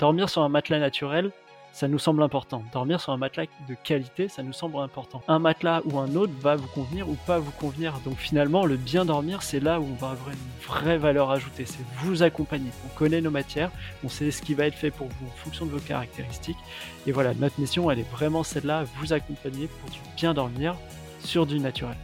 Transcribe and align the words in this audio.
dormir 0.00 0.30
sur 0.30 0.42
un 0.42 0.48
matelas 0.48 0.78
naturel, 0.78 1.30
ça 1.72 1.86
nous 1.86 1.98
semble 1.98 2.22
important. 2.22 2.64
Dormir 2.72 3.00
sur 3.00 3.12
un 3.12 3.16
matelas 3.18 3.44
de 3.68 3.74
qualité, 3.84 4.28
ça 4.28 4.42
nous 4.42 4.52
semble 4.52 4.78
important. 4.78 5.22
Un 5.28 5.38
matelas 5.38 5.82
ou 5.84 5.98
un 5.98 6.16
autre 6.16 6.32
va 6.40 6.56
vous 6.56 6.66
convenir 6.68 7.08
ou 7.08 7.14
pas 7.26 7.38
vous 7.38 7.52
convenir. 7.52 8.00
Donc 8.04 8.16
finalement, 8.16 8.64
le 8.64 8.76
bien 8.76 9.04
dormir, 9.04 9.42
c'est 9.42 9.60
là 9.60 9.78
où 9.78 9.84
on 9.84 9.94
va 9.94 10.10
avoir 10.10 10.30
une 10.30 10.66
vraie 10.66 10.98
valeur 10.98 11.30
ajoutée. 11.30 11.66
C'est 11.66 11.84
vous 12.02 12.22
accompagner. 12.22 12.70
On 12.86 12.98
connaît 12.98 13.20
nos 13.20 13.30
matières, 13.30 13.70
on 14.02 14.08
sait 14.08 14.30
ce 14.30 14.42
qui 14.42 14.54
va 14.54 14.66
être 14.66 14.74
fait 14.74 14.90
pour 14.90 15.06
vous 15.06 15.26
en 15.26 15.36
fonction 15.36 15.66
de 15.66 15.70
vos 15.70 15.78
caractéristiques. 15.78 16.58
Et 17.06 17.12
voilà, 17.12 17.34
notre 17.34 17.60
mission, 17.60 17.90
elle 17.90 18.00
est 18.00 18.10
vraiment 18.10 18.42
celle-là, 18.42 18.84
vous 18.96 19.12
accompagner 19.12 19.68
pour 19.68 19.90
du 19.90 20.00
bien 20.16 20.34
dormir 20.34 20.74
sur 21.22 21.46
du 21.46 21.60
naturel. 21.60 21.96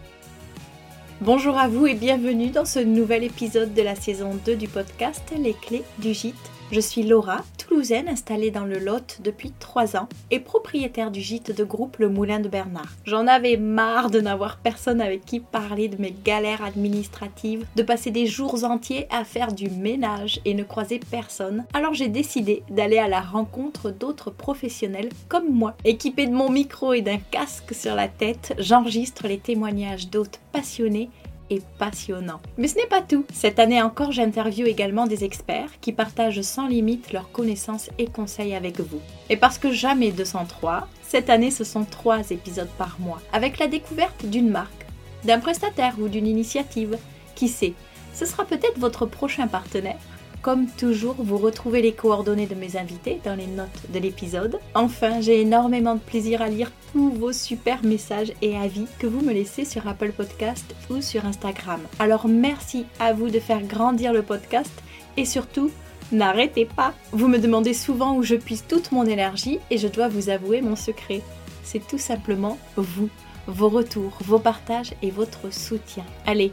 Bonjour 1.23 1.57
à 1.57 1.67
vous 1.67 1.87
et 1.87 1.95
bienvenue 1.95 2.51
dans 2.51 2.67
ce 2.67 2.79
nouvel 2.79 3.25
épisode 3.25 3.73
de 3.73 3.81
la 3.81 3.95
saison 3.95 4.39
2 4.45 4.55
du 4.55 4.69
podcast 4.69 5.33
Les 5.37 5.55
clés 5.55 5.83
du 5.99 6.13
gîte 6.13 6.53
je 6.73 6.81
suis 6.81 7.05
Laura, 7.05 7.43
toulousaine 7.59 8.09
installée 8.09 8.51
dans 8.51 8.65
le 8.65 8.79
Lot 8.79 9.21
depuis 9.23 9.53
3 9.59 9.97
ans 9.97 10.09
et 10.31 10.41
propriétaire 10.41 11.11
du 11.11 11.21
gîte 11.21 11.57
de 11.57 11.65
groupe 11.65 11.99
Le 11.99 12.09
Moulin 12.09 12.41
de 12.41 12.49
Bernard. 12.49 12.93
J'en 13.05 13.27
avais 13.27 13.57
marre 13.57 14.11
de 14.11 14.21
n'avoir 14.21 14.59
personne 14.59 15.01
avec 15.01 15.25
qui 15.25 15.41
parler 15.41 15.89
de 15.89 16.01
mes 16.01 16.11
galères 16.25 16.65
administratives, 16.65 17.65
de 17.77 17.83
passer 17.83 18.11
des 18.11 18.27
jours 18.27 18.65
entiers 18.65 19.07
à 19.11 19.25
faire 19.25 19.53
du 19.53 19.71
ménage 19.71 20.41
et 20.45 20.55
ne 20.55 20.65
croiser 20.65 20.99
personne. 20.99 21.65
Alors 21.73 21.95
j'ai 21.95 22.09
décidé 22.09 22.63
d'aller 22.69 22.99
à 22.99 23.09
la 23.09 23.21
rencontre 23.21 23.91
d'autres 23.91 24.31
professionnels 24.31 25.11
comme 25.29 25.51
moi. 25.51 25.77
Équipée 25.85 26.27
de 26.27 26.35
mon 26.35 26.51
micro 26.51 26.93
et 26.93 27.03
d'un 27.03 27.19
casque 27.19 27.75
sur 27.75 27.95
la 27.95 28.09
tête, 28.09 28.55
j'enregistre 28.59 29.29
les 29.29 29.39
témoignages 29.39 30.11
d'hôtes 30.11 30.41
passionnés 30.53 31.11
et 31.51 31.63
passionnant. 31.79 32.41
Mais 32.59 32.69
ce 32.69 32.77
n'est 32.77 32.87
pas 32.87 33.03
tout. 33.03 33.25
Cette 33.33 33.59
année 33.59 33.83
encore, 33.83 34.13
j'interviewe 34.13 34.67
également 34.67 35.07
des 35.07 35.25
experts 35.25 35.71
qui 35.81 35.93
partagent 35.93 36.43
sans 36.43 36.67
limite 36.67 37.13
leurs 37.13 37.31
connaissances 37.31 37.91
et 37.99 38.07
conseils 38.07 38.55
avec 38.55 38.81
vous. 38.81 39.01
Et 39.31 39.37
parce 39.37 39.59
que 39.59 39.73
jamais 39.73 40.13
203, 40.13 40.89
cette 41.03 41.31
année 41.31 41.51
ce 41.51 41.65
sont 41.65 41.85
trois 41.85 42.31
épisodes 42.31 42.71
par 42.79 42.97
mois, 42.99 43.21
avec 43.33 43.59
la 43.59 43.69
découverte 43.69 44.27
d'une 44.27 44.51
marque, 44.51 44.87
d'un 45.25 45.39
prestataire 45.39 45.95
ou 45.99 46.09
d'une 46.09 46.27
initiative. 46.27 46.99
Qui 47.35 47.49
sait, 47.49 47.75
ce 48.15 48.25
sera 48.25 48.45
peut-être 48.47 48.79
votre 48.79 49.05
prochain 49.05 49.47
partenaire 49.47 49.99
comme 50.47 50.69
toujours, 50.69 51.17
vous 51.19 51.39
retrouvez 51.39 51.83
les 51.83 51.91
coordonnées 51.91 52.47
de 52.47 52.55
mes 52.55 52.77
invités 52.77 53.21
dans 53.25 53.35
les 53.35 53.49
notes 53.49 53.91
de 53.93 53.99
l'épisode. 53.99 54.61
Enfin, 54.77 55.21
j'ai 55.21 55.41
énormément 55.41 55.97
de 55.97 56.01
plaisir 56.01 56.41
à 56.41 56.49
lire 56.49 56.71
tous 56.93 57.11
vos 57.11 57.33
super 57.33 57.83
messages 57.83 58.33
et 58.43 58.57
avis 58.57 58.87
que 59.01 59.09
vous 59.09 59.23
me 59.23 59.33
laissez 59.33 59.65
sur 59.65 59.89
Apple 59.89 60.13
Podcast 60.13 60.77
ou 60.89 61.03
sur 61.03 61.25
Instagram. 61.25 61.81
Alors 61.99 62.29
merci 62.29 62.87
à 63.01 63.13
vous 63.13 63.29
de 63.29 63.41
faire 63.41 63.61
grandir 63.65 64.13
le 64.13 64.23
podcast 64.23 64.71
et 65.17 65.25
surtout, 65.25 65.73
n'arrêtez 66.13 66.65
pas. 66.65 66.95
Vous 67.11 67.27
me 67.27 67.41
demandez 67.41 67.75
souvent 67.75 68.15
où 68.15 68.23
je 68.23 68.37
puise 68.37 68.63
toute 68.69 68.93
mon 68.93 69.05
énergie 69.05 69.59
et 69.73 69.79
je 69.79 69.89
dois 69.89 70.07
vous 70.07 70.29
avouer 70.29 70.61
mon 70.61 70.77
secret. 70.77 71.23
C'est 71.65 71.85
tout 71.85 71.99
simplement 71.99 72.57
vous, 72.77 73.09
vos 73.49 73.69
retours, 73.69 74.17
vos 74.21 74.39
partages 74.39 74.95
et 75.03 75.11
votre 75.11 75.53
soutien. 75.53 76.05
Allez, 76.25 76.53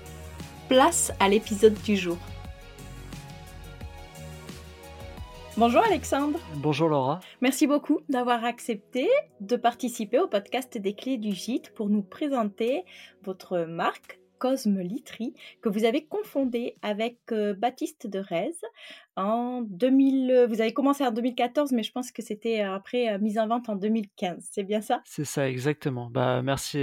place 0.68 1.14
à 1.20 1.30
l'épisode 1.30 1.80
du 1.84 1.96
jour. 1.96 2.18
Bonjour 5.56 5.84
Alexandre. 5.84 6.40
Bonjour 6.56 6.90
Laura. 6.90 7.20
Merci 7.42 7.68
beaucoup 7.68 8.00
d'avoir 8.10 8.44
accepté 8.44 9.08
de 9.40 9.56
participer 9.56 10.18
au 10.18 10.28
podcast 10.28 10.80
des 10.80 10.96
clés 10.96 11.20
du 11.20 11.32
gîte 11.32 11.72
pour 11.76 11.90
nous 11.90 12.02
présenter 12.02 12.84
votre 13.24 13.60
marque 13.60 14.20
Cosme 14.40 14.82
Litry 14.82 15.36
que 15.62 15.70
vous 15.70 15.86
avez 15.86 16.06
confondée 16.06 16.76
avec 16.82 17.18
euh, 17.32 17.54
Baptiste 17.54 18.08
de 18.08 18.18
Rez 18.18 18.56
en 19.16 19.62
2000. 19.62 20.48
Vous 20.50 20.60
avez 20.60 20.74
commencé 20.74 21.06
en 21.06 21.12
2014, 21.12 21.72
mais 21.72 21.84
je 21.84 21.92
pense 21.92 22.12
que 22.12 22.24
c'était 22.24 22.62
euh, 22.62 22.74
après 22.74 23.14
euh, 23.14 23.20
mise 23.20 23.38
en 23.38 23.48
vente 23.48 23.70
en 23.70 23.76
2015. 23.76 24.50
C'est 24.52 24.64
bien 24.64 24.82
ça? 24.82 25.02
C'est 25.06 25.24
ça, 25.24 25.48
exactement. 25.48 26.10
Bah, 26.10 26.42
merci, 26.42 26.80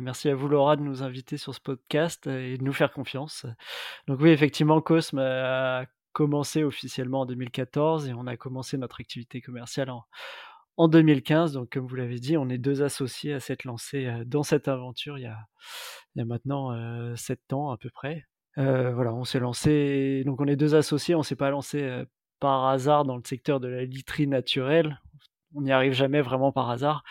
merci 0.00 0.28
à 0.28 0.36
vous 0.36 0.46
Laura 0.46 0.76
de 0.76 0.82
nous 0.82 1.02
inviter 1.02 1.36
sur 1.36 1.56
ce 1.56 1.60
podcast 1.60 2.28
et 2.28 2.56
de 2.56 2.62
nous 2.62 2.72
faire 2.72 2.92
confiance. 2.92 3.46
Donc 4.06 4.20
oui, 4.20 4.30
effectivement, 4.30 4.80
Cosme 4.80 5.18
a 5.18 5.86
commencé 6.12 6.64
officiellement 6.64 7.20
en 7.20 7.26
2014 7.26 8.08
et 8.08 8.14
on 8.14 8.26
a 8.26 8.36
commencé 8.36 8.76
notre 8.76 9.00
activité 9.00 9.40
commerciale 9.40 9.90
en, 9.90 10.04
en 10.76 10.88
2015. 10.88 11.52
Donc, 11.52 11.70
comme 11.70 11.86
vous 11.86 11.96
l'avez 11.96 12.18
dit, 12.18 12.36
on 12.36 12.48
est 12.48 12.58
deux 12.58 12.82
associés 12.82 13.34
à 13.34 13.40
s'être 13.40 13.64
lancés 13.64 14.06
euh, 14.06 14.24
dans 14.24 14.42
cette 14.42 14.68
aventure 14.68 15.18
il 15.18 15.22
y 15.22 15.26
a, 15.26 16.24
maintenant 16.24 16.72
euh, 16.72 17.14
sept 17.16 17.52
ans 17.52 17.70
à 17.70 17.76
peu 17.76 17.90
près. 17.90 18.26
Euh, 18.58 18.92
voilà, 18.92 19.14
on 19.14 19.24
s'est 19.24 19.40
lancé. 19.40 20.22
Donc, 20.26 20.40
on 20.40 20.46
est 20.46 20.56
deux 20.56 20.74
associés. 20.74 21.14
On 21.14 21.22
s'est 21.22 21.36
pas 21.36 21.50
lancé 21.50 22.04
par 22.38 22.66
hasard 22.66 23.04
dans 23.04 23.16
le 23.16 23.22
secteur 23.24 23.60
de 23.60 23.68
la 23.68 23.84
literie 23.84 24.26
naturelle. 24.26 25.00
On 25.54 25.62
n'y 25.62 25.72
arrive 25.72 25.92
jamais 25.92 26.20
vraiment 26.20 26.52
par 26.52 26.70
hasard. 26.70 27.02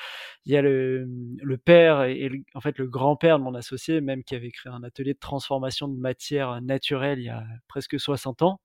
Il 0.46 0.52
y 0.52 0.58
a 0.58 0.62
le, 0.62 1.08
père 1.64 2.04
et, 2.04 2.32
en 2.56 2.62
fait 2.62 2.78
le 2.78 2.88
grand-père 2.88 3.40
de 3.40 3.44
mon 3.44 3.56
associé, 3.56 4.02
même 4.02 4.24
qui 4.24 4.36
avait 4.36 4.52
créé 4.52 4.72
un 4.72 4.84
atelier 4.84 5.14
de 5.14 5.20
transformation 5.20 5.88
de 5.88 5.98
matière 5.98 6.62
naturelle 6.62 7.20
il 7.20 7.26
y 7.26 7.30
a 7.30 7.44
presque 7.68 8.00
60 8.00 8.42
ans 8.42 8.60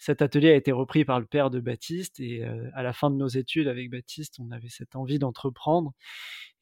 cet 0.00 0.22
atelier 0.22 0.50
a 0.50 0.54
été 0.56 0.72
repris 0.72 1.04
par 1.04 1.20
le 1.20 1.26
père 1.26 1.50
de 1.50 1.60
Baptiste 1.60 2.20
et 2.20 2.42
euh, 2.42 2.70
à 2.74 2.82
la 2.82 2.94
fin 2.94 3.10
de 3.10 3.16
nos 3.16 3.28
études 3.28 3.68
avec 3.68 3.90
Baptiste, 3.90 4.40
on 4.40 4.50
avait 4.50 4.70
cette 4.70 4.96
envie 4.96 5.18
d'entreprendre 5.18 5.92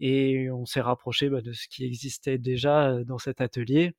et 0.00 0.50
on 0.50 0.66
s'est 0.66 0.80
rapproché 0.80 1.28
bah, 1.30 1.40
de 1.40 1.52
ce 1.52 1.68
qui 1.68 1.84
existait 1.84 2.38
déjà 2.38 2.90
euh, 2.90 3.04
dans 3.04 3.18
cet 3.18 3.40
atelier. 3.40 3.92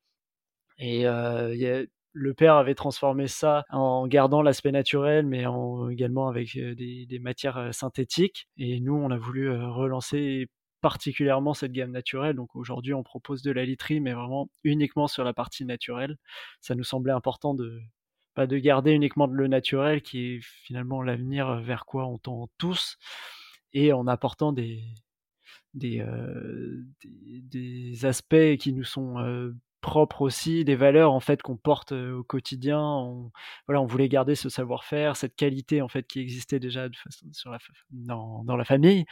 Et 0.78 1.06
euh, 1.06 1.86
le 2.12 2.34
père 2.34 2.56
avait 2.56 2.74
transformé 2.74 3.28
ça 3.28 3.64
en 3.70 4.06
gardant 4.06 4.42
l'aspect 4.42 4.72
naturel, 4.72 5.26
mais 5.26 5.46
en, 5.46 5.88
également 5.88 6.28
avec 6.28 6.56
des, 6.56 7.06
des, 7.06 7.18
matières 7.18 7.72
synthétiques. 7.72 8.48
Et 8.56 8.80
nous, 8.80 8.94
on 8.94 9.10
a 9.10 9.18
voulu 9.18 9.50
relancer 9.50 10.48
particulièrement 10.80 11.54
cette 11.54 11.72
gamme 11.72 11.92
naturelle. 11.92 12.36
Donc 12.36 12.56
aujourd'hui, 12.56 12.94
on 12.94 13.02
propose 13.02 13.42
de 13.42 13.52
la 13.52 13.64
literie, 13.64 14.00
mais 14.00 14.12
vraiment 14.12 14.48
uniquement 14.64 15.06
sur 15.06 15.24
la 15.24 15.32
partie 15.32 15.64
naturelle. 15.64 16.16
Ça 16.60 16.74
nous 16.74 16.84
semblait 16.84 17.12
important 17.12 17.54
de, 17.54 17.80
pas 18.34 18.46
de 18.46 18.58
garder 18.58 18.92
uniquement 18.92 19.26
le 19.26 19.48
naturel 19.48 20.02
qui 20.02 20.34
est 20.34 20.40
finalement 20.42 21.02
l'avenir 21.02 21.60
vers 21.60 21.84
quoi 21.84 22.06
on 22.06 22.18
tend 22.18 22.48
tous 22.58 22.96
et 23.72 23.92
en 23.92 24.06
apportant 24.06 24.52
des 24.52 24.82
des, 25.74 26.00
euh, 26.00 26.82
aspects 28.02 28.56
qui 28.58 28.72
nous 28.72 28.84
sont 28.84 29.18
euh, 29.20 29.54
propres 29.80 30.22
aussi, 30.22 30.64
des 30.64 30.76
valeurs 30.76 31.12
en 31.12 31.20
fait 31.20 31.42
qu'on 31.42 31.56
porte 31.56 31.92
au 31.92 32.22
quotidien. 32.24 32.80
On, 32.80 33.30
voilà, 33.66 33.80
on 33.80 33.86
voulait 33.86 34.08
garder 34.08 34.34
ce 34.34 34.48
savoir-faire, 34.48 35.16
cette 35.16 35.36
qualité 35.36 35.82
en 35.82 35.88
fait 35.88 36.06
qui 36.06 36.20
existait 36.20 36.60
déjà 36.60 36.88
sur 37.32 37.50
la, 37.50 37.58
dans, 37.90 38.44
dans 38.44 38.56
la 38.56 38.64
famille, 38.64 39.04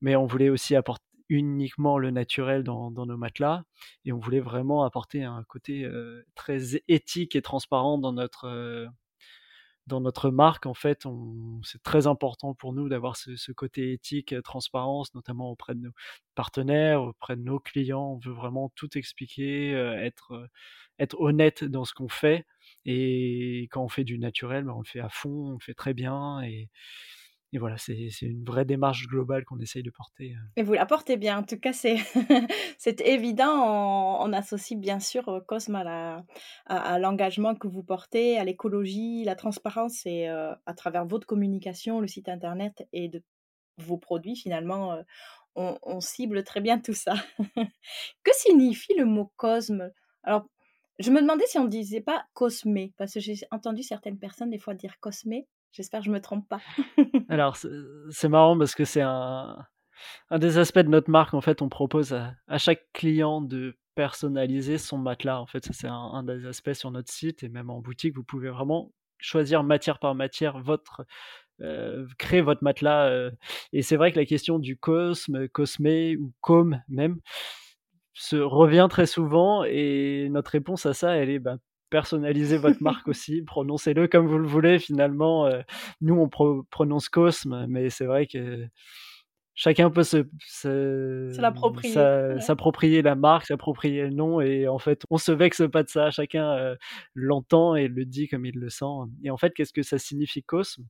mais 0.00 0.16
on 0.16 0.26
voulait 0.26 0.48
aussi 0.50 0.76
apporter 0.76 1.04
uniquement 1.30 1.98
le 1.98 2.10
naturel 2.10 2.62
dans, 2.62 2.90
nos 2.90 3.16
matelas 3.16 3.62
et 4.04 4.12
on 4.12 4.18
voulait 4.18 4.40
vraiment 4.40 4.84
apporter 4.84 5.24
un 5.24 5.42
côté 5.48 5.88
très 6.34 6.76
éthique 6.88 7.34
et 7.34 7.42
transparent 7.42 7.98
dans 7.98 8.12
notre 8.12 8.90
dans 9.86 10.00
notre 10.00 10.30
marque 10.30 10.66
en 10.66 10.74
fait 10.74 11.06
c'est 11.62 11.82
très 11.82 12.06
important 12.06 12.54
pour 12.54 12.72
nous 12.72 12.88
d'avoir 12.88 13.16
ce, 13.16 13.52
côté 13.52 13.92
éthique 13.92 14.34
transparence 14.42 15.14
notamment 15.14 15.50
auprès 15.50 15.74
de 15.74 15.80
nos 15.80 15.92
partenaires 16.34 17.02
auprès 17.02 17.36
de 17.36 17.42
nos 17.42 17.60
clients. 17.60 18.14
On 18.14 18.18
veut 18.18 18.34
vraiment 18.34 18.70
tout 18.74 18.96
expliquer 18.98 19.72
être 19.72 20.48
être 20.98 21.20
honnête 21.20 21.64
dans 21.64 21.84
ce 21.84 21.92
qu'on 21.92 22.08
fait. 22.08 22.46
Et 22.86 23.68
quand 23.70 23.82
on 23.82 23.88
fait 23.88 24.04
du 24.04 24.18
naturel 24.18 24.64
ben, 24.64 24.72
on 24.72 24.80
le 24.80 24.84
fait 24.84 25.00
à 25.00 25.08
fond 25.08 25.48
on 25.50 25.52
le 25.52 25.60
fait 25.60 25.74
très 25.74 25.94
bien 25.94 26.40
et 27.54 27.58
voilà, 27.58 27.76
c'est 27.78 28.10
une 28.22 28.44
vraie 28.44 28.64
démarche 28.64 29.06
globale 29.06 29.44
qu'on 29.44 29.60
essaye 29.60 29.84
de 29.84 29.90
porter. 29.90 30.32
Euh. 30.32 30.46
Et 30.56 30.64
vous 30.64 30.72
la 30.72 30.86
portez 30.86 31.16
bien, 31.16 31.38
en 31.38 31.44
tout 31.44 31.56
cas, 31.56 31.72
c'est 31.72 31.96
évident. 33.00 34.18
On, 34.20 34.32
associe 34.32 34.76
bien 34.76 34.98
sûr 34.98 35.28
euh, 35.28 35.40
Cosme 35.40 35.76
à, 35.76 36.98
l'engagement 36.98 37.54
que 37.54 37.68
vous 37.68 37.84
portez, 37.84 38.38
à 38.38 38.44
l'écologie, 38.44 39.22
la 39.22 39.36
transparence 39.36 40.04
et 40.04 40.28
euh, 40.28 40.52
à 40.66 40.74
travers 40.74 41.06
votre 41.06 41.28
communication, 41.28 42.00
le 42.00 42.08
site 42.08 42.28
internet 42.28 42.88
et 42.92 43.12
vos 43.78 43.98
produits, 43.98 44.34
finalement, 44.34 44.98
on, 45.54 45.78
on, 45.82 46.00
cible 46.00 46.42
très 46.42 46.60
bien 46.60 46.80
tout 46.80 46.92
ça. 46.92 47.14
que 48.24 48.32
signifie 48.32 48.94
le 48.94 49.04
mot 49.04 49.30
Cosme? 49.36 49.92
Alors, 50.24 50.48
je 50.98 51.12
me 51.12 51.20
demandais 51.20 51.46
si 51.46 51.56
on 51.58 51.64
ne 51.64 51.68
disait 51.68 52.00
pas 52.00 52.26
Cosme, 52.32 52.88
parce 52.96 53.14
que 53.14 53.20
j'ai 53.20 53.36
entendu 53.52 53.84
certaines 53.84 54.18
personnes 54.18 54.50
des 54.50 54.58
fois 54.58 54.74
dire 54.74 54.98
Cosme. 54.98 55.44
J'espère 55.74 56.00
que 56.00 56.06
je 56.06 56.12
me 56.12 56.20
trompe 56.20 56.48
pas. 56.48 56.60
Alors, 57.28 57.56
c'est 58.10 58.28
marrant 58.28 58.56
parce 58.56 58.76
que 58.76 58.84
c'est 58.84 59.00
un, 59.00 59.58
un, 60.30 60.38
des 60.38 60.58
aspects 60.58 60.78
de 60.78 60.88
notre 60.88 61.10
marque. 61.10 61.34
En 61.34 61.40
fait, 61.40 61.62
on 61.62 61.68
propose 61.68 62.12
à, 62.12 62.58
chaque 62.58 62.86
client 62.92 63.40
de 63.40 63.76
personnaliser 63.96 64.78
son 64.78 64.98
matelas. 64.98 65.40
En 65.40 65.46
fait, 65.46 65.64
ça, 65.64 65.72
c'est 65.72 65.88
un, 65.88 66.22
des 66.22 66.46
aspects 66.46 66.74
sur 66.74 66.92
notre 66.92 67.12
site 67.12 67.42
et 67.42 67.48
même 67.48 67.70
en 67.70 67.80
boutique. 67.80 68.14
Vous 68.14 68.22
pouvez 68.22 68.50
vraiment 68.50 68.92
choisir 69.18 69.64
matière 69.64 69.98
par 69.98 70.14
matière 70.14 70.60
votre. 70.60 71.04
Euh, 71.60 72.06
créer 72.18 72.40
votre 72.40 72.64
matelas. 72.64 73.08
Euh. 73.08 73.30
et 73.72 73.82
c'est 73.82 73.96
vrai 73.96 74.10
que 74.10 74.18
la 74.18 74.26
question 74.26 74.58
du 74.58 74.76
cosme, 74.76 75.46
cosmé 75.48 76.16
ou 76.16 76.32
com 76.40 76.80
même 76.88 77.20
se 78.12 78.34
revient 78.36 78.88
très 78.90 79.06
souvent 79.06 79.62
et 79.62 80.28
notre 80.30 80.50
réponse 80.50 80.84
à 80.84 80.94
ça, 80.94 81.16
elle 81.16 81.30
est 81.30 81.38
bah, 81.38 81.58
personnalisez 81.94 82.58
votre 82.58 82.82
marque 82.82 83.06
aussi, 83.06 83.42
prononcez-le 83.42 84.08
comme 84.08 84.26
vous 84.26 84.38
le 84.38 84.48
voulez 84.48 84.80
finalement. 84.80 85.48
nous, 86.00 86.16
on 86.16 86.28
prononce 86.28 87.08
Cosme, 87.08 87.66
mais 87.68 87.88
c'est 87.88 88.04
vrai 88.04 88.26
que 88.26 88.66
chacun 89.54 89.90
peut 89.90 90.02
se, 90.02 90.26
s'approprier 92.40 93.00
la 93.02 93.14
marque, 93.14 93.46
s'approprier 93.46 94.02
le 94.02 94.10
nom, 94.10 94.40
et 94.40 94.66
en 94.66 94.80
fait, 94.80 95.04
on 95.08 95.18
se 95.18 95.30
vexe 95.30 95.62
pas 95.70 95.84
de 95.84 95.88
ça. 95.88 96.10
Chacun 96.10 96.74
l'entend 97.14 97.76
et 97.76 97.86
le 97.86 98.04
dit 98.04 98.26
comme 98.26 98.44
il 98.44 98.58
le 98.58 98.70
sent. 98.70 98.84
Et 99.22 99.30
en 99.30 99.36
fait, 99.36 99.54
qu'est-ce 99.54 99.72
que 99.72 99.84
ça 99.84 99.98
signifie 99.98 100.42
Cosme? 100.42 100.82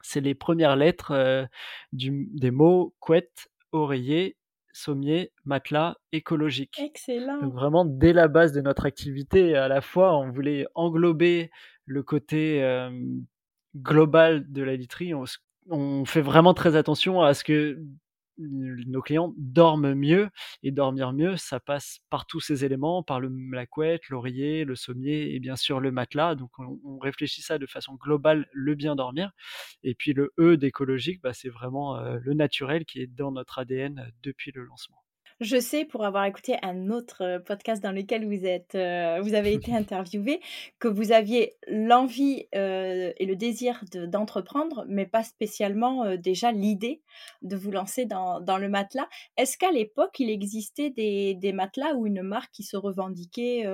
C'est 0.00 0.20
les 0.20 0.36
premières 0.36 0.76
lettres 0.76 1.48
du, 1.92 2.28
des 2.34 2.52
mots 2.52 2.94
couette, 3.00 3.48
oreiller, 3.72 4.36
sommier, 4.74 5.32
matelas, 5.44 5.96
écologique. 6.12 6.78
Excellent. 6.78 7.40
Donc 7.40 7.54
vraiment, 7.54 7.84
dès 7.84 8.12
la 8.12 8.28
base 8.28 8.52
de 8.52 8.60
notre 8.60 8.84
activité, 8.84 9.56
à 9.56 9.68
la 9.68 9.80
fois, 9.80 10.18
on 10.18 10.30
voulait 10.30 10.66
englober 10.74 11.50
le 11.86 12.02
côté 12.02 12.60
global 13.76 14.50
de 14.50 14.62
la 14.62 14.76
literie. 14.76 15.14
On, 15.14 15.24
on, 15.70 16.04
fait 16.04 16.20
vraiment 16.20 16.54
très 16.54 16.76
attention 16.76 17.22
à 17.22 17.34
ce 17.34 17.44
que 17.44 17.78
nos 18.38 19.02
clients 19.02 19.32
dorment 19.36 19.94
mieux 19.94 20.30
et 20.62 20.70
dormir 20.70 21.12
mieux, 21.12 21.36
ça 21.36 21.60
passe 21.60 22.00
par 22.10 22.26
tous 22.26 22.40
ces 22.40 22.64
éléments, 22.64 23.02
par 23.02 23.20
le, 23.20 23.30
la 23.52 23.66
couette, 23.66 24.08
l'oreiller, 24.08 24.64
le 24.64 24.76
sommier 24.76 25.34
et 25.34 25.40
bien 25.40 25.56
sûr 25.56 25.80
le 25.80 25.90
matelas. 25.92 26.34
Donc 26.34 26.50
on, 26.58 26.98
réfléchit 26.98 27.42
ça 27.42 27.58
de 27.58 27.66
façon 27.66 27.94
globale, 27.94 28.48
le 28.52 28.74
bien 28.74 28.96
dormir. 28.96 29.32
Et 29.82 29.94
puis 29.94 30.12
le 30.12 30.32
E 30.38 30.56
d'écologique, 30.56 31.20
bah, 31.22 31.32
c'est 31.34 31.48
vraiment 31.50 32.00
le 32.00 32.34
naturel 32.34 32.84
qui 32.84 33.00
est 33.00 33.06
dans 33.06 33.32
notre 33.32 33.58
ADN 33.58 34.10
depuis 34.22 34.52
le 34.52 34.64
lancement. 34.64 35.04
Je 35.40 35.58
sais, 35.58 35.84
pour 35.84 36.04
avoir 36.04 36.24
écouté 36.24 36.56
un 36.62 36.90
autre 36.90 37.42
podcast 37.44 37.82
dans 37.82 37.90
lequel 37.90 38.24
vous, 38.24 38.46
êtes, 38.46 38.74
vous 38.74 39.34
avez 39.34 39.52
été 39.52 39.72
interviewé, 39.76 40.40
que 40.78 40.88
vous 40.88 41.12
aviez 41.12 41.54
l'envie 41.66 42.46
et 42.52 43.26
le 43.26 43.34
désir 43.34 43.84
d'entreprendre, 43.92 44.84
mais 44.88 45.06
pas 45.06 45.24
spécialement 45.24 46.16
déjà 46.16 46.52
l'idée 46.52 47.02
de 47.42 47.56
vous 47.56 47.72
lancer 47.72 48.06
dans, 48.06 48.40
dans 48.40 48.58
le 48.58 48.68
matelas. 48.68 49.08
Est-ce 49.36 49.58
qu'à 49.58 49.72
l'époque, 49.72 50.18
il 50.20 50.30
existait 50.30 50.90
des, 50.90 51.34
des, 51.34 51.52
matelas 51.52 51.94
ou 51.94 52.06
une 52.06 52.22
marque 52.22 52.52
qui 52.52 52.62
se 52.62 52.76
revendiquait 52.76 53.64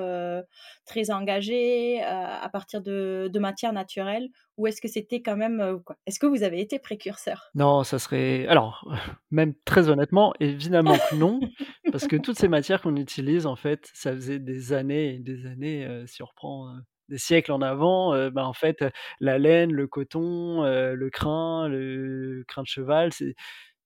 très 0.86 1.10
engagée 1.10 2.02
à 2.02 2.48
partir 2.50 2.80
de, 2.80 3.28
de 3.32 3.38
matières 3.38 3.72
naturelles 3.72 4.30
ou 4.60 4.66
est-ce 4.66 4.80
que 4.80 4.88
c'était 4.88 5.22
quand 5.22 5.36
même 5.36 5.80
quoi? 5.84 5.96
Est-ce 6.06 6.18
que 6.18 6.26
vous 6.26 6.42
avez 6.42 6.60
été 6.60 6.78
précurseur? 6.78 7.50
Non, 7.54 7.82
ça 7.82 7.98
serait 7.98 8.46
alors 8.46 8.86
même 9.30 9.54
très 9.64 9.88
honnêtement, 9.88 10.34
évidemment 10.38 10.96
que 11.10 11.16
non, 11.16 11.40
parce 11.90 12.06
que 12.06 12.16
toutes 12.16 12.38
ces 12.38 12.48
matières 12.48 12.82
qu'on 12.82 12.96
utilise 12.96 13.46
en 13.46 13.56
fait, 13.56 13.90
ça 13.94 14.12
faisait 14.12 14.38
des 14.38 14.72
années 14.72 15.14
et 15.14 15.18
des 15.18 15.46
années. 15.46 16.04
si 16.06 16.22
on 16.22 16.26
reprend 16.26 16.74
des 17.08 17.18
siècles 17.18 17.52
en 17.52 17.62
avant, 17.62 18.12
ben 18.30 18.44
en 18.44 18.52
fait 18.52 18.84
la 19.18 19.38
laine, 19.38 19.72
le 19.72 19.86
coton, 19.86 20.62
le 20.62 21.10
crin, 21.10 21.66
le 21.68 22.44
crin 22.46 22.62
de 22.62 22.68
cheval, 22.68 23.12
c'est 23.12 23.34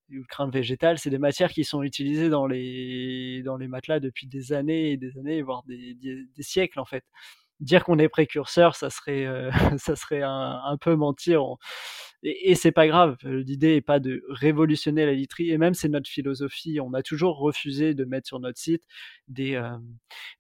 le 0.09 0.25
crin 0.25 0.47
de 0.47 0.53
végétal, 0.53 0.99
c'est 0.99 1.11
des 1.11 1.19
matières 1.19 1.51
qui 1.51 1.65
sont 1.65 1.83
utilisées 1.83 2.29
dans 2.29 2.47
les 2.47 3.43
dans 3.45 3.57
les 3.57 3.69
matelas 3.69 4.01
depuis 4.01 4.27
des 4.27 4.53
années 4.53 4.93
et 4.93 4.97
des 4.97 5.17
années, 5.19 5.41
voire 5.41 5.63
des, 5.65 5.95
des 5.95 6.43
siècles 6.43 6.81
en 6.81 6.85
fait 6.85 7.05
dire 7.61 7.85
qu'on 7.85 7.99
est 7.99 8.09
précurseur, 8.09 8.75
ça 8.77 8.91
serait, 8.91 9.27
euh, 9.27 9.51
ça 9.79 9.97
serait 9.97 10.23
un, 10.23 10.77
peu 10.81 10.97
mentir. 10.97 11.43
Et, 12.23 12.51
et 12.51 12.55
c'est 12.55 12.73
pas 12.73 12.87
grave. 12.87 13.17
L'idée 13.25 13.77
est 13.77 13.81
pas 13.81 14.01
de 14.01 14.23
révolutionner 14.29 15.07
la 15.07 15.13
literie. 15.13 15.51
Et 15.51 15.59
même 15.59 15.75
c'est 15.75 15.89
notre 15.89 16.09
philosophie. 16.09 16.81
On 16.81 16.95
a 16.95 17.03
toujours 17.03 17.39
refusé 17.39 17.95
de 17.95 18.05
mettre 18.05 18.27
sur 18.27 18.41
notre 18.41 18.59
site 18.59 18.85
des, 19.29 19.55
euh, 19.55 19.77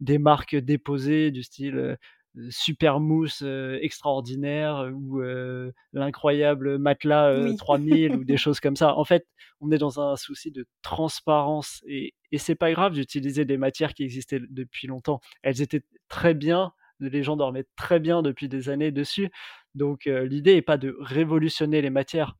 des 0.00 0.18
marques 0.18 0.56
déposées 0.56 1.30
du 1.30 1.42
style 1.42 1.76
euh, 1.76 1.96
super 2.50 2.98
mousse 2.98 3.44
extraordinaire 3.80 4.90
ou 4.92 5.22
l'incroyable 5.92 6.78
matelas 6.78 7.32
3000 7.56 8.16
ou 8.16 8.24
des 8.24 8.36
choses 8.36 8.58
comme 8.58 8.74
ça. 8.74 8.96
En 8.96 9.04
fait, 9.04 9.24
on 9.60 9.70
est 9.70 9.78
dans 9.78 10.00
un 10.00 10.16
souci 10.16 10.50
de 10.50 10.66
transparence 10.82 11.80
et, 11.86 12.12
et 12.32 12.38
c'est 12.38 12.56
pas 12.56 12.72
grave 12.72 12.94
d'utiliser 12.94 13.44
des 13.44 13.56
matières 13.56 13.94
qui 13.94 14.02
existaient 14.02 14.40
depuis 14.50 14.88
longtemps. 14.88 15.20
Elles 15.44 15.62
étaient 15.62 15.84
très 16.08 16.34
bien 16.34 16.72
les 17.00 17.22
gens 17.22 17.36
dormaient 17.36 17.66
très 17.76 18.00
bien 18.00 18.22
depuis 18.22 18.48
des 18.48 18.68
années 18.68 18.90
dessus. 18.92 19.30
Donc 19.74 20.04
l'idée 20.06 20.54
n'est 20.54 20.62
pas 20.62 20.78
de 20.78 20.96
révolutionner 21.00 21.82
les 21.82 21.90
matières. 21.90 22.36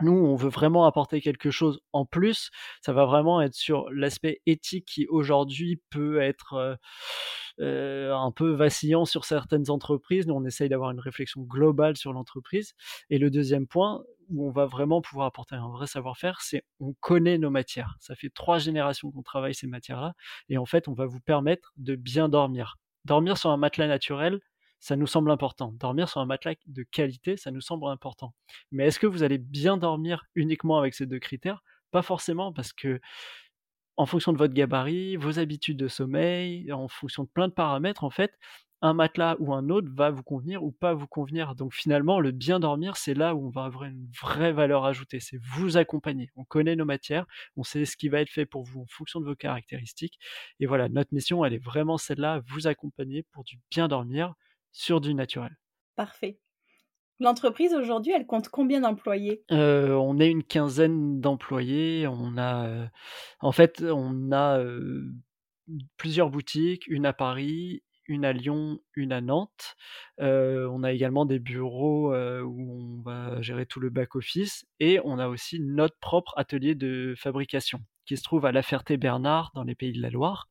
Nous, 0.00 0.12
on 0.12 0.36
veut 0.36 0.48
vraiment 0.48 0.86
apporter 0.86 1.20
quelque 1.20 1.50
chose 1.50 1.80
en 1.92 2.04
plus. 2.04 2.50
Ça 2.82 2.92
va 2.92 3.04
vraiment 3.04 3.42
être 3.42 3.54
sur 3.54 3.90
l'aspect 3.90 4.40
éthique 4.46 4.86
qui 4.86 5.08
aujourd'hui 5.08 5.82
peut 5.90 6.20
être 6.20 6.78
un 7.58 8.30
peu 8.30 8.52
vacillant 8.52 9.04
sur 9.04 9.24
certaines 9.24 9.70
entreprises. 9.70 10.28
Nous, 10.28 10.34
on 10.34 10.44
essaye 10.44 10.68
d'avoir 10.68 10.92
une 10.92 11.00
réflexion 11.00 11.40
globale 11.40 11.96
sur 11.96 12.12
l'entreprise. 12.12 12.74
Et 13.10 13.18
le 13.18 13.28
deuxième 13.30 13.66
point, 13.66 14.04
où 14.28 14.46
on 14.46 14.50
va 14.50 14.66
vraiment 14.66 15.00
pouvoir 15.00 15.26
apporter 15.26 15.56
un 15.56 15.68
vrai 15.70 15.88
savoir-faire, 15.88 16.42
c'est 16.42 16.62
on 16.78 16.92
connaît 17.00 17.38
nos 17.38 17.50
matières. 17.50 17.96
Ça 17.98 18.14
fait 18.14 18.30
trois 18.30 18.58
générations 18.58 19.10
qu'on 19.10 19.22
travaille 19.22 19.54
ces 19.54 19.66
matières-là. 19.66 20.14
Et 20.48 20.58
en 20.58 20.66
fait, 20.66 20.86
on 20.86 20.92
va 20.92 21.06
vous 21.06 21.18
permettre 21.18 21.72
de 21.76 21.96
bien 21.96 22.28
dormir 22.28 22.76
dormir 23.08 23.38
sur 23.38 23.50
un 23.50 23.56
matelas 23.56 23.88
naturel, 23.88 24.40
ça 24.78 24.94
nous 24.94 25.06
semble 25.06 25.30
important. 25.30 25.72
Dormir 25.72 26.08
sur 26.08 26.20
un 26.20 26.26
matelas 26.26 26.54
de 26.66 26.82
qualité, 26.84 27.36
ça 27.36 27.50
nous 27.50 27.60
semble 27.60 27.86
important. 27.88 28.34
Mais 28.70 28.86
est-ce 28.86 29.00
que 29.00 29.06
vous 29.06 29.22
allez 29.24 29.38
bien 29.38 29.76
dormir 29.76 30.24
uniquement 30.36 30.78
avec 30.78 30.94
ces 30.94 31.06
deux 31.06 31.18
critères? 31.18 31.62
Pas 31.90 32.02
forcément, 32.02 32.52
parce 32.52 32.72
que 32.72 33.00
en 33.96 34.06
fonction 34.06 34.32
de 34.32 34.38
votre 34.38 34.54
gabarit, 34.54 35.16
vos 35.16 35.40
habitudes 35.40 35.76
de 35.76 35.88
sommeil, 35.88 36.72
en 36.72 36.86
fonction 36.86 37.24
de 37.24 37.28
plein 37.28 37.48
de 37.48 37.52
paramètres, 37.52 38.04
en 38.04 38.10
fait, 38.10 38.32
un 38.80 38.94
matelas 38.94 39.36
ou 39.40 39.52
un 39.52 39.68
autre 39.70 39.88
va 39.92 40.10
vous 40.10 40.22
convenir 40.22 40.62
ou 40.62 40.70
pas 40.70 40.94
vous 40.94 41.06
convenir. 41.06 41.54
Donc 41.54 41.74
finalement, 41.74 42.20
le 42.20 42.30
bien 42.30 42.60
dormir, 42.60 42.96
c'est 42.96 43.14
là 43.14 43.34
où 43.34 43.46
on 43.46 43.50
va 43.50 43.64
avoir 43.64 43.84
une 43.84 44.08
vraie 44.20 44.52
valeur 44.52 44.84
ajoutée. 44.84 45.20
C'est 45.20 45.38
vous 45.38 45.76
accompagner. 45.76 46.30
On 46.36 46.44
connaît 46.44 46.76
nos 46.76 46.84
matières, 46.84 47.26
on 47.56 47.62
sait 47.62 47.84
ce 47.84 47.96
qui 47.96 48.08
va 48.08 48.20
être 48.20 48.30
fait 48.30 48.46
pour 48.46 48.64
vous 48.64 48.82
en 48.82 48.86
fonction 48.88 49.20
de 49.20 49.26
vos 49.26 49.36
caractéristiques. 49.36 50.18
Et 50.60 50.66
voilà, 50.66 50.88
notre 50.88 51.12
mission, 51.12 51.44
elle 51.44 51.54
est 51.54 51.64
vraiment 51.64 51.98
celle-là, 51.98 52.42
vous 52.46 52.66
accompagner 52.66 53.24
pour 53.32 53.44
du 53.44 53.58
bien 53.70 53.88
dormir 53.88 54.34
sur 54.72 55.00
du 55.00 55.14
naturel. 55.14 55.56
Parfait. 55.96 56.38
L'entreprise 57.20 57.74
aujourd'hui, 57.74 58.12
elle 58.12 58.26
compte 58.26 58.48
combien 58.48 58.80
d'employés? 58.80 59.42
Euh, 59.50 59.94
On 59.94 60.20
est 60.20 60.30
une 60.30 60.44
quinzaine 60.44 61.20
d'employés. 61.20 62.06
On 62.06 62.36
a, 62.36 62.68
euh, 62.68 62.86
en 63.40 63.50
fait, 63.50 63.82
on 63.82 64.30
a 64.30 64.60
euh, 64.60 65.12
plusieurs 65.96 66.30
boutiques, 66.30 66.86
une 66.86 67.06
à 67.06 67.12
Paris, 67.12 67.82
une 68.08 68.24
à 68.24 68.32
Lyon, 68.32 68.80
une 68.94 69.12
à 69.12 69.20
Nantes. 69.20 69.76
on 70.18 70.82
a 70.82 70.92
également 70.92 71.26
des 71.26 71.38
bureaux 71.38 72.12
où 72.14 72.72
on 72.72 73.02
va 73.02 73.40
gérer 73.42 73.66
tout 73.66 73.80
le 73.80 73.90
back-office 73.90 74.66
et 74.80 75.00
on 75.04 75.18
a 75.18 75.28
aussi 75.28 75.60
notre 75.60 75.98
propre 75.98 76.34
atelier 76.36 76.74
de 76.74 77.14
fabrication 77.16 77.80
qui 78.06 78.16
se 78.16 78.22
trouve 78.22 78.46
à 78.46 78.52
La 78.52 78.62
Ferté-Bernard 78.62 79.52
dans 79.54 79.64
les 79.64 79.74
Pays 79.74 79.92
de 79.92 80.00
la 80.00 80.10
Loire. 80.10 80.48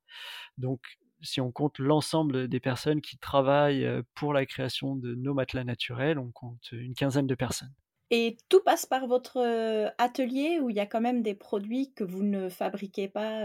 Donc, 0.57 0.81
si 1.21 1.41
on 1.41 1.51
compte 1.51 1.79
l'ensemble 1.79 2.47
des 2.47 2.59
personnes 2.59 3.01
qui 3.01 3.17
travaillent 3.17 3.89
pour 4.13 4.33
la 4.33 4.45
création 4.45 4.95
de 4.95 5.15
nos 5.15 5.33
matelas 5.33 5.63
naturels, 5.63 6.19
on 6.19 6.31
compte 6.31 6.71
une 6.71 6.93
quinzaine 6.93 7.25
de 7.25 7.35
personnes. 7.35 7.73
Et 8.09 8.37
tout 8.47 8.61
passe 8.63 8.85
par 8.85 9.07
votre 9.07 9.39
atelier 9.97 10.59
où 10.61 10.69
il 10.69 10.75
y 10.75 10.79
a 10.79 10.85
quand 10.85 11.01
même 11.01 11.23
des 11.23 11.33
produits 11.35 11.93
que 11.93 12.03
vous 12.03 12.23
ne 12.23 12.47
fabriquez 12.47 13.07
pas 13.07 13.41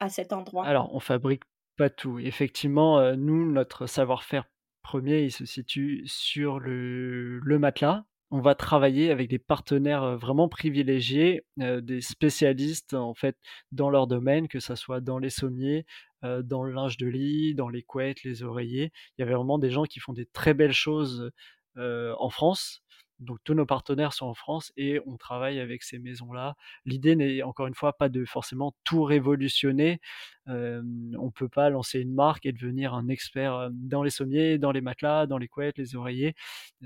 à 0.00 0.08
cet 0.08 0.32
endroit? 0.32 0.64
Alors, 0.66 0.94
on 0.94 1.00
fabrique 1.00 1.42
tout. 1.90 2.18
Effectivement, 2.18 3.16
nous, 3.16 3.50
notre 3.50 3.86
savoir-faire 3.86 4.44
premier, 4.82 5.22
il 5.22 5.32
se 5.32 5.44
situe 5.44 6.02
sur 6.06 6.58
le 6.58 7.58
matelas. 7.58 8.04
On 8.30 8.40
va 8.40 8.54
travailler 8.54 9.10
avec 9.10 9.28
des 9.28 9.38
partenaires, 9.38 10.16
vraiment 10.16 10.48
privilégiés, 10.48 11.44
des 11.56 12.00
spécialistes, 12.00 12.94
en 12.94 13.12
fait, 13.12 13.36
dans 13.72 13.90
leur 13.90 14.06
domaine, 14.06 14.48
que 14.48 14.58
ça 14.58 14.74
soit 14.74 15.00
dans 15.00 15.18
les 15.18 15.28
sommiers, 15.28 15.84
dans 16.22 16.62
le 16.62 16.72
linge 16.72 16.96
de 16.96 17.06
lit, 17.06 17.54
dans 17.54 17.68
les 17.68 17.82
couettes, 17.82 18.22
les 18.22 18.42
oreillers. 18.42 18.90
Il 19.16 19.20
y 19.20 19.22
avait 19.22 19.34
vraiment 19.34 19.58
des 19.58 19.70
gens 19.70 19.84
qui 19.84 20.00
font 20.00 20.14
des 20.14 20.26
très 20.26 20.54
belles 20.54 20.72
choses, 20.72 21.30
en 21.76 22.30
France. 22.30 22.82
Donc 23.18 23.38
tous 23.44 23.54
nos 23.54 23.66
partenaires 23.66 24.14
sont 24.14 24.26
en 24.26 24.34
France 24.34 24.72
et 24.76 24.98
on 25.06 25.16
travaille 25.16 25.60
avec 25.60 25.84
ces 25.84 26.00
maisons-là. 26.00 26.56
L'idée 26.84 27.14
n'est 27.14 27.42
encore 27.42 27.68
une 27.68 27.74
fois 27.74 27.92
pas 27.92 28.08
de 28.08 28.24
forcément 28.24 28.74
tout 28.82 29.04
révolutionner. 29.04 30.00
Euh, 30.48 30.82
on 31.18 31.30
peut 31.30 31.48
pas 31.48 31.70
lancer 31.70 32.00
une 32.00 32.14
marque 32.14 32.46
et 32.46 32.52
devenir 32.52 32.94
un 32.94 33.08
expert 33.08 33.68
dans 33.72 34.02
les 34.02 34.10
sommiers, 34.10 34.58
dans 34.58 34.72
les 34.72 34.80
matelas, 34.80 35.26
dans 35.26 35.38
les 35.38 35.48
couettes, 35.48 35.78
les 35.78 35.94
oreillers. 35.96 36.34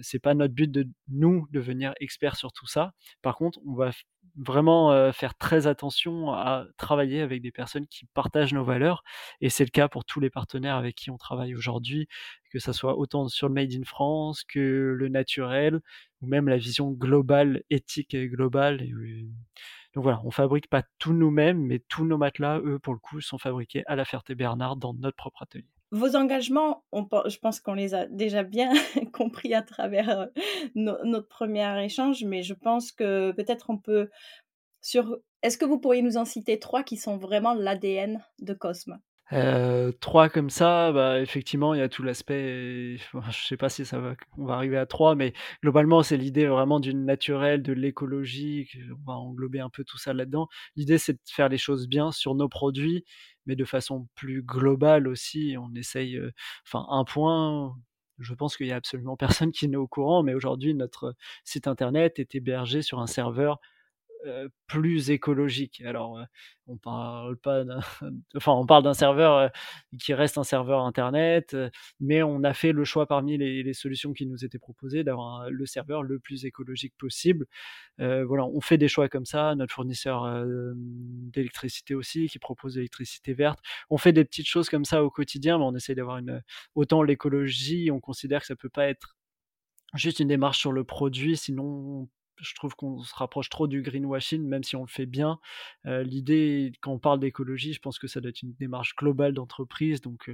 C'est 0.03 0.19
pas 0.19 0.35
notre 0.35 0.55
but 0.55 0.71
de 0.71 0.87
nous 1.09 1.47
devenir 1.51 1.95
experts 2.01 2.37
sur 2.37 2.53
tout 2.53 2.67
ça. 2.67 2.93
Par 3.23 3.37
contre, 3.37 3.59
on 3.67 3.75
va 3.75 3.91
vraiment 4.37 5.13
faire 5.13 5.35
très 5.35 5.67
attention 5.67 6.33
à 6.33 6.67
travailler 6.77 7.23
avec 7.23 7.41
des 7.41 7.53
personnes 7.53 7.87
qui 7.87 8.05
partagent 8.13 8.53
nos 8.53 8.65
valeurs 8.65 9.03
et 9.41 9.49
c'est 9.49 9.65
le 9.65 9.71
cas 9.71 9.89
pour 9.89 10.05
tous 10.05 10.21
les 10.21 10.29
partenaires 10.29 10.77
avec 10.77 10.95
qui 10.95 11.11
on 11.11 11.17
travaille 11.17 11.55
aujourd'hui 11.55 12.07
que 12.57 12.59
ça 12.59 12.73
soit 12.73 12.97
autant 12.97 13.29
sur 13.29 13.49
le 13.49 13.55
Made 13.55 13.75
in 13.75 13.85
France 13.85 14.43
que 14.45 14.95
le 14.97 15.09
naturel, 15.09 15.81
ou 16.23 16.27
même 16.27 16.49
la 16.49 16.57
vision 16.57 16.91
globale, 16.91 17.63
éthique 17.69 18.15
et 18.15 18.29
globale. 18.29 18.83
Donc 19.97 20.03
voilà, 20.03 20.21
on 20.25 20.31
fabrique 20.31 20.69
pas 20.69 20.83
tout 20.99 21.15
nous-mêmes, 21.15 21.59
mais 21.59 21.79
tous 21.79 22.05
nos 22.05 22.19
matelas, 22.19 22.61
eux, 22.61 22.79
pour 22.79 22.93
le 22.93 22.99
coup, 22.99 23.23
sont 23.23 23.39
fabriqués 23.39 23.83
à 23.87 23.97
la 23.97 24.05
Ferté-Bernard 24.05 24.77
dans 24.77 24.93
notre 24.93 25.17
propre 25.17 25.43
atelier. 25.43 25.65
Vos 25.91 26.17
engagements, 26.17 26.85
je 26.93 27.39
pense 27.39 27.61
qu'on 27.61 27.73
les 27.73 27.95
a 27.95 28.05
déjà 28.05 28.43
bien 28.43 28.75
compris 29.15 29.55
à 29.55 29.63
travers, 29.63 30.29
no 30.75 31.03
notre 31.05 31.29
1er 31.29 31.83
échange, 31.83 32.25
mais 32.25 32.43
je 32.43 32.53
pense 32.53 32.93
que 32.93 33.33
peut-être 33.33 33.71
on 33.71 33.79
peut 33.79 34.11
sur 34.83 35.17
est-ce 35.41 35.57
que 35.57 35.65
vous 35.65 35.79
pourriez 35.79 36.03
nous 36.03 36.19
en 36.19 36.27
citer 36.27 36.59
3 36.59 36.83
qui 36.83 36.99
sont 36.99 37.17
vraiment 37.17 37.55
l'ADN 37.55 38.23
de 38.41 38.53
Cosme? 38.53 39.01
Heu, 39.33 39.93
3 40.01 40.29
comme 40.29 40.51
ça, 40.51 40.93
bah, 40.93 41.21
effectivement, 41.21 41.75
il 41.75 41.79
y 41.79 41.83
a 41.83 41.89
tout 41.89 42.03
l'aspect 42.05 42.97
enfin, 43.13 43.21
je 43.33 43.45
sais 43.47 43.57
pas 43.57 43.69
si 43.69 43.85
ça 43.85 43.99
va 43.99 44.15
on 44.39 44.45
va 44.47 44.55
arriver 44.55 44.77
à 44.77 44.87
3, 44.87 45.17
mais 45.17 45.33
globalement, 45.63 46.03
c'est 46.05 46.17
l'idée 46.17 46.47
vraiment 46.47 46.79
du 46.79 46.95
naturel, 46.95 47.63
de 47.63 47.73
l'écologie, 47.73 48.69
qu'on 48.73 48.95
va 49.05 49.15
englober 49.19 49.59
un 49.61 49.69
peu 49.71 49.83
tout 49.85 49.99
ça 49.99 50.13
là-dedans. 50.13 50.49
L'idée, 50.77 50.99
c'est 50.99 51.15
de 51.15 51.19
faire 51.29 51.49
les 51.49 51.59
choses 51.59 51.89
bien 51.89 52.13
sur 52.13 52.37
nos 52.37 52.49
produits, 52.49 53.05
mais 53.47 53.57
de 53.57 53.65
façon 53.65 54.07
plus 54.15 54.43
globale 54.43 55.09
aussi. 55.09 55.57
On 55.59 55.75
essaye, 55.75 56.17
heu 56.19 56.33
enfin, 56.65 56.87
un 56.91 57.05
point, 57.05 57.75
je 58.21 58.33
pense 58.35 58.57
qu'il 58.57 58.67
y 58.69 58.73
a 58.73 58.77
absolument 58.77 59.17
personne 59.45 59.51
qui 59.51 59.67
n'est 59.69 59.77
au 59.77 59.89
courant, 59.89 60.23
mais 60.23 60.35
aujourd'hui, 60.35 60.73
notre 60.75 61.15
site 61.45 61.67
internet 61.67 62.21
est 62.21 62.35
hébergé 62.37 62.81
sur 62.83 63.01
un 63.01 63.07
serveur, 63.09 63.59
heu, 64.27 64.51
plus 64.67 65.11
écologique. 65.11 65.83
Alors, 65.85 66.19
heu, 66.19 66.25
on 66.67 66.77
parle 66.77 67.37
pas 67.37 67.65
enfin, 68.37 68.53
on 68.53 68.67
parle 68.67 68.83
d'un 68.85 68.95
serveur, 68.95 69.39
heu, 69.39 69.51
qui 70.01 70.15
reste 70.15 70.39
un 70.39 70.45
serveur 70.45 70.81
internet, 70.81 71.57
mais 72.01 72.23
on 72.23 72.43
a 72.45 72.55
fait 72.55 72.73
le 72.73 72.85
choix 72.85 73.07
parmi 73.07 73.37
les 73.39 73.73
solutions 73.75 74.13
qui 74.13 74.27
nous 74.27 74.45
étaient 74.45 74.59
proposées 74.59 75.05
d'avoir 75.05 75.51
le 75.51 75.67
serveur 75.67 76.03
le 76.03 76.19
plus 76.19 76.45
écologique 76.45 76.95
possible. 76.99 77.47
Voilà, 77.99 78.45
on 78.47 78.61
fait 78.61 78.79
des 78.79 78.89
choix 78.89 79.09
comme 79.09 79.27
ça. 79.27 79.55
Notre 79.57 79.75
fournisseur, 79.75 80.25
d'électricité 80.77 81.95
aussi, 81.95 82.29
qui 82.29 82.39
propose 82.39 82.77
l'électricité 82.77 83.35
verte. 83.35 83.59
On 83.91 83.99
fait 83.99 84.13
des 84.13 84.25
petites 84.25 84.47
choses 84.49 84.69
comme 84.69 84.85
ça 84.85 85.05
au 85.05 85.11
quotidien, 85.11 85.59
mais 85.59 85.65
on 85.65 85.75
essaie 85.75 85.95
d'avoir 85.95 86.19
une 86.19 86.43
autant 86.75 87.03
l'écologie, 87.03 87.91
on 87.91 88.01
considère 88.01 88.41
que 88.41 88.47
ça 88.47 88.57
peut 88.57 88.69
pas 88.69 88.87
être 88.89 89.17
juste 89.95 90.21
une 90.21 90.29
démarche 90.29 90.59
sur 90.61 90.73
le 90.73 90.85
produit, 90.85 91.37
sinon 91.37 92.09
je 92.41 92.55
trouve 92.55 92.75
qu'on 92.75 93.03
se 93.03 93.15
rapproche 93.15 93.49
trop 93.51 93.67
du 93.67 93.83
greenwashing, 93.83 94.43
même 94.47 94.65
si 94.65 94.77
on 94.77 94.83
le 94.83 94.89
fait 94.89 95.07
bien. 95.07 95.39
L'idée 95.85 96.73
quand 96.81 96.93
on 96.93 96.99
parle 96.99 97.21
d'écologie, 97.21 97.73
je 97.73 97.81
pense 97.81 97.99
que 97.99 98.07
ça 98.09 98.21
doit 98.21 98.31
être 98.31 98.43
une 98.43 98.55
démarche 98.55 98.95
globale 98.97 99.33
d'entreprise, 99.35 100.01
donc 100.01 100.31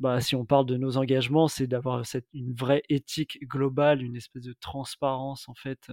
bah, 0.00 0.20
si 0.20 0.34
on 0.34 0.44
parle 0.44 0.66
de 0.66 0.76
nos 0.76 0.96
engagements, 0.96 1.46
c'est 1.48 1.66
d'avoir 1.66 2.02
une 2.32 2.52
vraie 2.54 2.82
éthique 2.88 3.38
globale, 3.46 4.02
une 4.02 4.16
espèce 4.16 4.42
de 4.42 4.54
transparence, 4.60 5.48
en 5.48 5.54
fait. 5.54 5.88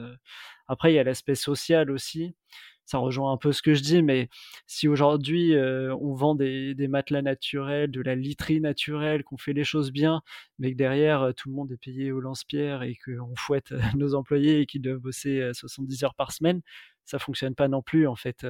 Après, 0.68 0.92
il 0.92 0.96
y 0.96 1.00
a 1.00 1.04
l'aspect 1.04 1.36
social 1.36 1.92
aussi. 1.92 2.34
Ça 2.86 2.98
rejoint 2.98 3.32
un 3.32 3.38
peu 3.38 3.54
ce 3.54 3.62
que 3.62 3.74
je 3.74 3.82
dis, 3.82 4.02
mais 4.04 4.28
si 4.68 4.88
aujourd'hui, 4.90 5.54
heu, 5.54 5.94
on 6.02 6.14
vend 6.14 6.36
des 6.36 6.76
des 6.76 6.88
matelas 6.90 7.22
naturels, 7.22 7.90
de 7.92 8.02
la 8.02 8.16
literie 8.16 8.60
naturelle, 8.60 9.24
qu'on 9.24 9.38
fait 9.38 9.54
les 9.54 9.64
choses 9.64 9.92
bien, 9.92 10.22
mais 10.60 10.72
que 10.74 10.78
derrière, 10.78 11.24
heu, 11.24 11.34
tout 11.34 11.50
le 11.50 11.56
monde 11.56 11.72
est 11.72 11.78
payé 11.78 12.12
au 12.12 12.20
lance-pierre 12.20 12.84
et 12.84 12.96
qu'on 13.06 13.36
fouette, 13.38 13.72
heu, 13.72 13.80
nos 13.98 14.14
employés 14.16 14.62
et 14.62 14.66
qu'ils 14.66 14.82
doivent 14.82 14.98
bosser, 15.00 15.40
heu, 15.40 15.54
70 15.54 16.04
heures 16.04 16.16
par 16.16 16.32
semaine, 16.34 16.62
ça 17.06 17.18
fonctionne 17.20 17.56
pas 17.56 17.68
non 17.70 17.82
plus, 17.82 18.08
en 18.08 18.16
fait. 18.16 18.46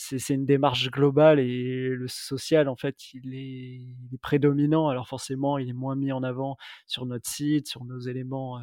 C'est 0.00 0.34
une 0.34 0.46
démarche 0.46 0.90
globale 0.90 1.40
et 1.40 1.88
le 1.90 2.06
social, 2.08 2.68
en 2.68 2.76
fait, 2.76 2.96
il 3.14 3.34
est 3.34 3.74
il 3.74 4.08
est 4.14 4.18
prédominant. 4.22 4.88
Alors 4.88 5.08
forcément, 5.08 5.58
il 5.58 5.68
est 5.68 5.72
moins 5.72 5.96
mis 5.96 6.12
en 6.12 6.22
avant 6.22 6.56
sur 6.86 7.04
notre 7.06 7.28
site, 7.28 7.66
sur 7.68 7.84
nos 7.84 7.98
éléments, 8.00 8.60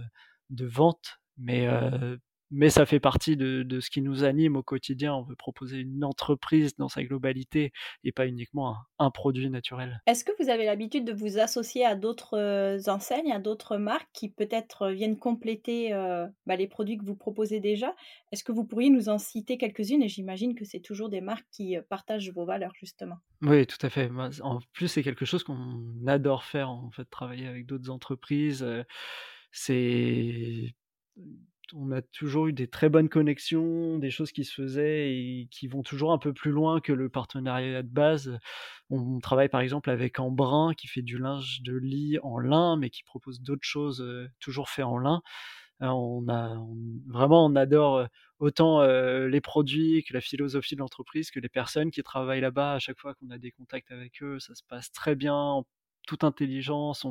de 0.50 0.66
vente, 0.66 1.20
mais 1.38 1.68
heu, 1.68 2.20
mais 2.52 2.70
ça 2.70 2.86
fait 2.86 3.00
partie 3.00 3.38
de 3.38 3.64
de 3.64 3.80
ce 3.80 3.90
qui 3.90 4.02
nous 4.02 4.24
anime 4.24 4.56
au 4.58 4.64
quotidien. 4.64 5.14
On 5.16 5.24
veut 5.24 5.36
proposer 5.36 5.80
une 5.80 6.04
entreprise 6.04 6.76
dans 6.78 6.90
sa 6.90 7.04
globalité 7.04 7.72
et 8.04 8.12
pas 8.12 8.28
uniquement 8.28 8.72
un 8.76 9.06
un 9.08 9.12
produit 9.12 9.50
naturel. 9.50 10.02
Est-ce 10.08 10.24
que 10.24 10.32
vous 10.40 10.50
avez 10.50 10.66
l'habitude 10.66 11.04
de 11.06 11.14
vous 11.14 11.38
associer 11.40 11.84
à 11.86 11.96
d'autres, 11.96 12.38
heu, 12.38 12.90
enseignes, 12.90 13.32
à 13.32 13.40
d'autres 13.40 13.78
marques 13.78 14.10
qui 14.14 14.30
peut-être 14.30 14.90
viennent 14.92 15.18
compléter, 15.18 15.94
heu, 15.94 16.28
bah, 16.46 16.56
les 16.56 16.68
produits 16.68 16.98
que 16.98 17.06
vous 17.06 17.16
proposez 17.16 17.60
déjà? 17.60 17.96
Est-ce 18.32 18.44
que 18.44 18.52
vous 18.52 18.66
pourriez 18.66 18.90
nous 18.92 19.10
en 19.10 19.18
citer 19.20 19.58
quelques-unes? 19.58 20.04
Et 20.04 20.10
j'imagine 20.10 20.54
que 20.56 20.66
c'est 20.66 20.80
toujours 20.82 21.10
des 21.10 21.22
marques 21.22 21.48
qui, 21.52 21.76
heu, 21.78 21.82
partagent 21.84 22.32
vos 22.32 22.46
valeurs, 22.46 22.74
justement. 22.76 23.18
Oui, 23.42 23.68
tout 23.68 23.78
à 23.86 23.90
fait. 23.90 24.10
En 24.42 24.60
plus, 24.74 24.88
c'est 24.88 25.04
quelque 25.04 25.26
chose 25.26 25.44
qu'on 25.44 26.08
adore 26.08 26.44
faire, 26.46 26.70
en 26.70 26.90
fait, 26.92 27.06
travailler 27.06 27.48
avec 27.48 27.66
d'autres 27.66 27.90
entreprises, 27.90 28.66
c'est 29.52 30.76
on 31.74 31.92
a 31.92 32.02
toujours 32.02 32.48
eu 32.48 32.54
des 32.54 32.68
très 32.68 32.90
bonnes 32.90 33.10
connexions, 33.10 33.98
des 34.00 34.12
choses 34.12 34.32
qui 34.32 34.44
se 34.46 34.54
faisaient 34.54 35.12
et 35.14 35.48
qui 35.52 35.68
vont 35.68 35.84
toujours 35.84 36.12
un 36.12 36.18
peu 36.18 36.34
plus 36.34 36.52
loin 36.52 36.80
que 36.82 36.94
le 36.94 37.10
partenariat 37.10 37.82
de 37.84 37.88
base. 37.90 38.38
On 38.90 39.20
travaille, 39.20 39.50
par 39.50 39.62
exemple, 39.62 39.90
avec 39.90 40.20
Embrun 40.20 40.74
qui 40.76 40.88
fait 40.88 41.02
du 41.02 41.18
linge 41.18 41.62
de 41.64 41.76
lit 41.76 42.20
en 42.24 42.40
lin, 42.40 42.78
mais 42.78 42.90
qui 42.90 43.04
propose 43.04 43.42
d'autres 43.42 43.64
choses, 43.68 44.02
heu, 44.02 44.30
toujours 44.40 44.70
fait 44.70 44.84
en 44.84 44.98
lin. 45.00 45.22
Heu, 45.84 45.88
on 45.90 46.28
a 46.30 46.56
vraiment, 47.08 47.46
on 47.46 47.56
adore, 47.56 48.00
heu, 48.00 48.08
autant, 48.40 48.84
les 48.86 49.42
produits 49.42 50.04
que 50.04 50.14
la 50.14 50.22
philosophie 50.22 50.76
de 50.76 50.82
l'entreprise, 50.82 51.32
que 51.32 51.40
les 51.40 51.50
personnes 51.50 51.92
qui 51.92 52.04
travaillent 52.04 52.42
là-bas. 52.42 52.74
À 52.76 52.80
chaque 52.80 53.00
fois 53.00 53.16
qu'on 53.16 53.30
a 53.32 53.38
des 53.40 53.52
contacts 53.52 53.92
avec 53.92 54.22
eux, 54.24 54.40
ça 54.40 54.56
se 54.56 54.64
passe 54.68 54.92
très 54.92 55.16
bien, 55.16 55.36
en 55.36 55.66
toute 56.08 56.24
intelligence. 56.24 57.06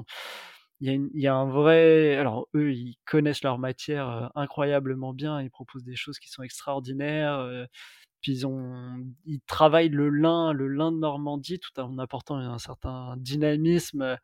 Il 0.92 1.20
y 1.20 1.26
a 1.26 1.34
un 1.34 1.48
vrai 1.48 2.16
alors 2.16 2.48
eux, 2.54 2.72
ils 2.72 2.96
connaissent 3.06 3.42
leur 3.42 3.58
matière, 3.58 4.30
incroyablement 4.34 5.12
bien. 5.12 5.40
Ils 5.42 5.50
proposent 5.50 5.84
des 5.84 5.96
choses 5.96 6.18
qui 6.18 6.30
sont 6.30 6.42
extraordinaires, 6.42 7.66
puis 8.20 8.32
ils 8.32 8.46
ont 8.46 8.96
ils 9.26 9.40
travaillent 9.42 9.88
le 9.88 10.08
lin 10.10 10.52
le 10.52 10.68
lin 10.68 10.92
de 10.92 10.98
Normandie, 10.98 11.58
tout 11.58 11.78
en 11.80 11.98
apportant 11.98 12.36
un 12.36 12.58
certain 12.58 13.16
dynamisme, 13.18 14.18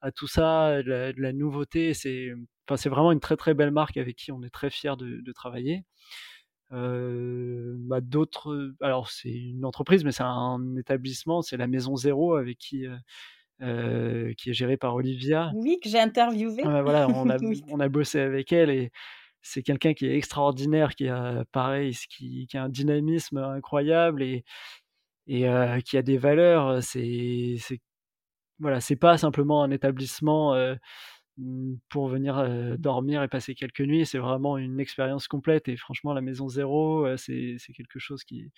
à 0.00 0.12
tout 0.12 0.28
ça, 0.28 0.82
de 0.82 1.14
la 1.16 1.32
nouveauté. 1.32 1.94
C'est, 1.94 2.32
vraiment 2.68 3.12
une 3.12 3.20
très, 3.20 3.36
très 3.36 3.54
belle 3.54 3.70
marque 3.70 3.96
avec 3.96 4.16
qui 4.16 4.32
on 4.32 4.42
est 4.42 4.50
très 4.50 4.70
fiers 4.70 4.96
de 4.98 5.32
travailler. 5.32 5.84
Bah, 6.70 8.00
d'autres, 8.00 8.74
alors 8.80 9.10
c'est 9.10 9.30
une 9.30 9.64
entreprise, 9.64 10.04
mais 10.04 10.12
c'est 10.12 10.24
un 10.24 10.76
établissement, 10.76 11.42
c'est 11.42 11.56
la 11.56 11.66
Maison 11.66 11.96
Zéro 11.96 12.34
avec 12.34 12.58
qui, 12.58 12.86
heu, 13.62 14.34
qui 14.38 14.50
est 14.50 14.54
gérée 14.54 14.76
par 14.76 14.94
Olivia. 14.94 15.52
Oui, 15.52 15.80
que 15.82 15.88
j'ai 15.88 15.98
interviewée. 15.98 16.62
Ouais, 16.62 16.82
voilà, 16.82 17.08
on 17.08 17.28
a 17.28 17.36
Oui. 17.42 17.62
on 17.68 17.80
a 17.80 17.88
bossé 17.88 18.18
avec 18.20 18.52
elle 18.52 18.70
et 18.70 18.90
c'est 19.42 19.62
quelqu'un 19.62 19.94
qui 19.94 20.06
est 20.06 20.16
extraordinaire, 20.16 20.94
qui 20.94 21.06
a 21.08 21.44
pareil, 21.52 21.94
qui 22.10 22.46
qui 22.48 22.56
a 22.56 22.64
un 22.64 22.68
dynamisme 22.70 23.36
incroyable 23.38 24.22
et 24.22 24.44
et 25.28 25.46
heu, 25.48 25.80
qui 25.82 25.98
a 25.98 26.02
des 26.02 26.18
valeurs, 26.18 26.82
c'est 26.82 27.56
voilà, 28.58 28.80
c'est 28.80 28.96
pas 28.96 29.18
simplement 29.18 29.62
un 29.62 29.70
établissement, 29.70 30.54
heu, 30.56 30.78
mmh, 31.38 31.74
pour 31.90 32.08
venir, 32.08 32.78
dormir 32.78 33.22
et 33.22 33.28
passer 33.28 33.54
quelques 33.54 33.80
nuits. 33.82 34.06
C'est 34.06 34.18
vraiment 34.18 34.58
une 34.58 34.80
expérience 34.80 35.28
complète 35.28 35.68
et 35.68 35.76
franchement, 35.76 36.14
la 36.14 36.22
Maison 36.22 36.48
Zéro, 36.48 37.06
c'est 37.16 37.58
quelque 37.76 37.98
chose 37.98 38.24
qui 38.24 38.50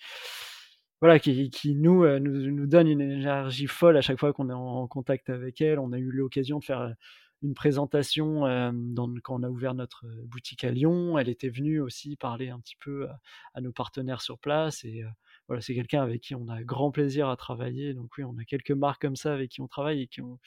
voilà, 1.01 1.19
qui 1.19 1.49
qui 1.49 1.75
nous, 1.75 2.05
nous 2.19 2.51
nous 2.51 2.67
donne 2.67 2.87
une 2.87 3.01
énergie 3.01 3.67
folle 3.67 3.97
à 3.97 4.01
chaque 4.01 4.19
fois 4.19 4.33
qu'on 4.33 4.49
est 4.49 4.53
en 4.53 4.87
contact 4.87 5.29
avec 5.29 5.61
elle. 5.61 5.79
On 5.79 5.91
a 5.93 5.97
eu 5.97 6.11
l'occasion 6.11 6.59
de 6.59 6.63
faire, 6.63 6.81
heu, 6.81 6.93
une 7.41 7.53
présentation, 7.53 8.41
dans 8.73 9.13
quand 9.23 9.39
on 9.39 9.43
a 9.43 9.49
ouvert 9.49 9.73
notre 9.73 10.05
boutique 10.25 10.63
à 10.65 10.71
Lyon. 10.71 11.17
Elle 11.17 11.29
était 11.29 11.49
venue 11.49 11.79
aussi 11.79 12.17
parler 12.17 12.49
un 12.49 12.59
petit 12.59 12.75
peu 12.79 13.07
à 13.07 13.19
à 13.53 13.61
nos 13.61 13.71
partenaires 13.71 14.21
sur 14.21 14.39
place 14.39 14.83
et 14.83 15.03
voilà, 15.47 15.61
c'est 15.61 15.73
quelqu'un 15.73 16.03
avec 16.03 16.21
qui 16.21 16.35
on 16.35 16.47
a 16.47 16.63
grand 16.63 16.91
plaisir 16.91 17.29
à 17.29 17.37
travailler. 17.37 17.93
Donc 17.93 18.11
oui, 18.17 18.23
on 18.23 18.37
a 18.37 18.43
quelques 18.43 18.71
marques 18.71 19.01
comme 19.01 19.15
ça 19.15 19.33
avec 19.33 19.51
qui 19.51 19.61
on 19.61 19.67
travaille 19.67 20.01
et 20.01 20.07
qui 20.07 20.21
ont 20.21 20.37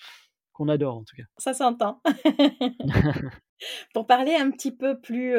qu'on 0.52 0.68
adore, 0.68 0.96
en 0.96 1.04
tout 1.04 1.16
cas. 1.16 1.24
Ça 1.38 1.54
s'entend. 1.54 2.00
Pour 3.94 4.06
parler 4.06 4.34
un 4.34 4.50
petit 4.50 4.74
peu 4.74 5.00
plus, 5.00 5.34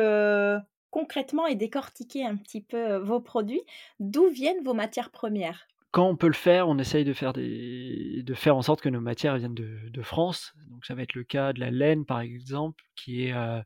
concrètement 0.93 1.47
et 1.47 1.55
décortiquer 1.55 2.25
un 2.25 2.37
petit 2.37 2.61
peu, 2.61 2.77
heu, 2.77 2.97
vos 2.99 3.19
produits, 3.19 3.63
d'où 3.99 4.29
viennent 4.29 4.63
vos 4.63 4.73
matières 4.75 5.11
premières? 5.11 5.67
Quand 5.91 6.09
on 6.09 6.15
peut 6.15 6.27
le 6.27 6.33
faire, 6.33 6.67
on 6.67 6.79
essaye 6.79 7.03
de 7.05 7.13
faire 7.13 7.33
de 7.33 8.33
faire 8.33 8.55
en 8.55 8.63
sorte 8.63 8.81
que 8.81 8.89
nos 8.89 8.99
matières 9.01 9.37
viennent 9.37 9.53
de 9.53 10.01
France. 10.01 10.53
Donc 10.69 10.85
ça 10.85 10.95
va 10.95 11.03
être 11.03 11.13
le 11.13 11.23
cas 11.23 11.53
de 11.53 11.59
la 11.59 11.69
laine, 11.69 12.03
par 12.05 12.19
exemple, 12.19 12.83
qui 12.95 13.25
est, 13.25 13.33
heu, 13.33 13.61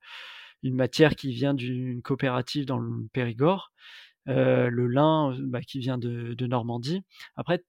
une 0.63 0.75
matière 0.75 1.15
qui 1.15 1.31
vient 1.33 1.53
d'une 1.53 2.01
coopérative 2.01 2.65
dans 2.65 2.79
le 2.79 3.07
Périgord. 3.13 3.71
Heu, 4.29 4.69
le 4.69 4.87
lin, 4.87 5.37
bah, 5.41 5.61
qui 5.61 5.79
vient 5.79 5.97
de 5.97 6.33
de 6.35 6.47
Normandie. 6.47 7.03
Après, 7.37 7.63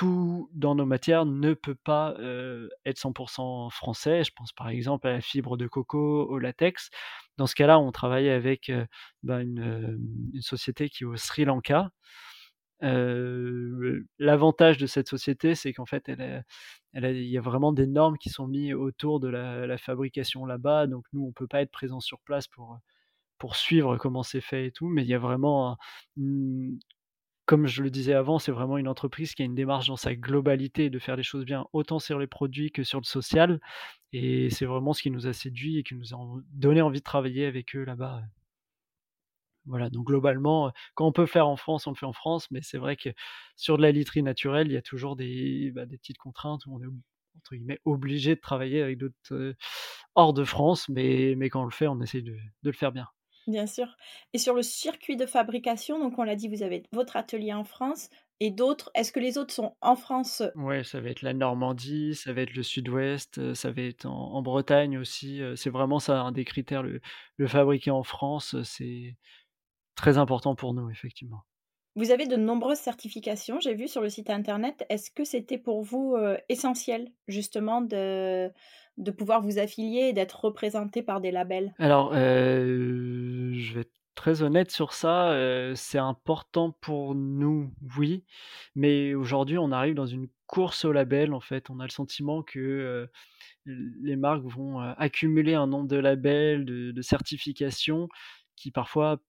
tout 0.00 0.48
dans 0.54 0.74
nos 0.74 0.86
matières 0.86 1.26
ne 1.26 1.52
peut 1.52 1.74
pas, 1.74 2.14
heu, 2.20 2.70
être 2.86 2.96
100 2.98 3.12
% 3.12 3.70
français. 3.70 4.24
Je 4.24 4.32
pense, 4.34 4.50
par 4.54 4.70
exemple, 4.70 5.06
à 5.08 5.12
la 5.12 5.20
fibre 5.20 5.58
de 5.58 5.66
coco, 5.66 6.24
au 6.26 6.38
latex. 6.38 6.88
Dans 7.36 7.46
ce 7.46 7.54
cas-là, 7.54 7.78
on 7.78 7.92
travaille 7.92 8.30
avec, 8.30 8.72
bah, 9.22 9.42
une, 9.42 9.58
hem, 9.58 10.00
une 10.34 10.40
société 10.40 10.88
qui 10.88 11.04
est 11.04 11.06
au 11.06 11.16
Sri 11.16 11.44
Lanka. 11.44 11.90
L'avantage 14.18 14.78
de 14.78 14.86
cette 14.86 15.08
société, 15.08 15.54
c'est 15.54 15.72
qu'en 15.74 15.86
fait, 15.86 16.10
il 16.94 17.24
y 17.28 17.38
a 17.38 17.40
vraiment 17.42 17.72
des 17.74 17.86
normes 17.86 18.16
qui 18.18 18.30
sont 18.30 18.46
mis 18.48 18.72
autour 18.74 19.20
de 19.20 19.28
la 19.28 19.78
fabrication 19.78 20.46
là-bas. 20.46 20.86
Donc 20.86 21.04
nous, 21.12 21.26
on 21.26 21.32
peut 21.32 21.46
pas 21.48 21.60
être 21.62 21.72
présent 21.72 22.00
sur 22.00 22.20
place 22.20 22.48
pour, 22.48 22.78
suivre 23.54 23.96
comment 23.98 24.22
c'est 24.22 24.40
fait 24.42 24.66
et 24.68 24.72
tout, 24.72 24.88
mais 24.88 25.02
il 25.02 25.08
y 25.08 25.14
a 25.14 25.18
vraiment 25.18 25.76
comme 27.50 27.66
je 27.66 27.82
le 27.82 27.90
disais 27.90 28.14
avant, 28.14 28.38
c'est 28.38 28.52
vraiment 28.52 28.78
une 28.78 28.86
entreprise 28.86 29.34
qui 29.34 29.42
a 29.42 29.44
une 29.44 29.56
démarche 29.56 29.88
dans 29.88 29.96
sa 29.96 30.14
globalité 30.14 30.88
de 30.88 31.00
faire 31.00 31.16
les 31.16 31.24
choses 31.24 31.44
bien, 31.44 31.66
autant 31.72 31.98
sur 31.98 32.20
les 32.20 32.28
produits 32.28 32.70
que 32.70 32.84
sur 32.84 33.00
le 33.00 33.04
social 33.04 33.58
et 34.12 34.50
c'est 34.50 34.66
vraiment 34.66 34.92
ce 34.92 35.02
qui 35.02 35.10
nous 35.10 35.26
a 35.26 35.32
séduit 35.32 35.76
et 35.76 35.82
qui 35.82 35.96
nous 35.96 36.14
a 36.14 36.18
donné 36.52 36.80
envie 36.80 37.00
de 37.00 37.04
travailler 37.04 37.46
avec 37.46 37.74
eux 37.74 37.82
là-bas. 37.82 38.22
Voilà, 39.66 39.90
donc 39.90 40.06
globalement, 40.06 40.70
quand 40.94 41.08
on 41.08 41.12
peut 41.12 41.26
faire 41.26 41.48
en 41.48 41.56
France, 41.56 41.88
on 41.88 41.90
le 41.90 41.96
fait 41.96 42.06
en 42.06 42.12
France, 42.12 42.48
mais 42.52 42.60
c'est 42.62 42.78
vrai 42.78 42.94
que 42.94 43.08
sur 43.56 43.76
de 43.78 43.82
la 43.82 43.90
literie 43.90 44.22
naturelle, 44.22 44.68
il 44.68 44.74
y 44.74 44.76
a 44.76 44.82
toujours 44.82 45.16
des, 45.16 45.72
bah, 45.74 45.86
petites 45.88 46.18
contraintes 46.18 46.66
où 46.66 46.76
on 46.76 46.80
est 46.80 46.86
entre 47.36 47.56
guillemets 47.56 47.80
«obligé» 47.84 48.36
de 48.36 48.40
travailler 48.40 48.80
avec 48.80 48.96
d'autres, 48.96 49.56
hors 50.14 50.34
de 50.34 50.44
France, 50.44 50.88
mais 50.88 51.34
quand 51.48 51.62
on 51.62 51.64
le 51.64 51.72
fait, 51.72 51.88
on 51.88 52.00
essaye 52.00 52.22
de 52.22 52.32
de 52.62 52.70
le 52.70 52.76
faire 52.76 52.92
bien. 52.92 53.08
Bien 53.50 53.66
sûr 53.66 53.96
et 54.32 54.38
sur 54.38 54.54
le 54.54 54.62
circuit 54.62 55.16
de 55.16 55.26
fabrication, 55.26 55.98
donc 55.98 56.18
on 56.18 56.22
l'a 56.22 56.36
dit, 56.36 56.48
vous 56.48 56.62
avez 56.62 56.84
votre 56.92 57.16
atelier 57.16 57.52
en 57.52 57.64
France 57.64 58.08
et 58.40 58.50
d'autres. 58.50 58.90
Est-ce 58.94 59.12
que 59.12 59.20
les 59.20 59.36
autres 59.38 59.52
sont 59.54 59.76
en 59.80 59.96
France? 59.96 60.42
Ouais, 60.56 60.82
ça 60.82 61.00
va 61.00 61.10
être 61.10 61.22
la 61.22 61.32
Normandie, 61.32 62.14
ça 62.16 62.32
va 62.32 62.42
être 62.42 62.54
le 62.54 62.62
Sud-Ouest, 62.64 63.38
heu, 63.38 63.54
ça 63.54 63.70
va 63.70 63.82
être 63.82 64.06
en 64.06 64.32
en 64.34 64.42
Bretagne 64.42 64.98
aussi, 64.98 65.40
heu, 65.40 65.54
c'est 65.54 65.70
vraiment 65.70 66.00
ça 66.00 66.22
un 66.22 66.32
des 66.32 66.44
critères, 66.44 66.82
le 66.82 67.00
le 67.36 67.46
fabriquer 67.46 67.92
en 67.92 68.02
France, 68.02 68.60
c'est 68.64 69.16
très 69.96 70.18
important 70.18 70.54
pour 70.56 70.74
nous, 70.74 70.90
effectivement. 70.90 71.44
Vous 71.96 72.12
avez 72.12 72.26
de 72.26 72.36
nombreuses 72.36 72.78
certifications, 72.78 73.58
j'ai 73.60 73.74
vu 73.74 73.88
sur 73.88 74.00
le 74.00 74.08
site 74.08 74.30
internet. 74.30 74.84
Est-ce 74.88 75.10
que 75.10 75.24
c'était 75.24 75.58
pour 75.58 75.82
vous, 75.82 76.16
essentiel 76.48 77.10
justement 77.26 77.80
de 77.80 78.50
de 79.00 79.10
pouvoir 79.10 79.42
vous 79.42 79.58
affilier 79.58 80.08
et 80.08 80.12
d'être 80.12 80.44
représenté 80.44 81.02
par 81.02 81.20
des 81.20 81.30
labels? 81.32 81.74
Alors, 81.78 82.12
heu, 82.14 83.52
je 83.54 83.74
vais 83.74 83.80
être 83.82 83.92
très 84.14 84.42
honnête 84.42 84.70
sur 84.70 84.92
ça, 84.92 85.32
heu, 85.34 85.74
c'est 85.74 85.98
important 85.98 86.72
pour 86.72 87.14
nous, 87.14 87.72
oui, 87.98 88.24
mais 88.74 89.14
aujourd'hui, 89.14 89.56
on 89.58 89.72
arrive 89.72 89.94
dans 89.94 90.04
une 90.06 90.28
course 90.46 90.84
aux 90.84 90.92
labels, 90.92 91.32
en 91.32 91.40
fait. 91.40 91.70
On 91.70 91.80
a 91.80 91.84
le 91.84 91.90
sentiment 91.90 92.42
que, 92.42 92.58
heu, 92.58 93.10
les 93.66 94.16
marques 94.16 94.44
vont, 94.44 94.80
accumuler 94.80 95.54
un 95.54 95.66
nombre 95.68 95.88
de 95.88 95.96
labels, 95.98 96.64
de 96.66 96.92
de 96.92 97.02
certifications 97.02 98.08
qui 98.56 98.70
parfois 98.72 99.20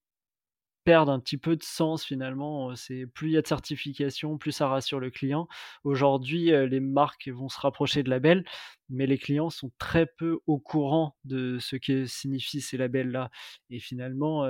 perdent 0.83 1.09
un 1.09 1.19
petit 1.19 1.38
peu 1.38 1.55
de 1.55 1.63
sens 1.63 2.03
finalement, 2.05 2.75
c'est 2.75 3.05
plus 3.05 3.29
il 3.29 3.33
y 3.33 3.38
a 3.38 3.41
de 3.41 3.47
certifications, 3.47 4.38
plus 4.38 4.51
ça 4.51 4.67
rassure 4.67 5.00
le 5.00 5.09
client. 5.11 5.47
Aujourd'hui, 5.83 6.51
les 6.51 6.79
marques 6.79 7.27
vont 7.29 7.50
se 7.50 7.59
rapprocher 7.59 8.03
de 8.03 8.09
labels, 8.09 8.45
mais 8.89 9.05
les 9.07 9.17
clients 9.17 9.50
sont 9.50 9.71
très 9.77 10.05
peu 10.05 10.39
au 10.47 10.59
courant 10.59 11.15
de 11.25 11.57
ce 11.59 11.75
que 11.75 12.05
signifient 12.05 12.61
ces 12.61 12.77
labels-là 12.77 13.29
et 13.69 13.79
finalement, 13.79 14.45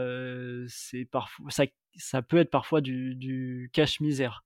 c'est 0.68 1.06
parfois 1.06 1.52
ça 1.52 1.66
ça 1.96 2.22
peut 2.22 2.38
être 2.38 2.52
parfois 2.52 2.80
du 2.82 3.16
du 3.16 3.70
cache-misère 3.74 4.44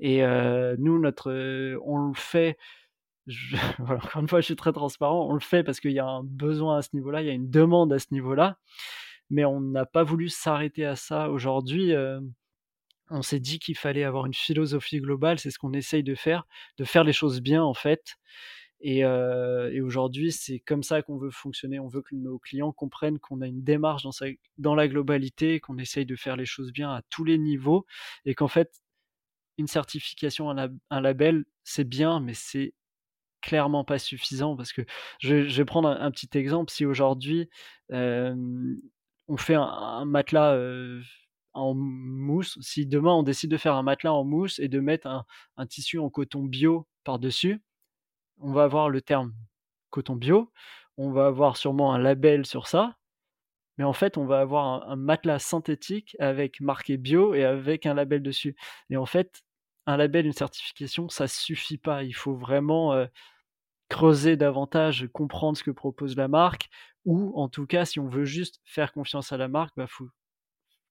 et 0.00 0.22
heu, 0.22 0.76
nous 0.78 0.98
notre, 0.98 1.30
on 1.84 1.98
le 2.08 2.14
fait 2.14 2.56
encore 3.80 4.20
une 4.20 4.28
fois, 4.28 4.40
je 4.40 4.46
suis 4.46 4.56
très 4.56 4.72
transparent, 4.72 5.26
on 5.28 5.34
le 5.34 5.40
fait 5.40 5.64
parce 5.64 5.80
qu'il 5.80 5.92
y 5.92 5.98
a 5.98 6.06
un 6.06 6.22
besoin 6.24 6.78
à 6.78 6.82
ce 6.82 6.90
niveau-là, 6.94 7.22
il 7.22 7.26
y 7.26 7.30
a 7.30 7.32
une 7.32 7.50
demande 7.50 7.92
à 7.92 7.98
ce 7.98 8.06
niveau-là 8.12 8.58
mais 9.30 9.44
on 9.44 9.60
n'a 9.60 9.86
pas 9.86 10.04
voulu 10.04 10.28
s'arrêter 10.28 10.84
à 10.84 10.96
ça. 10.96 11.30
Aujourd'hui, 11.30 11.92
heu, 11.92 12.20
on 13.10 13.22
s'est 13.22 13.40
dit 13.40 13.58
qu'il 13.58 13.76
fallait 13.76 14.04
avoir 14.04 14.26
une 14.26 14.34
philosophie 14.34 15.00
globale, 15.00 15.38
c'est 15.38 15.50
ce 15.50 15.58
qu'on 15.58 15.72
essaye 15.74 16.02
de 16.02 16.14
faire, 16.14 16.46
de 16.78 16.84
faire 16.84 17.04
les 17.04 17.12
choses 17.12 17.40
bien 17.42 17.62
en 17.62 17.74
fait 17.74 18.16
et 18.80 19.04
heu 19.04 19.70
et 19.72 19.80
aujourd'hui, 19.82 20.32
c'est 20.32 20.60
comme 20.60 20.82
ça 20.84 21.02
qu'on 21.02 21.18
veut 21.18 21.30
fonctionner. 21.30 21.80
On 21.80 21.88
veut 21.88 22.02
que 22.02 22.14
nos 22.16 22.38
clients 22.38 22.72
comprennent 22.72 23.18
qu'on 23.20 23.40
a 23.42 23.46
une 23.48 23.62
démarche 23.64 24.02
dans 24.04 24.12
dans 24.58 24.74
la 24.76 24.88
globalité, 24.88 25.60
qu'on 25.60 25.78
essaye 25.78 26.06
de 26.06 26.16
faire 26.16 26.36
les 26.36 26.46
choses 26.46 26.72
bien 26.72 26.90
à 26.92 27.02
tous 27.10 27.24
les 27.24 27.38
niveaux 27.38 27.86
et 28.26 28.34
qu'en 28.34 28.48
fait, 28.48 28.70
une 29.58 29.66
certification, 29.68 30.50
un 30.50 30.54
lab 30.54 30.76
un 30.90 31.00
label, 31.00 31.44
c'est 31.64 31.84
bien, 31.88 32.20
mais 32.20 32.34
c'est 32.34 32.74
clairement 33.42 33.84
pas 33.84 33.98
suffisant 33.98 34.56
parce 34.56 34.72
que 34.72 34.82
je 35.20 35.34
vais 35.36 35.64
prendre 35.66 35.88
un 35.90 36.10
petit 36.12 36.28
exemple. 36.38 36.72
Si 36.72 36.86
aujourd'hui, 36.86 37.48
hem, 37.90 38.78
on 39.28 39.36
fait 39.36 39.54
un 39.54 40.04
matelas, 40.04 40.58
en 41.52 41.74
mousse, 41.74 42.58
si 42.60 42.84
demain 42.86 43.12
on 43.12 43.22
décide 43.22 43.50
de 43.50 43.56
faire 43.56 43.74
un 43.74 43.82
matelas 43.82 44.12
en 44.12 44.24
mousse 44.24 44.58
et 44.58 44.68
de 44.68 44.80
mettre 44.80 45.24
un 45.56 45.66
tissu 45.66 45.98
en 45.98 46.10
coton 46.10 46.42
bio 46.42 46.86
par-dessus, 47.04 47.62
on 48.38 48.52
va 48.52 48.64
avoir 48.64 48.88
le 48.88 49.00
terme 49.00 49.32
coton 49.90 50.16
bio, 50.16 50.52
on 50.96 51.12
va 51.12 51.26
avoir 51.26 51.56
sûrement 51.56 51.94
un 51.94 51.98
label 51.98 52.44
sur 52.44 52.66
ça, 52.66 52.96
mais 53.78 53.84
en 53.84 53.92
fait, 53.92 54.18
on 54.18 54.26
va 54.26 54.40
avoir 54.40 54.88
un 54.88 54.96
matelas 54.96 55.38
synthétique 55.38 56.16
avec 56.18 56.60
marqué 56.60 56.96
bio 56.96 57.34
et 57.34 57.44
avec 57.44 57.86
un 57.86 57.94
label 57.94 58.22
dessus. 58.22 58.56
Et 58.90 58.96
en 58.96 59.06
fait, 59.06 59.42
un 59.86 59.96
label, 59.96 60.26
une 60.26 60.32
certification, 60.32 61.08
ça 61.08 61.26
suffit 61.26 61.78
pas. 61.78 62.04
Il 62.04 62.14
faut 62.14 62.34
vraiment, 62.34 63.06
creuser 63.88 64.36
davantage, 64.36 65.08
comprendre 65.12 65.56
ce 65.56 65.62
que 65.62 65.70
propose 65.70 66.16
la 66.16 66.28
marque 66.28 66.68
ou 67.04 67.32
en 67.38 67.48
tout 67.48 67.66
cas, 67.66 67.84
si 67.84 68.00
on 68.00 68.08
veut 68.08 68.24
juste 68.24 68.60
faire 68.64 68.92
confiance 68.92 69.32
à 69.32 69.36
la 69.36 69.48
marque, 69.48 69.74
bah, 69.76 69.86
faut 69.86 70.08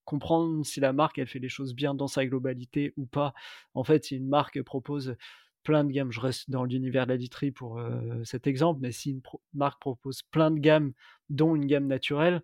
comprendre 0.06 0.66
si 0.66 0.80
la 0.80 0.94
marque, 0.94 1.18
elle 1.18 1.28
fait 1.28 1.40
les 1.40 1.50
choses 1.50 1.74
bien 1.76 1.94
dans 1.96 2.08
sa 2.08 2.26
globalité 2.26 2.94
ou 2.98 3.06
pas. 3.06 3.34
En 3.74 3.84
fait, 3.84 4.06
si 4.06 4.18
une 4.18 4.28
marque 4.28 4.62
propose 4.64 5.16
plein 5.64 5.84
de 5.86 5.92
gammes, 5.92 6.12
je 6.12 6.20
reste 6.20 6.50
dans 6.50 6.66
l'univers 6.66 7.06
de 7.08 7.12
la 7.14 7.18
literie 7.18 7.52
pour, 7.52 7.80
heu, 7.80 8.22
cet 8.26 8.48
exemple, 8.48 8.82
mais 8.82 8.92
si 8.92 9.12
une 9.12 9.22
marque 9.54 9.80
propose 9.80 10.22
plein 10.24 10.52
de 10.52 10.60
gammes, 10.60 10.94
dont 11.30 11.56
une 11.56 11.66
gamme 11.68 11.88
naturelle, 11.88 12.44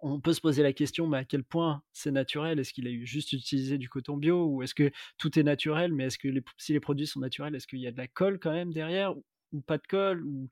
on 0.00 0.20
peut 0.20 0.32
se 0.32 0.40
poser 0.40 0.62
la 0.62 0.72
question, 0.72 1.06
mais 1.08 1.18
à 1.18 1.24
quel 1.24 1.44
point 1.44 1.82
c'est 1.92 2.12
naturel? 2.12 2.58
Est-ce 2.60 2.72
qu'il 2.72 2.86
a 2.88 3.04
juste 3.04 3.32
utilisé 3.32 3.78
du 3.78 3.88
coton 3.88 4.16
bio 4.16 4.46
ou 4.46 4.62
est-ce 4.62 4.74
que 4.74 4.92
tout 5.18 5.38
est 5.38 5.42
naturel? 5.42 5.92
Mais 5.92 6.04
est-ce 6.06 6.18
que 6.18 6.28
les 6.28 6.42
si 6.56 6.72
les 6.72 6.80
produits 6.80 7.06
sont 7.08 7.20
naturels, 7.20 7.54
est-ce 7.56 7.66
qu'il 7.66 7.80
y 7.80 7.86
a 7.88 7.92
de 7.92 7.98
la 7.98 8.06
colle 8.08 8.38
quand 8.38 8.52
même 8.52 8.72
derrière? 8.72 9.14
Ou 9.52 9.60
pas 9.62 9.78
de 9.78 9.86
colle? 9.88 10.24
Ou 10.24 10.48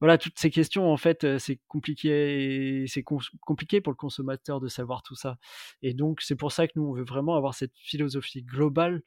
voilà, 0.00 0.18
toutes 0.18 0.38
ces 0.38 0.50
questions 0.50 0.90
en 0.92 0.96
fait, 0.96 1.38
c'est 1.38 1.60
compliqué 1.68 2.84
c'est 2.88 3.02
compliqué 3.40 3.80
pour 3.80 3.92
le 3.92 3.96
consommateur 3.96 4.60
de 4.60 4.68
savoir 4.68 5.02
tout 5.02 5.14
ça 5.16 5.38
et 5.82 5.94
donc 5.94 6.20
c'est 6.22 6.36
pour 6.36 6.52
ça 6.52 6.66
que 6.68 6.72
nous, 6.76 6.84
on 6.84 6.92
veut 6.94 7.04
vraiment 7.04 7.36
avoir 7.36 7.54
cette 7.54 7.76
philosophie 7.76 8.42
globale 8.42 9.02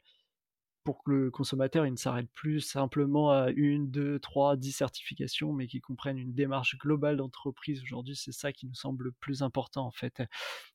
pour 0.84 1.02
que 1.02 1.10
le 1.10 1.30
consommateur, 1.30 1.86
il 1.86 1.92
ne 1.92 1.96
s'arrête 1.96 2.28
plus 2.34 2.60
simplement 2.60 3.30
à 3.30 3.50
1-2-3-10 3.52 4.72
certifications, 4.72 5.52
mais 5.52 5.66
qu'il 5.66 5.80
comprenne 5.80 6.18
une 6.18 6.34
démarche 6.34 6.76
globale 6.78 7.16
d'entreprise. 7.16 7.82
Aujourd'hui, 7.82 8.14
c'est 8.16 8.32
ça 8.32 8.52
qui 8.52 8.66
nous 8.66 8.74
semble 8.74 9.04
le 9.04 9.12
plus 9.12 9.42
important, 9.42 9.86
en 9.86 9.90
fait 9.90 10.22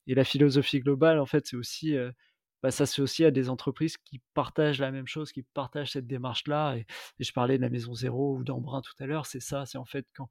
et 0.08 0.16
la 0.16 0.24
philosophie 0.24 0.80
globale, 0.80 1.20
en 1.20 1.28
fait, 1.28 1.46
c'est 1.48 1.56
aussi, 1.56 1.96
bah, 2.64 2.72
s'associer 2.72 3.28
à 3.28 3.32
des 3.32 3.50
entreprises 3.50 3.98
qui 3.98 4.22
partagent 4.34 4.80
la 4.80 4.92
même 4.92 5.08
chose, 5.08 5.32
qui 5.32 5.44
partagent 5.44 5.92
cette 5.94 6.08
démarche-là 6.08 6.76
et 6.76 6.86
et 7.20 7.24
je 7.24 7.34
parlais 7.34 7.58
de 7.58 7.62
la 7.62 7.70
Maison 7.70 7.94
Zéro 7.94 8.36
ou 8.38 8.44
d'Embrun 8.44 8.82
tout 8.82 8.94
à 9.00 9.06
l'heure, 9.06 9.26
c'est 9.26 9.40
ça, 9.40 9.66
c'est 9.66 9.78
en 9.78 9.86
fait 9.86 10.06
quand 10.16 10.30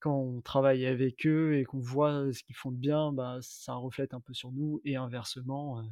quand 0.00 0.16
on 0.16 0.40
travaille 0.40 0.84
avec 0.86 1.26
eux 1.26 1.56
et 1.56 1.64
qu'on 1.64 1.78
voit 1.78 2.32
ce 2.32 2.42
qu'ils 2.42 2.56
font 2.56 2.72
de 2.72 2.76
bien, 2.76 3.12
bah, 3.12 3.38
ça 3.40 3.74
reflète 3.74 4.14
un 4.14 4.20
peu 4.20 4.34
sur 4.34 4.50
nous 4.50 4.80
et 4.84 4.96
inversement, 4.96 5.82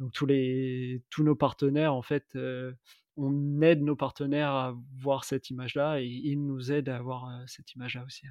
donc 0.00 0.12
tous 0.12 0.26
les 0.26 1.02
tous 1.10 1.22
nos 1.22 1.36
partenaires 1.36 1.94
en 1.94 2.02
fait, 2.02 2.36
on 3.16 3.60
aide 3.62 3.82
nos 3.82 3.96
partenaires 3.96 4.50
à 4.50 4.76
voir 4.96 5.24
cette 5.24 5.50
image-là 5.50 6.00
et 6.00 6.06
ils 6.06 6.44
nous 6.44 6.72
aident 6.72 6.88
à 6.88 6.96
avoir, 6.96 7.42
cette 7.46 7.74
image-là 7.74 8.04
aussi. 8.04 8.26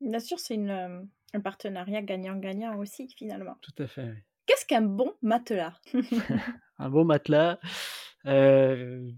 Bien 0.00 0.18
sûr, 0.18 0.38
c'est 0.38 0.58
un 0.58 1.40
partenariat 1.42 2.02
gagnant-gagnant 2.02 2.76
aussi 2.78 3.08
finalement. 3.16 3.56
Tout 3.62 3.82
à 3.82 3.86
fait, 3.86 4.10
oui. 4.10 4.18
Qu'est-ce 4.46 4.66
qu'un 4.66 4.82
bon 4.82 5.12
matelas? 5.22 5.74
Un 6.78 6.90
bon 6.90 7.04
matelas, 7.04 7.58
heu 8.26 9.14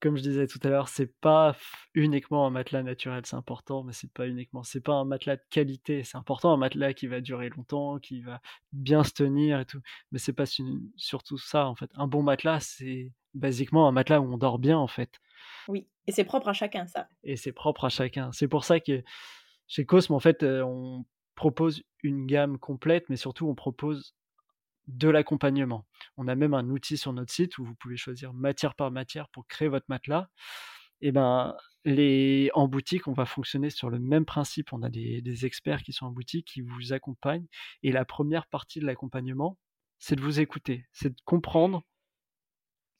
comme 0.00 0.16
je 0.16 0.22
disais 0.22 0.46
tout 0.46 0.60
à 0.62 0.68
l'heure, 0.68 0.88
c'est 0.88 1.06
pas 1.20 1.56
uniquement 1.94 2.46
un 2.46 2.50
matelas 2.50 2.82
naturel, 2.82 3.22
c'est 3.24 3.34
important, 3.36 3.82
mais 3.82 3.92
c'est 3.94 4.12
pas 4.12 4.28
uniquement. 4.28 4.62
C'est 4.62 4.82
pas 4.82 4.92
un 4.92 5.04
matelas 5.04 5.36
de 5.36 5.42
qualité, 5.50 6.04
c'est 6.04 6.18
important 6.18 6.52
un 6.52 6.58
matelas 6.58 6.92
qui 6.92 7.06
va 7.06 7.20
durer 7.20 7.48
longtemps, 7.48 7.98
qui 7.98 8.20
va 8.20 8.40
bien 8.72 9.04
se 9.04 9.12
tenir 9.12 9.58
et 9.60 9.64
tout, 9.64 9.80
mais 10.12 10.18
c'est 10.18 10.34
pas 10.34 10.46
su 10.46 10.62
surtout 10.96 11.38
ça, 11.38 11.66
en 11.66 11.74
fait. 11.74 11.90
Un 11.94 12.06
bon 12.08 12.22
matelas, 12.22 12.60
c'est 12.60 13.10
basiquement 13.34 13.88
un 13.88 13.92
matelas 13.92 14.20
où 14.20 14.32
on 14.32 14.36
dort 14.38 14.58
bien, 14.58 14.78
en 14.78 14.86
fait 14.86 15.18
Oui 15.68 15.88
et 16.06 16.12
c'est 16.12 16.24
propre 16.24 16.48
à 16.48 16.52
chacun 16.52 16.86
ça. 16.86 17.08
et 17.24 17.36
c'est 17.36 17.52
propre 17.52 17.84
à 17.86 17.88
chacun. 17.88 18.30
C'est 18.32 18.48
pour 18.48 18.64
ça 18.64 18.80
que 18.80 19.02
chez 19.66 19.84
Cosme, 19.84 20.12
en 20.14 20.20
fait, 20.20 20.42
heu, 20.42 20.62
on 20.64 21.04
propose 21.36 21.82
une 22.02 22.26
gamme 22.26 22.58
complète, 22.58 23.08
mais 23.08 23.16
surtout 23.16 23.46
on 23.48 23.54
propose 23.54 24.16
de 24.88 25.08
l'accompagnement. 25.08 25.86
On 26.16 26.28
a 26.28 26.34
même 26.34 26.54
un 26.54 26.68
outil 26.70 26.96
sur 26.96 27.12
notre 27.12 27.32
site 27.32 27.58
où 27.58 27.64
vous 27.64 27.74
pouvez 27.76 27.96
choisir 27.96 28.32
matière 28.32 28.74
par 28.74 28.90
matière 28.90 29.28
pour 29.30 29.46
créer 29.46 29.68
votre 29.68 29.86
matelas 29.88 30.28
et 31.02 31.12
ben, 31.12 31.54
les 31.84 32.50
en 32.54 32.68
boutique, 32.68 33.06
on 33.06 33.12
va 33.12 33.26
fonctionner 33.26 33.70
sur 33.70 33.90
le 33.90 33.98
même 33.98 34.24
principe. 34.24 34.72
On 34.72 34.82
a 34.82 34.88
des 34.88 35.20
des 35.22 35.46
experts 35.46 35.82
qui 35.82 35.92
sont 35.92 36.06
en 36.06 36.10
boutique, 36.10 36.48
qui 36.48 36.62
vous 36.62 36.92
accompagnent 36.92 37.46
et 37.82 37.92
la 37.92 38.04
première 38.04 38.46
partie 38.46 38.80
de 38.80 38.86
l'accompagnement, 38.86 39.58
c'est 39.98 40.16
de 40.16 40.22
vous 40.22 40.40
écouter, 40.40 40.86
c'est 40.92 41.10
de 41.10 41.20
comprendre 41.24 41.84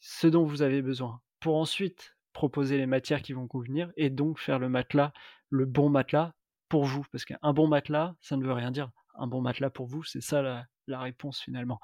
ce 0.01 0.27
dont 0.27 0.45
vous 0.45 0.63
avez 0.63 0.83
besoin 0.83 1.21
pour 1.41 1.57
ensuite 1.57 2.17
proposer 2.33 2.77
les 2.77 2.87
matières 2.87 3.23
qui 3.23 3.33
vont 3.33 3.49
convenir 3.49 3.91
et 3.97 4.11
donc 4.11 4.39
faire 4.39 4.59
le 4.59 4.69
matelas, 4.69 5.13
le 5.49 5.65
bon 5.65 5.89
matelas 5.89 6.35
pour 6.69 6.85
vous. 6.85 7.05
Parce 7.13 7.25
qu'un 7.25 7.53
bon 7.53 7.69
matelas, 7.69 8.15
ça 8.21 8.37
ne 8.37 8.45
veut 8.45 8.53
rien 8.53 8.71
dire. 8.71 8.91
un 9.15 9.27
bon 9.27 9.41
matelas 9.41 9.71
pour 9.71 9.87
vous? 9.87 10.05
C'est 10.05 10.23
ça 10.23 10.67
la 10.87 11.01
réponse 11.01 11.41
finalement 11.41 11.81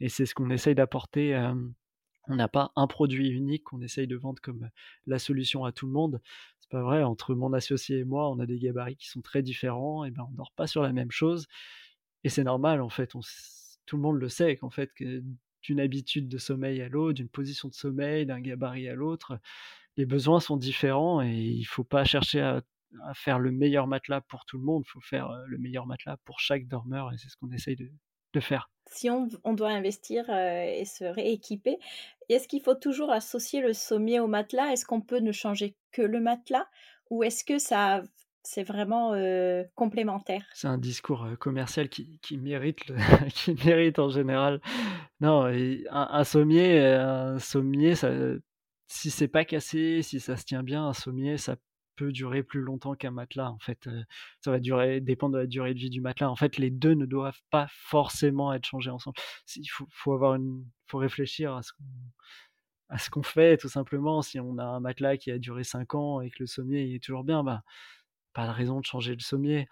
et 0.00 0.08
c'est 0.08 0.26
ce 0.26 0.34
qu'on 0.34 0.50
essaye 0.50 0.74
d'apporter, 0.74 1.34
on 2.28 2.36
n'a 2.36 2.48
pas 2.48 2.72
un 2.76 2.86
produit 2.86 3.28
unique 3.28 3.64
qu'on 3.64 3.80
essaye 3.80 4.06
de 4.06 4.16
vendre 4.16 4.40
comme, 4.40 4.70
la 5.06 5.18
solution 5.18 5.64
à 5.64 5.72
tout 5.72 5.86
le 5.86 5.92
monde. 5.92 6.20
C'est 6.60 6.70
pas 6.70 6.82
vrai, 6.82 7.02
entre 7.02 7.34
mon 7.34 7.52
associé 7.52 7.98
et 7.98 8.04
moi, 8.04 8.30
on 8.30 8.38
a 8.38 8.46
des 8.46 8.58
gabarits 8.58 8.96
qui 8.96 9.08
sont 9.08 9.20
très 9.20 9.42
différents 9.42 10.04
et 10.04 10.10
ben, 10.10 10.26
on 10.30 10.34
dort 10.34 10.52
pas 10.52 10.66
sur 10.66 10.82
la 10.82 10.92
même 10.92 11.10
chose 11.10 11.46
et 12.22 12.28
c'est 12.28 12.44
normal 12.44 12.80
en 12.80 12.88
fait, 12.88 13.14
on 13.14 13.20
tout 13.86 13.96
le 13.96 14.02
monde 14.02 14.18
le 14.18 14.28
sait 14.30 14.56
qu'en 14.56 14.70
fait 14.70 14.90
d'une 15.62 15.80
habitude 15.80 16.28
de 16.28 16.38
sommeil 16.38 16.80
à 16.80 16.88
l'autre, 16.88 17.14
d'une 17.14 17.28
position 17.28 17.68
de 17.68 17.74
sommeil, 17.74 18.24
d'un 18.24 18.40
gabarit 18.40 18.88
à 18.88 18.94
l'autre, 18.94 19.38
les 19.96 20.06
besoins 20.06 20.40
sont 20.40 20.56
différents 20.56 21.22
et 21.22 21.34
il 21.34 21.64
faut 21.64 21.84
pas 21.84 22.04
chercher 22.04 22.40
à 22.40 22.62
à 23.04 23.14
faire 23.14 23.38
le 23.38 23.50
meilleur 23.50 23.86
matelas 23.86 24.20
pour 24.22 24.44
tout 24.46 24.58
le 24.58 24.64
monde, 24.64 24.84
il 24.86 24.90
faut 24.90 25.00
faire, 25.00 25.28
le 25.46 25.58
meilleur 25.58 25.86
matelas 25.86 26.16
pour 26.24 26.40
chaque 26.40 26.66
dormeur 26.66 27.12
et 27.12 27.18
c'est 27.18 27.28
ce 27.28 27.36
qu'on 27.36 27.50
essaye 27.50 27.76
de 27.76 27.90
de 28.34 28.40
faire. 28.40 28.70
Si 28.90 29.08
on 29.08 29.28
doit 29.54 29.70
investir, 29.70 30.28
et 30.28 30.84
se 30.84 31.04
rééquiper, 31.04 31.78
est-ce 32.28 32.46
qu'il 32.46 32.60
faut 32.60 32.74
toujours 32.74 33.10
associer 33.10 33.60
le 33.60 33.72
sommier 33.72 34.20
au 34.20 34.26
matelas? 34.26 34.72
Est-ce 34.72 34.84
qu'on 34.84 35.00
peut 35.00 35.20
ne 35.20 35.32
changer 35.32 35.76
que 35.92 36.02
le 36.02 36.20
matelas? 36.20 36.66
Ou 37.10 37.22
est-ce 37.22 37.44
que 37.44 37.58
ça 37.58 38.02
c'est 38.42 38.62
vraiment, 38.62 39.14
complémentaire? 39.74 40.44
C'est 40.52 40.68
un 40.68 40.76
discours, 40.78 41.26
commercial 41.40 41.88
qui 41.88 42.18
qui 42.20 42.36
mérite 42.36 42.86
le 42.88 42.96
qui 43.30 43.54
mérite 43.64 43.98
en 43.98 44.10
général. 44.10 44.60
Non 45.20 45.48
et 45.48 45.84
un 45.90 46.08
un 46.10 46.24
sommier, 46.24 46.84
un 46.84 47.38
sommier 47.38 47.94
ça 47.94 48.10
si 48.86 49.10
c'est 49.10 49.28
pas 49.28 49.44
cassé, 49.44 50.02
si 50.02 50.20
ça 50.20 50.36
se 50.36 50.44
tient 50.44 50.62
bien, 50.62 50.86
un 50.86 50.92
sommier, 50.92 51.38
ça 51.38 51.56
peut 51.96 52.12
durer 52.12 52.42
plus 52.42 52.60
longtemps 52.60 52.94
qu'un 52.94 53.10
matelas 53.10 53.50
en 53.50 53.58
fait, 53.58 53.88
ça 54.40 54.50
va 54.50 54.60
durer 54.60 55.00
dépendre 55.00 55.34
de 55.34 55.40
la 55.40 55.46
durée 55.46 55.74
de 55.74 55.78
vie 55.78 55.90
du 55.90 56.00
matelas. 56.00 56.30
En 56.30 56.36
fait, 56.36 56.58
les 56.58 56.70
2 56.70 56.94
ne 56.94 57.06
doivent 57.06 57.40
pas 57.50 57.66
forcément 57.70 58.52
être 58.52 58.66
changés 58.66 58.90
ensemble. 58.90 59.16
Il 59.56 59.66
faut 59.68 59.86
faut 59.90 60.12
avoir 60.12 60.34
une 60.34 60.64
faut 60.86 60.98
réfléchir 60.98 61.54
à 61.54 61.62
ce 61.62 61.72
qu'on 61.72 61.84
à 62.90 62.98
ce 62.98 63.10
qu'on 63.10 63.22
fait 63.22 63.56
tout 63.56 63.68
simplement. 63.68 64.22
Si 64.22 64.38
on 64.40 64.58
a 64.58 64.64
un 64.64 64.80
matelas 64.80 65.16
qui 65.16 65.30
a 65.30 65.38
duré 65.38 65.64
5 65.64 65.94
ans 65.94 66.20
et 66.20 66.30
que 66.30 66.36
le 66.40 66.46
sommier 66.46 66.94
est 66.94 67.02
toujours 67.02 67.24
bien, 67.24 67.44
bah, 67.44 67.62
pas 68.34 68.46
de 68.46 68.52
raison 68.52 68.80
de 68.80 68.86
changer 68.86 69.14
le 69.14 69.20
sommier. 69.20 69.68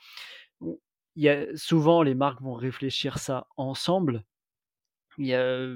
Il 1.17 1.23
y 1.23 1.29
a 1.29 1.57
souvent 1.57 2.03
les 2.03 2.15
marques 2.15 2.41
vont 2.43 2.55
réfléchir 2.55 3.19
ça 3.19 3.47
ensemble. 3.57 4.25
Il 5.19 5.27
y 5.27 5.35
a, 5.35 5.67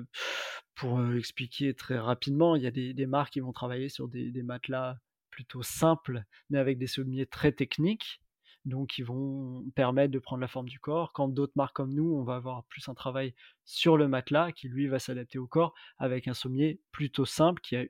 pour, 0.74 1.00
expliquer 1.14 1.74
très 1.74 1.98
rapidement, 1.98 2.56
il 2.56 2.62
y 2.62 2.66
a 2.66 2.70
des 2.70 3.06
marques 3.06 3.34
qui 3.34 3.40
vont 3.40 3.52
travailler 3.52 3.88
sur 3.88 4.08
des 4.08 4.42
matelas 4.42 4.98
plutôt 5.36 5.62
simples, 5.62 6.24
mais 6.48 6.58
avec 6.58 6.78
des 6.78 6.86
sommiers 6.86 7.26
très 7.26 7.52
techniques, 7.52 8.22
donc 8.64 8.88
qui 8.88 9.02
vont 9.02 9.62
permettre 9.74 10.12
de 10.12 10.18
prendre 10.18 10.40
la 10.40 10.48
forme 10.48 10.68
du 10.70 10.80
corps. 10.80 11.12
Quand 11.12 11.28
d'autres 11.28 11.52
marques 11.56 11.76
comme 11.76 11.92
nous, 11.92 12.14
on 12.16 12.24
va 12.24 12.36
avoir 12.36 12.64
plus 12.64 12.88
un 12.88 12.94
travail 12.94 13.34
sur 13.66 13.98
le 13.98 14.08
matelas 14.08 14.52
qui 14.52 14.68
lui 14.68 14.88
va 14.88 14.98
s'adapter 14.98 15.38
au 15.38 15.46
corps 15.46 15.74
avec 15.98 16.26
un 16.26 16.34
sommier 16.34 16.80
plutôt 16.90 17.26
simple 17.26 17.60
qui 17.60 17.76
a 17.76 17.84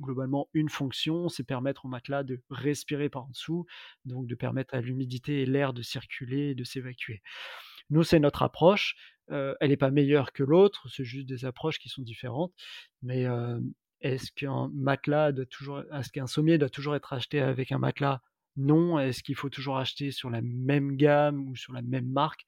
globalement 0.00 0.48
une 0.54 0.70
fonction, 0.70 1.28
c'est 1.28 1.44
permettre 1.44 1.84
au 1.84 1.88
matelas 1.88 2.22
de 2.22 2.40
respirer 2.50 3.10
par 3.10 3.24
en 3.24 3.28
dessous, 3.28 3.66
donc 4.06 4.26
de 4.26 4.34
permettre 4.34 4.74
à 4.74 4.80
l'humidité 4.80 5.42
et 5.42 5.46
l'air 5.46 5.72
de 5.74 5.82
circuler 5.82 6.50
et 6.50 6.54
de 6.54 6.64
s'évacuer. 6.64 7.20
Nous, 7.90 8.02
c'est 8.02 8.20
notre 8.20 8.42
approche, 8.42 8.96
heu, 9.30 9.56
elle 9.60 9.72
est 9.72 9.76
pas 9.76 9.90
meilleure 9.90 10.32
que 10.32 10.42
l'autre, 10.42 10.88
c'est 10.88 11.04
juste 11.04 11.28
des 11.28 11.44
approches 11.44 11.78
qui 11.78 11.88
sont 11.88 12.02
différentes, 12.02 12.52
mais 13.02 13.22
hem, 13.22 13.72
est-ce 14.00 14.32
qu'un 14.32 14.70
matelas 14.74 15.32
doit 15.32 15.46
toujours 15.46 15.80
est-ce 15.92 16.10
qu'un 16.12 16.26
sommier 16.26 16.58
doit 16.58 16.70
toujours 16.70 16.96
être 16.96 17.12
acheté 17.12 17.40
avec 17.40 17.72
un 17.72 17.78
matelas? 17.78 18.20
Non. 18.56 18.98
Est-ce 18.98 19.22
qu'il 19.22 19.34
faut 19.36 19.50
toujours 19.50 19.78
acheter 19.78 20.10
sur 20.12 20.30
la 20.30 20.40
même 20.42 20.96
gamme 20.96 21.48
ou 21.48 21.56
sur 21.56 21.72
la 21.72 21.82
même 21.82 22.06
marque? 22.08 22.44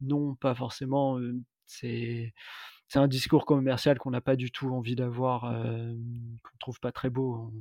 Non, 0.00 0.34
pas 0.34 0.54
forcément, 0.54 1.18
heu, 1.20 1.36
c'est 1.66 2.32
c'est 2.88 2.98
un 3.00 3.08
discours 3.08 3.46
commercial 3.46 3.98
qu'on 3.98 4.10
n'a 4.10 4.20
pas 4.20 4.36
du 4.36 4.50
tout 4.52 4.68
envie 4.70 4.96
d'avoir, 4.96 5.52
hem, 5.66 6.38
qu'on 6.42 6.58
trouve 6.60 6.80
pas 6.80 6.92
très 6.92 7.10
beau. 7.10 7.52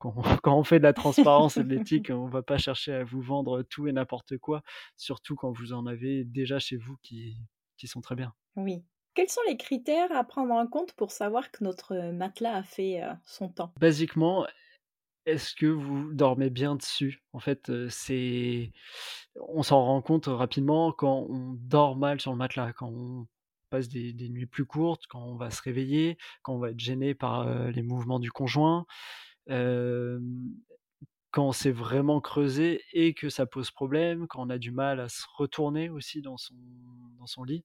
Quand 0.42 0.58
on 0.58 0.64
fait 0.64 0.78
de 0.78 0.84
la 0.84 0.92
transparence 0.92 1.58
et 1.58 1.64
de 1.64 1.68
l'éthique, 1.68 2.10
on 2.10 2.28
va 2.28 2.42
pas 2.42 2.58
chercher 2.58 2.92
à 2.94 3.04
vous 3.04 3.20
vendre 3.22 3.62
tout 3.62 3.86
et 3.88 3.92
n'importe 3.92 4.38
quoi, 4.38 4.62
surtout 4.96 5.36
quand 5.36 5.52
vous 5.52 5.72
en 5.72 5.86
avez 5.86 6.24
déjà 6.24 6.58
chez 6.58 6.76
vous 6.76 6.96
qui 7.02 7.38
qui 7.78 7.88
sont 7.88 8.00
très 8.00 8.16
bien. 8.16 8.32
Oui. 8.56 8.84
Quels 9.16 9.28
sont 9.28 9.40
les 9.48 9.56
critères 9.56 10.12
à 10.12 10.22
prendre 10.22 10.54
en 10.54 10.68
compte 10.68 10.92
pour 10.92 11.10
savoir 11.10 11.50
que 11.50 11.64
notre, 11.64 11.92
heu, 11.96 12.12
matelas 12.12 12.54
a 12.54 12.62
fait, 12.62 13.02
heu, 13.02 13.14
son 13.24 13.48
temps? 13.48 13.74
Basiquement, 13.78 14.46
est-ce 15.26 15.54
que 15.54 15.66
vous 15.66 16.12
dormez 16.14 16.50
bien 16.50 16.76
dessus? 16.76 17.22
En 17.32 17.40
fait, 17.40 17.70
heu, 17.70 17.88
c'est 17.90 18.72
on 19.36 19.62
s'en 19.62 19.84
rend 19.84 20.02
compte 20.02 20.26
rapidement 20.26 20.92
quand 20.92 21.26
on 21.30 21.54
dort 21.54 21.96
mal 21.96 22.20
sur 22.20 22.32
le 22.32 22.38
matelas, 22.38 22.72
quand 22.74 22.90
on 22.90 23.28
passe 23.70 23.88
des 23.88 24.14
nuits 24.30 24.46
plus 24.46 24.66
courtes, 24.66 25.04
quand 25.08 25.22
on 25.24 25.36
va 25.36 25.50
se 25.50 25.62
réveiller, 25.62 26.18
quand 26.42 26.54
on 26.54 26.58
va 26.60 26.70
être 26.72 26.80
gêné 26.80 27.14
par, 27.14 27.48
les 27.70 27.82
mouvements 27.82 28.20
du 28.20 28.32
conjoint, 28.32 28.86
hem, 29.48 30.54
quand 31.32 31.52
c'est 31.52 31.72
vraiment 31.72 32.20
creusé 32.20 32.82
et 32.92 33.14
que 33.14 33.28
ça 33.30 33.46
pose 33.46 33.70
problème, 33.70 34.26
quand 34.28 34.46
on 34.46 34.50
a 34.50 34.58
du 34.58 34.72
mal 34.72 35.00
à 35.00 35.08
se 35.08 35.24
retourner 35.36 35.90
aussi 35.90 36.22
dans 36.22 36.36
son 36.38 36.54
dans 37.18 37.26
son 37.26 37.44
lit. 37.44 37.64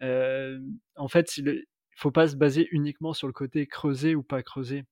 En 0.00 1.08
fait, 1.08 1.36
il 1.36 1.64
faut 1.96 2.10
pas 2.10 2.28
se 2.28 2.36
baser 2.36 2.68
uniquement 2.70 3.12
sur 3.12 3.26
le 3.26 3.32
côté 3.32 3.66
creusé 3.66 4.14
ou 4.14 4.22
pas 4.22 4.42
creusé. 4.42 4.84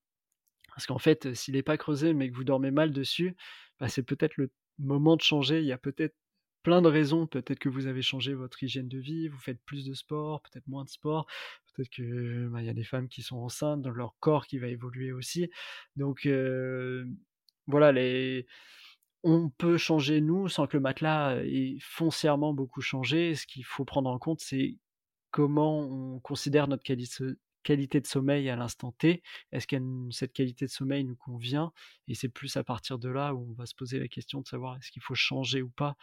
Parce 0.69 0.85
qu'en 0.85 0.99
fait, 0.99 1.33
s'il 1.33 1.55
est 1.55 1.63
pas 1.63 1.77
creusé, 1.77 2.13
mais 2.13 2.29
que 2.29 2.35
vous 2.35 2.43
dormez 2.43 2.71
mal 2.71 2.91
dessus, 2.91 3.35
bah, 3.79 3.87
c'est 3.87 4.03
peut-être 4.03 4.37
le 4.37 4.51
moment 4.77 5.15
de 5.15 5.21
changer. 5.21 5.59
Il 5.59 5.65
y 5.65 5.71
a 5.71 5.77
peut-être 5.77 6.15
plein 6.61 6.81
de 6.81 6.87
raisons. 6.87 7.25
Peut-être 7.27 7.59
que 7.59 7.69
vous 7.69 7.87
avez 7.87 8.01
changé 8.01 8.33
votre 8.33 8.61
hygiène 8.61 8.87
de 8.87 8.99
vie, 8.99 9.27
vous 9.27 9.39
faites 9.39 9.59
plus 9.65 9.85
de 9.85 9.93
sport, 9.93 10.41
peut-être 10.43 10.67
moins 10.67 10.83
de 10.83 10.89
sport, 10.89 11.25
peut-être 11.73 11.89
que, 11.89 12.47
bah, 12.49 12.61
y 12.61 12.69
a 12.69 12.73
des 12.73 12.83
femmes 12.83 13.07
qui 13.07 13.23
sont 13.23 13.37
enceintes, 13.37 13.81
donc 13.81 13.95
leur 13.95 14.15
corps 14.19 14.45
qui 14.45 14.59
va 14.59 14.67
évoluer 14.67 15.11
aussi. 15.11 15.49
Donc 15.95 16.27
voilà, 17.67 17.91
les 17.91 18.45
on 19.23 19.49
peut 19.49 19.77
changer 19.77 20.21
nous 20.21 20.47
sans 20.47 20.67
que 20.67 20.77
le 20.77 20.81
matelas 20.81 21.37
ait 21.43 21.77
foncièrement 21.81 22.53
beaucoup 22.53 22.81
changé. 22.81 23.35
Ce 23.35 23.47
qu'il 23.47 23.65
faut 23.65 23.83
prendre 23.85 24.09
en 24.09 24.19
compte, 24.19 24.39
c'est 24.41 24.77
comment 25.37 25.81
on 25.81 26.19
considère 26.19 26.67
notre 26.67 26.81
qualité 27.61 28.01
de 28.01 28.07
sommeil 28.07 28.49
à 28.49 28.55
l'instant 28.55 28.91
T. 28.91 29.21
Est-ce 29.51 29.67
n 29.75 30.09
cette 30.11 30.33
qualité 30.33 30.65
de 30.65 30.71
sommeil 30.71 31.03
nous 31.03 31.15
convient? 31.15 31.71
Et 32.07 32.15
c'est 32.15 32.27
plus 32.27 32.57
à 32.57 32.63
partir 32.63 32.97
de 32.97 33.07
là 33.07 33.35
où 33.35 33.47
on 33.51 33.53
va 33.53 33.67
se 33.67 33.75
poser 33.75 33.99
la 33.99 34.07
question 34.07 34.41
de 34.41 34.47
savoir 34.47 34.77
est-ce 34.77 34.89
qu'il 34.89 35.03
faut 35.03 35.13
changer 35.13 35.61
ou 35.61 35.69
pas? 35.69 35.95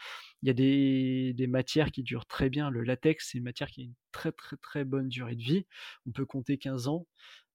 Il 0.42 0.46
y 0.46 0.50
a 0.50 0.54
des 0.54 1.46
matières 1.48 1.90
qui 1.90 2.04
durent 2.04 2.26
très 2.26 2.48
bien. 2.48 2.70
Le 2.70 2.84
latex, 2.84 3.30
c'est 3.32 3.38
une 3.38 3.44
matière 3.44 3.70
qui 3.70 3.80
a 3.80 3.84
une 3.86 3.94
très, 4.12 4.30
très, 4.30 4.56
très 4.56 4.84
bonne 4.84 5.08
durée 5.08 5.34
de 5.34 5.42
vie. 5.42 5.66
On 6.06 6.12
peut 6.12 6.26
compter 6.26 6.56
15 6.56 6.86
ans 6.86 7.04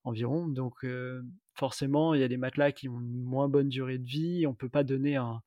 environ, 0.03 0.47
donc 0.47 0.83
heu, 0.83 1.25
forcément, 1.53 2.13
il 2.13 2.19
y 2.19 2.23
a 2.23 2.27
des 2.27 2.37
matelas 2.37 2.73
qui 2.73 2.89
ont 2.89 2.99
une 2.99 3.23
moins 3.23 3.47
bonne 3.47 3.69
durée 3.69 3.97
de 3.97 4.05
vie. 4.05 4.45
On 4.47 4.53
peut 4.53 4.69
pas 4.69 4.83
donner 4.83 5.15
un 5.15 5.41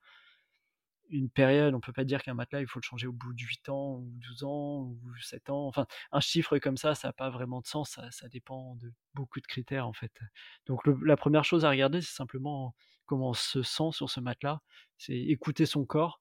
une 1.13 1.31
période, 1.31 1.75
on 1.75 1.81
peut 1.81 1.93
pas 1.93 2.05
dire 2.05 2.23
qu'un 2.23 2.35
matelas, 2.35 2.61
il 2.63 2.67
faut 2.69 2.81
le 2.81 2.85
changer 2.85 3.07
au 3.09 3.13
bout 3.13 3.33
de 3.35 3.43
8 3.43 3.69
ans 3.71 3.97
ou 3.99 4.13
12 4.19 4.45
ans 4.45 4.81
ou 4.83 5.01
7 5.23 5.51
ans. 5.51 5.67
Enfin, 5.69 5.87
un 6.13 6.21
chiffre 6.21 6.59
comme 6.59 6.77
ça, 6.79 6.95
ça 6.97 7.09
a 7.11 7.13
pas 7.15 7.31
vraiment 7.31 7.61
de 7.63 7.67
sens, 7.69 7.91
ça 7.93 8.11
ça 8.13 8.29
dépend 8.29 8.77
de 8.77 8.93
beaucoup 9.15 9.41
de 9.41 9.47
critères, 9.47 9.87
en 9.89 9.93
fait. 9.95 10.13
Donc 10.67 10.81
la 11.05 11.17
1re 11.17 11.45
chose 11.45 11.65
à 11.65 11.71
regarder, 11.71 12.01
c'est 12.03 12.15
simplement 12.17 12.75
comment 13.07 13.31
on 13.31 13.35
se 13.35 13.63
sent 13.63 13.93
sur 13.93 14.11
ce 14.11 14.21
matelas, 14.21 14.61
c'est 14.99 15.17
écouter 15.19 15.67
son 15.67 15.85
corps. 15.87 16.21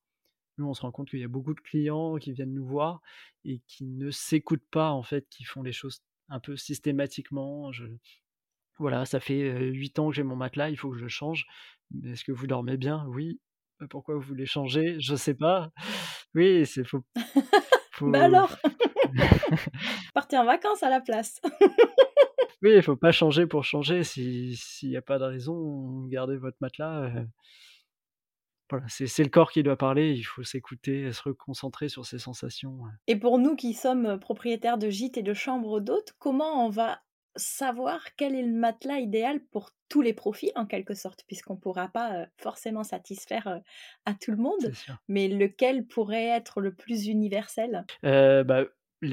Nous, 0.60 0.68
on 0.68 0.74
se 0.76 0.82
rend 0.84 0.92
compte 0.92 1.10
qu'il 1.10 1.20
y 1.20 1.26
a 1.26 1.30
beaucoup 1.30 1.54
de 1.56 1.62
clients 1.62 2.18
qui 2.18 2.34
viennent 2.34 2.54
nous 2.54 2.66
voir 2.68 3.02
et 3.46 3.62
qui 3.68 3.86
ne 3.88 4.12
s'écoutent 4.12 4.68
pas, 4.72 4.92
en 4.92 5.04
fait, 5.04 5.28
qui 5.30 5.44
font 5.46 5.64
les 5.64 5.74
choses 5.74 6.02
un 6.30 6.40
peu 6.42 6.58
systématiquement. 6.58 7.72
Je 7.74 7.86
voilà, 8.80 9.06
ça 9.06 9.20
fait, 9.22 9.44
heu, 9.44 9.72
8 9.74 10.00
ans 10.00 10.10
que 10.10 10.16
j'ai 10.16 10.24
mon 10.24 10.36
matelas, 10.38 10.70
il 10.72 10.78
faut 10.78 10.92
que 10.92 10.98
je 11.00 11.08
change. 11.10 11.48
Est-ce 12.06 12.24
que 12.26 12.32
vous 12.34 12.48
dormez 12.48 12.78
bien? 12.78 13.06
Oui. 13.10 13.40
Pourquoi 13.90 14.16
vous 14.16 14.22
voulez 14.22 14.46
changer? 14.46 14.98
Je 15.00 15.16
sais 15.16 15.34
pas. 15.34 15.72
Oui, 16.36 16.66
c'est 16.66 16.84
faut 16.86 17.02
Bah, 18.02 18.24
alors? 18.24 18.56
Partez 20.14 20.38
en 20.38 20.46
vacances 20.46 20.84
à 20.84 20.90
la 20.90 21.02
place. 21.02 21.42
Oui, 22.64 22.74
il 22.76 22.84
faut 22.84 22.96
pas 22.96 23.12
changer 23.12 23.48
pour 23.48 23.64
changer. 23.64 24.04
Si 24.04 24.56
s'il 24.56 24.90
y 24.90 24.98
a 24.98 25.02
pas 25.02 25.18
de 25.18 25.24
raison, 25.24 26.06
gardez 26.06 26.38
votre 26.38 26.58
matelas, 26.62 27.12
voilà, 28.72 28.86
c'est 28.88 29.24
le 29.24 29.30
corps 29.30 29.52
qui 29.52 29.64
doit 29.64 29.76
parler, 29.76 30.14
il 30.14 30.24
faut 30.24 30.44
s'écouter 30.44 31.12
se 31.12 31.22
reconcentrer 31.24 31.90
sur 31.90 32.06
ses 32.06 32.20
sensations. 32.20 32.80
Et 33.08 33.18
pour 33.18 33.38
nous 33.38 33.58
qui 33.58 33.74
sommes 33.74 34.18
propriétaires 34.18 34.78
de 34.78 34.90
gîtes 34.90 35.18
et 35.18 35.24
de 35.24 35.34
chambres 35.34 35.82
d'hôtes, 35.82 36.14
comment 36.20 36.66
on 36.66 36.70
va 36.70 37.02
savoir 37.36 38.16
quel 38.18 38.36
est 38.36 38.44
le 38.44 38.54
matelas 38.54 39.00
idéal 39.00 39.42
pour 39.46 39.72
tous 39.90 40.02
les 40.02 40.14
profils 40.14 40.52
en 40.56 40.66
quelque 40.66 40.94
sorte? 40.94 41.24
Puisqu'on 41.28 41.58
pourra 41.58 41.88
pas, 41.90 42.24
heu, 42.24 42.28
forcément 42.38 42.84
satisfaire, 42.84 43.48
heu, 43.48 43.62
à 44.06 44.14
tout 44.16 44.32
le 44.32 44.38
monde, 44.38 44.74
mais 45.08 45.28
lequel 45.28 45.88
pourrait 45.88 46.28
être 46.28 46.62
le 46.62 46.76
plus 46.76 47.08
universel? 47.08 47.88
Heu, 48.04 48.44
bah, 48.44 48.66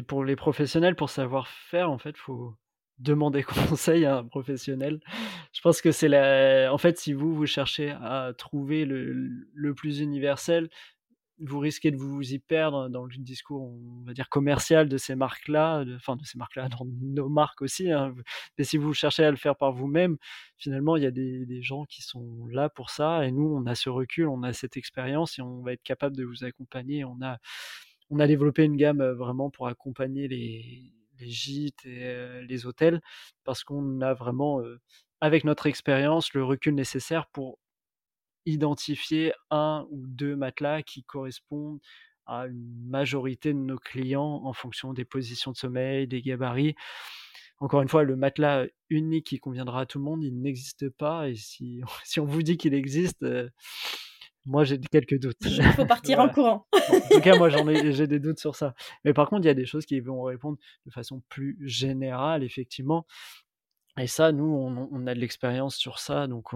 pour 0.06 0.24
les 0.24 0.36
professionnels, 0.36 0.94
pour 0.96 1.10
savoir 1.10 1.48
faire, 1.48 1.90
en 1.90 1.98
fait, 1.98 2.16
faut 2.16 2.54
demander 2.98 3.42
conseil 3.70 4.04
à 4.04 4.16
un 4.18 4.24
professionnel. 4.24 5.00
Je 5.52 5.60
pense 5.60 5.80
que 5.80 5.92
c'est 5.92 6.08
la 6.08 6.70
en 6.72 6.78
fait, 6.78 6.98
si 6.98 7.12
vous, 7.12 7.34
vous 7.34 7.46
cherchez 7.46 7.90
à 7.90 8.32
trouver 8.36 8.84
le 8.84 9.12
le 9.54 9.74
plus 9.74 10.00
universel, 10.00 10.68
vous 11.40 11.58
risquez 11.58 11.90
de 11.90 11.96
vous 11.96 12.32
y 12.32 12.38
perdre 12.38 12.88
dans 12.88 13.04
le 13.04 13.16
discours, 13.18 13.62
on 13.62 14.04
va 14.04 14.12
dire 14.12 14.28
commercial 14.28 14.88
de 14.88 14.96
ces 14.96 15.14
marques-là, 15.14 15.84
enfin 15.96 16.16
de, 16.16 16.24
ces 16.24 16.38
marques-là, 16.38 16.68
dans 16.68 16.86
nos 17.00 17.28
marques 17.28 17.62
aussi. 17.62 17.90
Hein. 17.90 18.14
Mais 18.56 18.64
si 18.64 18.76
vous 18.76 18.92
cherchez 18.94 19.24
à 19.24 19.30
le 19.30 19.36
faire 19.36 19.56
par 19.56 19.72
vous-même, 19.72 20.16
finalement, 20.56 20.96
il 20.96 21.02
y 21.04 21.06
a 21.06 21.10
des, 21.10 21.62
gens 21.62 21.84
qui 21.84 22.02
sont 22.02 22.46
là 22.50 22.68
pour 22.68 22.90
ça. 22.90 23.26
Et 23.26 23.32
nous, 23.32 23.54
on 23.54 23.66
a 23.66 23.74
ce 23.74 23.90
recul, 23.90 24.26
on 24.28 24.42
a 24.42 24.52
cette 24.52 24.76
expérience 24.76 25.38
et 25.38 25.42
on 25.42 25.62
va 25.62 25.72
être 25.72 25.82
capable 25.82 26.16
de 26.16 26.24
vous 26.24 26.44
accompagner. 26.44 27.04
On 27.04 27.18
a, 27.22 27.38
on 28.10 28.20
a 28.20 28.26
développé 28.26 28.64
une 28.64 28.76
gamme 28.76 29.02
vraiment 29.02 29.50
pour 29.50 29.68
accompagner 29.68 30.28
les, 30.28 30.92
les 31.18 31.30
gîtes 31.30 31.84
et 31.84 32.42
les 32.48 32.66
hôtels 32.66 33.00
parce 33.44 33.64
qu'on 33.64 34.00
a 34.00 34.14
vraiment, 34.14 34.62
avec 35.20 35.44
notre 35.44 35.66
expérience, 35.66 36.32
le 36.32 36.44
recul 36.44 36.74
nécessaire 36.74 37.26
pour 37.28 37.58
identifier 38.46 39.32
un 39.50 39.86
ou 39.90 40.06
deux 40.06 40.36
matelas 40.36 40.82
qui 40.82 41.04
correspondent 41.04 41.80
à 42.26 42.46
une 42.46 42.88
majorité 42.88 43.52
de 43.52 43.58
nos 43.58 43.78
clients 43.78 44.42
en 44.44 44.52
fonction 44.52 44.92
des 44.92 45.04
positions 45.04 45.52
de 45.52 45.56
sommeil, 45.56 46.06
des 46.06 46.22
gabarits. 46.22 46.74
Encore 47.60 47.82
une 47.82 47.88
fois, 47.88 48.04
le 48.04 48.16
matelas 48.16 48.66
unique 48.90 49.26
qui 49.26 49.38
conviendra 49.38 49.80
à 49.80 49.86
tout 49.86 49.98
le 49.98 50.04
monde, 50.04 50.22
il 50.22 50.40
n'existe 50.40 50.90
pas. 50.90 51.28
Et 51.28 51.34
si, 51.34 51.80
si 52.04 52.20
on 52.20 52.26
vous 52.26 52.42
dit 52.42 52.56
qu'il 52.56 52.74
existe, 52.74 53.24
moi 54.48 54.64
j'ai 54.64 54.78
quelques 54.80 55.18
doutes. 55.18 55.36
Il 55.44 55.62
faut 55.72 55.86
partir 55.86 56.20
en 56.20 56.28
courant. 56.28 56.66
en 56.72 57.08
tout 57.10 57.20
cas, 57.20 57.36
moi 57.36 57.50
j'en 57.50 57.68
ai, 57.68 57.92
j'ai 57.92 58.06
des 58.06 58.18
doutes 58.18 58.40
sur 58.40 58.56
ça. 58.56 58.74
Mais 59.04 59.12
par 59.12 59.28
contre, 59.28 59.44
il 59.44 59.46
y 59.48 59.50
a 59.50 59.54
des 59.54 59.66
choses 59.66 59.86
qui 59.86 60.00
vont 60.00 60.22
répondre 60.22 60.58
de 60.86 60.90
façon 60.90 61.22
plus 61.28 61.58
générale, 61.60 62.42
effectivement. 62.42 63.06
Et 63.98 64.06
ça, 64.06 64.32
nous, 64.32 64.44
on, 64.44 65.06
a 65.06 65.14
de 65.14 65.20
l'expérience 65.20 65.76
sur 65.76 65.98
ça. 65.98 66.26
Donc, 66.26 66.50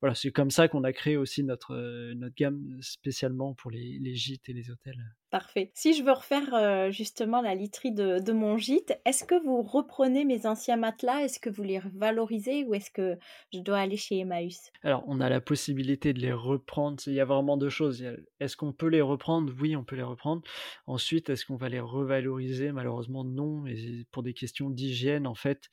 voilà, 0.00 0.14
c'est 0.14 0.30
comme 0.30 0.50
ça 0.50 0.68
qu'on 0.68 0.84
a 0.84 0.92
créé 0.92 1.16
aussi 1.16 1.42
notre, 1.42 1.74
notre 2.14 2.34
gamme 2.34 2.78
spécialement 2.80 3.54
pour 3.54 3.70
les, 3.70 3.98
les, 4.00 4.14
gîtes 4.14 4.48
et 4.48 4.52
les 4.52 4.70
hôtels. 4.70 5.02
Parfait. 5.30 5.70
Si 5.74 5.92
je 5.92 6.02
veux 6.02 6.12
refaire 6.12 6.90
justement 6.90 7.42
la 7.42 7.54
literie 7.54 7.92
de, 7.92 8.18
de 8.18 8.32
mon 8.32 8.56
gîte, 8.56 8.98
est-ce 9.04 9.24
que 9.24 9.34
vous 9.44 9.62
reprenez 9.62 10.24
mes 10.24 10.46
anciens 10.46 10.76
matelas? 10.76 11.24
Est-ce 11.24 11.38
que 11.38 11.50
vous 11.50 11.62
les 11.62 11.80
valorisez 11.94 12.64
ou 12.64 12.74
est-ce 12.74 12.90
que 12.90 13.18
je 13.52 13.60
dois 13.60 13.78
aller 13.78 13.98
chez 13.98 14.20
Emmaüs? 14.20 14.70
Alors, 14.82 15.04
on 15.06 15.20
a 15.20 15.28
la 15.28 15.42
possibilité 15.42 16.14
de 16.14 16.20
les 16.20 16.32
reprendre. 16.32 17.02
Il 17.06 17.12
y 17.12 17.20
a 17.20 17.26
vraiment 17.26 17.58
deux 17.58 17.68
choses. 17.68 18.02
Est-ce 18.40 18.56
qu'on 18.56 18.72
peut 18.72 18.86
les 18.86 19.02
reprendre? 19.02 19.52
Oui, 19.60 19.76
on 19.76 19.84
peut 19.84 19.96
les 19.96 20.02
reprendre. 20.02 20.42
Ensuite, 20.86 21.28
est-ce 21.28 21.44
qu'on 21.44 21.56
va 21.56 21.68
les 21.68 21.80
revaloriser? 21.80 22.72
Malheureusement, 22.72 23.24
non. 23.24 23.66
Et 23.66 24.06
pour 24.10 24.22
des 24.22 24.32
questions 24.34 24.70
d'hygiène, 24.70 25.26
en 25.26 25.34
fait, 25.34 25.68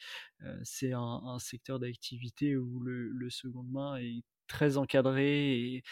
c'est 0.63 0.91
un, 0.93 1.37
secteur 1.39 1.79
d'activité 1.79 2.57
où 2.57 2.79
le, 2.79 3.29
seconde 3.29 3.69
main 3.69 3.97
est 3.97 4.23
très 4.47 4.77
encadré 4.77 5.59
et, 5.59 5.83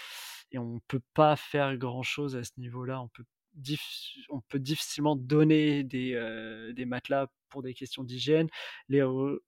on 0.56 0.76
ne 0.76 0.80
peut 0.88 1.02
pas 1.15 1.36
faire 1.36 1.76
grand-chose 1.78 2.36
à 2.36 2.43
ce 2.43 2.52
niveau-là. 2.58 3.02
On 3.02 3.08
peut, 3.08 3.26
on 4.29 4.41
peut 4.41 4.59
difficilement 4.59 5.15
donner 5.15 5.83
des, 5.83 6.85
matelas 6.85 7.27
pour 7.49 7.61
des 7.61 7.73
questions 7.73 8.03
d'hygiène, 8.03 8.49
les 8.89 9.03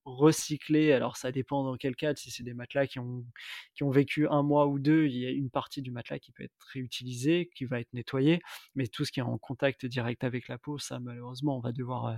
recycler. 0.06 0.92
Alors 0.92 1.18
ça 1.18 1.32
dépend 1.32 1.64
dans 1.64 1.76
quel 1.76 1.96
cadre. 1.96 2.20
Si 2.20 2.30
c'est 2.32 2.44
des 2.44 2.54
matelas 2.54 2.88
qui 2.88 3.00
ont, 3.00 3.26
qui 3.74 3.84
ont 3.84 3.90
vécu 3.90 4.28
un 4.28 4.44
mois 4.44 4.68
ou 4.68 4.80
deux, 4.80 5.08
il 5.08 5.18
y 5.18 5.26
a 5.26 5.32
une 5.32 5.50
partie 5.50 5.82
du 5.82 5.92
matelas 5.92 6.20
qui 6.20 6.32
peut 6.32 6.44
être 6.44 6.56
réutilisée, 6.74 7.50
qui 7.56 7.66
va 7.66 7.80
être 7.80 7.94
nettoyée. 7.94 8.42
Mais 8.76 8.88
tout 8.88 9.06
ce 9.06 9.12
qui 9.12 9.20
est 9.20 9.24
en 9.24 9.38
contact 9.38 9.86
direct 9.86 10.24
avec 10.24 10.48
la 10.48 10.58
peau, 10.58 10.78
ça 10.78 11.00
malheureusement, 11.00 11.58
on 11.58 11.62
va 11.62 11.72
devoir 11.72 12.16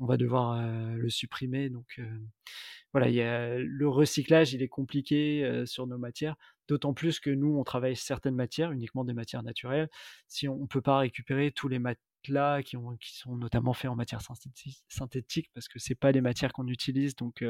on 0.00 0.06
va 0.06 0.16
devoir 0.16 0.62
le 0.66 1.08
supprimer. 1.08 1.70
Donc 1.70 2.00
voilà, 2.92 3.58
le 3.58 3.88
recyclage, 3.88 4.52
il 4.52 4.62
est 4.62 4.68
compliqué 4.68 5.64
sur 5.66 5.86
nos 5.86 5.98
matières, 5.98 6.36
d'autant 6.68 6.94
plus 6.94 7.20
que 7.20 7.30
nous, 7.30 7.58
on 7.58 7.64
travaille 7.64 7.96
certaines 7.96 8.34
matières, 8.34 8.72
uniquement 8.72 9.04
des 9.04 9.14
matières 9.14 9.42
naturelles. 9.42 9.88
Si 10.28 10.48
on 10.48 10.58
ne 10.58 10.66
peut 10.66 10.82
pas 10.82 10.98
récupérer 10.98 11.52
tous 11.52 11.68
les 11.68 11.78
matelas 11.78 12.62
qui, 12.62 12.76
ont, 12.76 12.96
qui 12.96 13.16
sont 13.16 13.36
notamment 13.36 13.72
faits 13.72 13.90
en 13.90 13.96
matière 13.96 14.20
synthétique, 14.88 15.50
parce 15.54 15.68
que 15.68 15.78
c'est 15.78 15.94
pas 15.94 16.12
des 16.12 16.20
matières 16.20 16.52
qu'on 16.52 16.68
utilise, 16.68 17.16
donc 17.16 17.44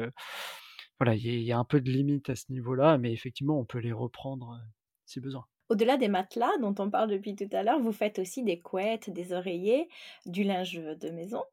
voilà, 0.99 1.15
il 1.15 1.41
y, 1.41 1.51
a 1.51 1.57
un 1.57 1.65
peu 1.65 1.81
de 1.81 1.91
limite 1.91 2.29
à 2.29 2.35
ce 2.35 2.45
niveau-là, 2.51 2.97
mais 2.97 3.11
effectivement, 3.11 3.59
on 3.59 3.65
peut 3.65 3.79
les 3.79 3.91
reprendre 3.91 4.61
si 5.05 5.19
besoin. 5.19 5.45
Au-delà 5.69 5.97
des 5.97 6.07
matelas 6.07 6.51
dont 6.61 6.75
on 6.79 6.89
parle 6.89 7.09
depuis 7.09 7.35
tout 7.35 7.49
à 7.51 7.63
l'heure, 7.63 7.79
vous 7.79 7.91
faites 7.91 8.19
aussi 8.19 8.43
des 8.43 8.59
couettes, 8.59 9.09
des 9.09 9.33
oreillers, 9.33 9.89
du 10.25 10.43
linge 10.43 10.75
de 10.75 11.09
maison. 11.09 11.43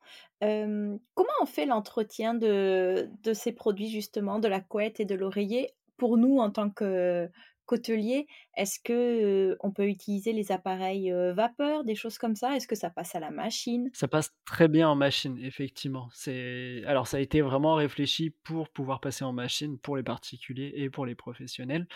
comment 0.40 1.38
on 1.40 1.46
fait 1.46 1.66
l'entretien 1.66 2.34
de, 2.34 3.08
de, 3.22 3.32
ces 3.32 3.52
produits 3.52 3.88
justement, 3.88 4.38
de 4.38 4.48
la 4.48 4.60
couette 4.60 5.00
et 5.00 5.04
de 5.04 5.14
l'oreiller 5.14 5.72
pour 5.96 6.18
nous 6.18 6.38
en 6.38 6.50
tant 6.50 6.68
que, 6.68 7.30
hôtelier, 7.72 8.26
est-ce 8.56 8.78
que 8.78 9.56
on 9.60 9.70
peut 9.70 9.88
utiliser 9.88 10.32
les 10.32 10.52
appareils 10.52 11.10
vapeur, 11.34 11.84
des 11.84 11.94
choses 11.94 12.18
comme 12.18 12.36
ça? 12.36 12.56
Est-ce 12.56 12.68
que 12.68 12.76
ça 12.76 12.90
passe 12.90 13.14
à 13.14 13.20
la 13.20 13.30
machine? 13.30 13.90
Ça 13.92 14.08
passe 14.08 14.34
très 14.44 14.68
bien 14.68 14.88
en 14.88 14.94
machine, 14.94 15.38
effectivement. 15.38 16.08
C'est 16.12 16.82
alors 16.86 17.06
ça 17.06 17.16
a 17.16 17.20
été 17.20 17.40
vraiment 17.40 17.74
réfléchi 17.74 18.30
pour 18.44 18.68
pouvoir 18.68 19.00
passer 19.00 19.24
en 19.24 19.32
machine 19.32 19.78
pour 19.78 19.96
les 19.96 20.02
particuliers 20.02 20.72
et 20.74 20.90
pour 20.90 21.06
les 21.06 21.14
professionnels. 21.14 21.86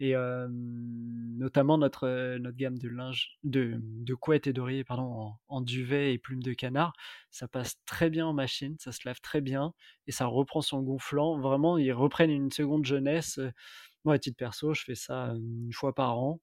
Et 0.00 0.14
notamment 0.48 1.78
notre 1.78 2.36
notre 2.38 2.56
gamme 2.56 2.78
de 2.78 2.88
linge, 2.88 3.38
de 3.42 4.14
couettes 4.14 4.46
et 4.46 4.52
d'oreillers, 4.52 4.84
pardon, 4.84 5.04
en, 5.04 5.40
en, 5.48 5.60
duvet 5.60 6.12
et 6.12 6.18
plumes 6.18 6.42
de 6.42 6.52
canard, 6.52 6.92
ça 7.30 7.48
passe 7.48 7.76
très 7.86 8.10
bien 8.10 8.26
en 8.26 8.32
machine, 8.32 8.76
ça 8.78 8.92
se 8.92 9.00
lave 9.04 9.20
très 9.20 9.40
bien 9.40 9.74
et 10.06 10.12
ça 10.12 10.26
reprend 10.26 10.60
son 10.60 10.82
gonflant. 10.82 11.38
Vraiment, 11.38 11.78
ils 11.78 11.92
reprennent 11.92 12.30
une 12.30 12.52
seconde 12.52 12.84
jeunesse. 12.84 13.40
Moi, 14.04 14.14
à 14.14 14.18
titre 14.18 14.36
perso, 14.36 14.74
je 14.74 14.82
fais 14.84 14.94
ça 14.94 15.34
une 15.34 15.72
fois 15.72 15.94
par 15.94 16.18
an. 16.18 16.40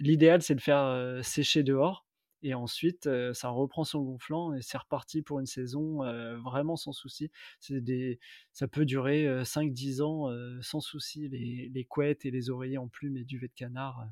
L'idéal, 0.00 0.42
c'est 0.42 0.54
de 0.54 0.60
faire 0.60 1.20
sécher 1.22 1.62
dehors. 1.62 2.06
Et 2.46 2.52
ensuite, 2.52 3.08
ça 3.32 3.48
reprend 3.48 3.84
son 3.84 4.02
gonflant 4.02 4.52
et 4.52 4.60
c'est 4.60 4.76
reparti 4.76 5.22
pour 5.22 5.40
une 5.40 5.46
saison 5.46 5.98
vraiment 6.42 6.76
sans 6.76 6.92
souci. 6.92 7.30
Ça 8.52 8.68
peut 8.68 8.84
durer 8.84 9.42
5-10 9.44 10.02
ans 10.02 10.30
sans 10.60 10.80
souci, 10.80 11.28
les, 11.28 11.84
couettes 11.86 12.26
et 12.26 12.30
les 12.30 12.50
oreillers 12.50 12.78
en 12.78 12.88
plumes 12.88 13.16
et 13.16 13.24
duvet 13.24 13.48
de 13.48 13.54
canard. 13.54 14.06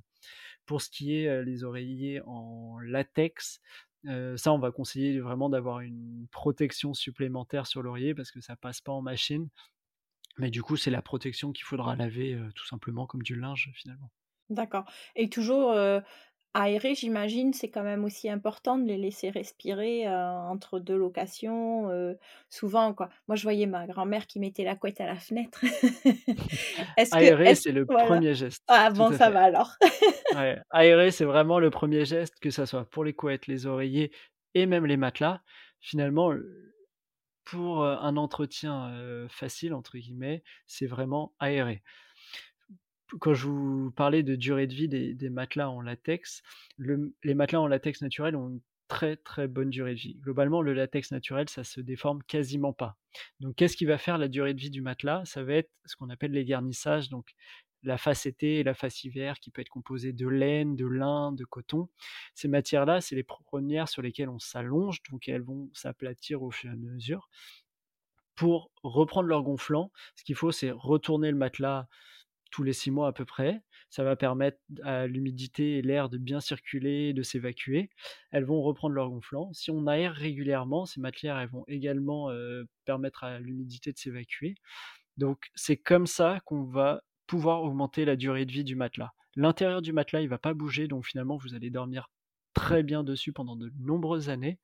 Pour 0.65 0.81
ce 0.81 0.89
qui 0.89 1.15
est 1.15 1.45
les 1.45 1.63
oreillers 1.63 2.23
en 2.25 2.79
latex, 2.81 3.61
ça, 4.05 4.53
on 4.53 4.59
va 4.59 4.71
conseiller 4.71 5.21
vraiment 5.21 5.51
d'avoir 5.51 5.81
une 5.81 6.27
protection 6.31 6.95
supplémentaire 6.95 7.67
sur 7.67 7.83
l'oreiller 7.83 8.15
parce 8.15 8.31
que 8.31 8.41
ça 8.41 8.57
passe 8.57 8.81
pas 8.81 8.93
en 8.93 9.03
machine. 9.03 9.49
Mais 10.39 10.51
du 10.51 10.63
coup, 10.63 10.77
c'est 10.77 10.91
la 10.91 11.03
protection 11.03 11.53
qu'il 11.53 11.65
faudra 11.65 11.97
laver 11.97 12.39
tout 12.55 12.67
simplement 12.67 13.07
comme 13.07 13.23
du 13.23 13.37
linge 13.37 13.71
finalement. 13.75 14.11
D'accord. 14.51 14.85
Et 15.15 15.29
toujours 15.29 15.75
aérer, 16.55 16.95
j'imagine, 16.95 17.53
c'est 17.55 17.71
quand 17.71 17.83
même 17.83 18.05
aussi 18.05 18.29
important 18.29 18.77
de 18.79 18.87
les 18.87 18.99
laisser 18.99 19.31
respirer 19.31 20.09
entre 20.09 20.79
deux 20.79 20.97
locations. 20.97 21.91
souvent, 22.49 22.93
quoi. 22.95 23.09
Moi, 23.29 23.37
je 23.37 23.43
voyais 23.43 23.67
ma 23.67 23.87
grand-mère 23.87 24.27
qui 24.27 24.39
mettait 24.39 24.65
la 24.65 24.77
couette 24.77 25.01
à 25.01 25.07
la 25.07 25.17
fenêtre. 25.17 25.61
aérer, 27.13 27.55
c'est 27.55 27.73
le 27.73 27.87
premier 27.87 28.35
geste. 28.35 28.63
Ah 28.69 28.91
bon, 28.91 29.13
ça 29.13 29.31
va 29.31 29.45
alors. 29.45 29.77
Aérer, 30.71 31.11
c'est 31.11 31.25
vraiment 31.25 31.59
le 31.59 31.71
premier 31.71 32.05
geste, 32.05 32.39
que 32.41 32.51
ce 32.51 32.67
soit 32.67 32.85
pour 32.85 33.05
les 33.05 33.13
couettes, 33.13 33.47
les 33.47 33.67
oreillers 33.67 34.13
et 34.55 34.67
même 34.67 34.87
les 34.87 34.97
matelas. 34.97 35.41
Finalement, 35.81 36.33
pour 37.45 37.85
un 37.85 38.17
entretien 38.17 39.27
facile, 39.29 39.75
entre 39.75 39.99
guillemets, 39.99 40.43
c'est 40.67 40.87
vraiment 40.87 41.35
aéré. 41.39 41.83
Quand 43.21 43.35
je 43.35 43.49
vous 43.49 43.91
parlais 43.91 44.23
de 44.23 44.37
durée 44.37 44.67
de 44.67 44.75
vie 44.75 44.89
des, 44.89 45.31
matelas 45.31 45.69
en 45.69 45.81
latex, 45.81 46.43
les 46.79 47.35
matelas 47.35 47.61
en 47.61 47.67
latex 47.67 48.01
naturel 48.01 48.37
ont 48.37 48.49
une 48.49 48.61
très 48.93 49.17
très 49.17 49.49
bonne 49.49 49.71
durée 49.71 49.95
de 49.95 50.01
vie. 50.01 50.19
Globalement, 50.21 50.61
le 50.61 50.75
latex 50.75 51.13
naturel, 51.13 51.49
ça 51.49 51.65
se 51.65 51.81
déforme 51.81 52.23
quasiment 52.25 52.75
pas. 52.75 52.99
Donc, 53.41 53.57
qu'est-ce 53.57 53.77
qui 53.77 53.87
va 53.87 53.97
faire 53.97 54.19
la 54.19 54.29
durée 54.29 54.53
de 54.53 54.61
vie 54.61 54.71
du 54.71 54.83
matelas? 54.83 55.23
Ça 55.25 55.43
va 55.43 55.55
être 55.55 55.71
ce 55.87 55.97
qu'on 55.97 56.11
appelle 56.11 56.33
les 56.33 56.45
garnissages, 56.45 57.09
donc 57.09 57.33
la 57.83 57.99
face 57.99 58.27
été 58.27 58.61
et 58.61 58.63
la 58.63 58.75
face 58.75 59.05
hiver, 59.05 59.39
qui 59.41 59.51
peut 59.51 59.61
être 59.61 59.69
composée 59.69 60.13
de 60.13 60.29
laine, 60.29 60.77
de 60.77 60.87
lin, 60.87 61.33
de 61.33 61.45
coton. 61.45 61.89
Ces 62.35 62.49
matières-là, 62.49 63.01
c'est 63.01 63.15
les 63.15 63.25
premières 63.25 63.89
sur 63.89 64.03
lesquelles 64.03 64.29
on 64.29 64.39
s'allonge, 64.39 65.03
donc 65.11 65.29
elles 65.29 65.43
vont 65.43 65.69
s'aplatir 65.73 66.43
au 66.43 66.51
fur 66.51 66.71
et 66.71 66.73
à 66.73 66.77
mesure. 66.77 67.29
Pour 68.35 68.71
reprendre 68.83 69.29
leur 69.29 69.43
gonflant, 69.43 69.93
ce 70.17 70.25
qu'il 70.25 70.37
faut, 70.37 70.53
c'est 70.53 70.71
retourner 70.71 71.31
le 71.31 71.37
matelas 71.37 71.87
tous 72.51 72.63
les 72.63 72.73
six 72.73 72.91
mois 72.91 73.09
à 73.09 73.13
peu 73.13 73.25
près. 73.25 73.63
Ça 73.91 74.05
va 74.05 74.15
permettre 74.15 74.59
à 74.83 75.07
l'humidité 75.07 75.79
et 75.79 75.83
l'air 75.83 76.09
de 76.09 76.19
bien 76.19 76.41
circuler, 76.41 77.13
de 77.13 77.23
s'évacuer. 77.23 77.91
Elles 78.31 78.45
vont 78.45 78.63
reprendre 78.63 78.95
leur 78.95 79.11
gonflant. 79.11 79.53
Si 79.53 79.71
on 79.71 79.87
aère 79.87 80.15
régulièrement, 80.15 80.87
ces 80.87 81.01
matières 81.01 81.39
elles 81.39 81.49
vont 81.49 81.65
également 81.67 82.31
permettre 82.85 83.25
à 83.25 83.39
l'humidité 83.39 83.93
de 83.93 83.99
s'évacuer. 83.99 84.55
Donc 85.17 85.51
c'est 85.55 85.77
comme 85.77 86.07
ça 86.07 86.41
qu'on 86.45 86.65
va 86.65 87.03
pouvoir 87.27 87.63
augmenter 87.63 88.05
la 88.05 88.17
durée 88.17 88.47
de 88.47 88.53
vie 88.53 88.65
du 88.65 88.77
matelas. 88.77 89.13
L'intérieur 89.37 89.83
du 89.83 89.93
matelas, 89.93 90.21
il 90.21 90.29
va 90.29 90.39
pas 90.39 90.55
bouger, 90.55 90.89
donc 90.89 91.07
finalement, 91.07 91.37
vous 91.37 91.55
allez 91.55 91.71
dormir 91.71 92.11
très 92.55 92.83
bien 92.83 93.03
dessus 93.05 93.33
pendant 93.33 93.57
de 93.57 93.73
nombreuses 93.79 94.29
années. 94.29 94.59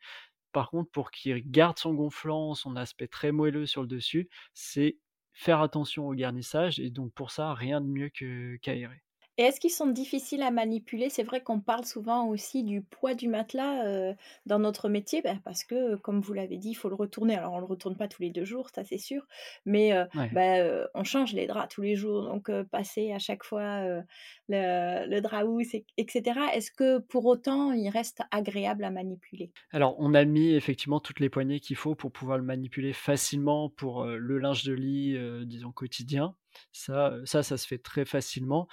Par 0.53 0.71
contre, 0.71 0.91
pour 0.91 1.11
qu'il 1.11 1.51
garde 1.51 1.79
son 1.79 1.95
gonflant, 1.95 2.55
son 2.55 2.77
aspect 2.77 3.09
très 3.09 3.33
moelleux 3.33 3.67
sur 3.67 3.83
le 3.83 3.89
dessus, 3.89 4.29
c'est 4.55 4.99
faire 5.33 5.61
attention 5.61 6.09
au 6.09 6.15
garnissage 6.15 6.81
et 6.81 6.91
donc 6.91 7.13
pour 7.15 7.31
ça, 7.31 7.55
rien 7.55 7.81
de 7.81 7.87
mieux 7.87 8.09
qu'aérer. 8.09 9.03
Et 9.39 9.43
est-ce 9.45 9.61
qu'ils 9.61 9.71
sont 9.71 9.87
difficiles 9.87 10.43
à 10.43 10.51
manipuler? 10.51 11.09
C'est 11.11 11.23
vrai 11.23 11.43
qu'on 11.43 11.61
parle 11.61 11.85
souvent 11.85 12.27
aussi 12.29 12.65
du 12.65 12.83
poids 12.83 13.15
du 13.15 13.29
matelas, 13.29 13.87
heu, 13.87 14.15
dans 14.47 14.59
notre 14.59 14.89
métier, 14.89 15.23
bah, 15.23 15.37
parce 15.45 15.63
que, 15.65 15.95
comme 15.97 16.21
vous 16.21 16.33
l'avez 16.35 16.59
dit, 16.59 16.71
il 16.71 16.75
faut 16.75 16.89
le 16.89 16.97
retourner. 16.97 17.37
Alors 17.37 17.53
on 17.55 17.59
le 17.61 17.65
retourne 17.67 17.97
pas 17.97 18.09
tous 18.09 18.21
les 18.23 18.31
2 18.31 18.45
jours, 18.45 18.69
ça 18.75 18.85
c'est 18.85 18.99
sûr, 18.99 19.27
mais 19.65 19.93
heu, 19.95 20.07
Ouais. 20.15 20.33
bah, 20.33 20.59
heu, 20.61 20.89
on 20.95 21.05
change 21.05 21.33
les 21.35 21.47
draps 21.47 21.73
tous 21.75 21.83
les 21.83 21.95
jours, 21.97 22.25
donc 22.27 22.51
heu, 22.51 22.65
passer 22.67 23.13
à 23.13 23.19
chaque 23.21 23.45
fois, 23.45 23.83
heu, 23.87 24.03
le 24.49 25.07
le 25.09 25.21
drap 25.21 25.45
housse 25.45 25.73
et 25.75 25.87
et 25.97 26.07
cetera. 26.11 26.53
Est-ce 26.55 26.71
que 26.73 26.99
pour 26.99 27.25
autant, 27.27 27.73
il 27.73 27.89
reste 27.91 28.23
agréable 28.33 28.85
à 28.85 28.91
manipuler? 28.91 29.53
Alors, 29.71 29.97
on 29.99 30.15
a 30.15 30.25
mis 30.25 30.51
effectivement 30.55 31.01
toutes 31.01 31.21
les 31.21 31.29
poignées 31.31 31.61
qu'il 31.61 31.77
faut 31.77 31.95
pour 31.95 32.13
pouvoir 32.13 32.39
le 32.39 32.45
manipuler 32.45 32.93
facilement 32.93 33.69
pour, 33.71 34.05
heu, 34.05 34.17
le 34.19 34.39
linge 34.39 34.65
de 34.65 34.73
lit, 34.73 35.15
heu, 35.17 35.45
disons 35.45 35.73
quotidien. 35.73 36.37
Ça, 36.73 37.11
heu, 37.13 37.27
ça, 37.27 37.43
ça 37.43 37.57
se 37.59 37.67
fait 37.67 37.79
très 37.79 38.05
facilement. 38.05 38.69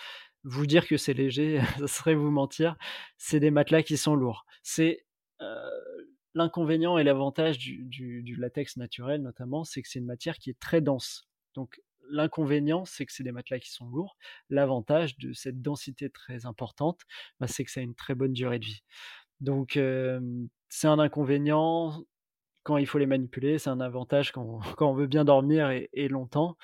Vous 0.46 0.66
dire 0.66 0.88
que 0.88 0.96
c'est 0.96 1.14
léger, 1.14 1.60
ça 1.80 1.88
serait 1.88 2.16
vous 2.16 2.32
mentir. 2.32 2.78
C'est 3.18 3.40
des 3.40 3.52
matelas 3.52 3.84
qui 3.84 3.98
sont 3.98 4.16
lourds. 4.16 4.46
C'est, 4.64 5.06
heu, 5.42 6.16
l'inconvénient 6.34 6.98
et 6.98 7.04
l'avantage 7.04 7.58
du 7.58 8.36
latex 8.38 8.78
naturel 8.78 9.22
notamment, 9.22 9.64
c'est 9.64 9.82
que 9.82 9.90
c'est 9.90 10.00
une 10.00 10.06
matière 10.06 10.38
qui 10.38 10.50
est 10.52 10.60
très 10.60 10.82
dense. 10.82 11.28
Donc 11.56 11.82
l'inconvénient, 12.10 12.86
c'est 12.86 13.06
que 13.06 13.14
c'est 13.14 13.24
des 13.24 13.32
matelas 13.32 13.60
qui 13.60 13.72
sont 13.72 13.88
lourds. 13.88 14.18
L'avantage 14.50 15.18
de 15.18 15.34
cette 15.34 15.62
densité 15.62 16.10
très 16.10 16.46
importante, 16.46 17.02
bah, 17.40 17.48
c'est 17.48 17.64
que 17.64 17.72
ça 17.72 17.80
a 17.80 17.84
une 17.84 17.96
très 17.96 18.16
bonne 18.16 18.34
durée 18.34 18.60
de 18.60 18.66
vie. 18.66 18.84
Donc 19.42 19.80
c'est 20.70 20.88
un 20.88 21.00
inconvénient 21.00 22.04
quand 22.64 22.78
il 22.78 22.88
faut 22.88 22.98
les 22.98 23.06
manipuler, 23.06 23.60
c'est 23.60 23.70
un 23.70 23.80
avantage 23.80 24.32
quand 24.32 24.60
on 24.80 24.94
veut 24.94 25.08
bien 25.08 25.26
dormir 25.26 25.70
et 25.72 26.08
longtemps. 26.08 26.58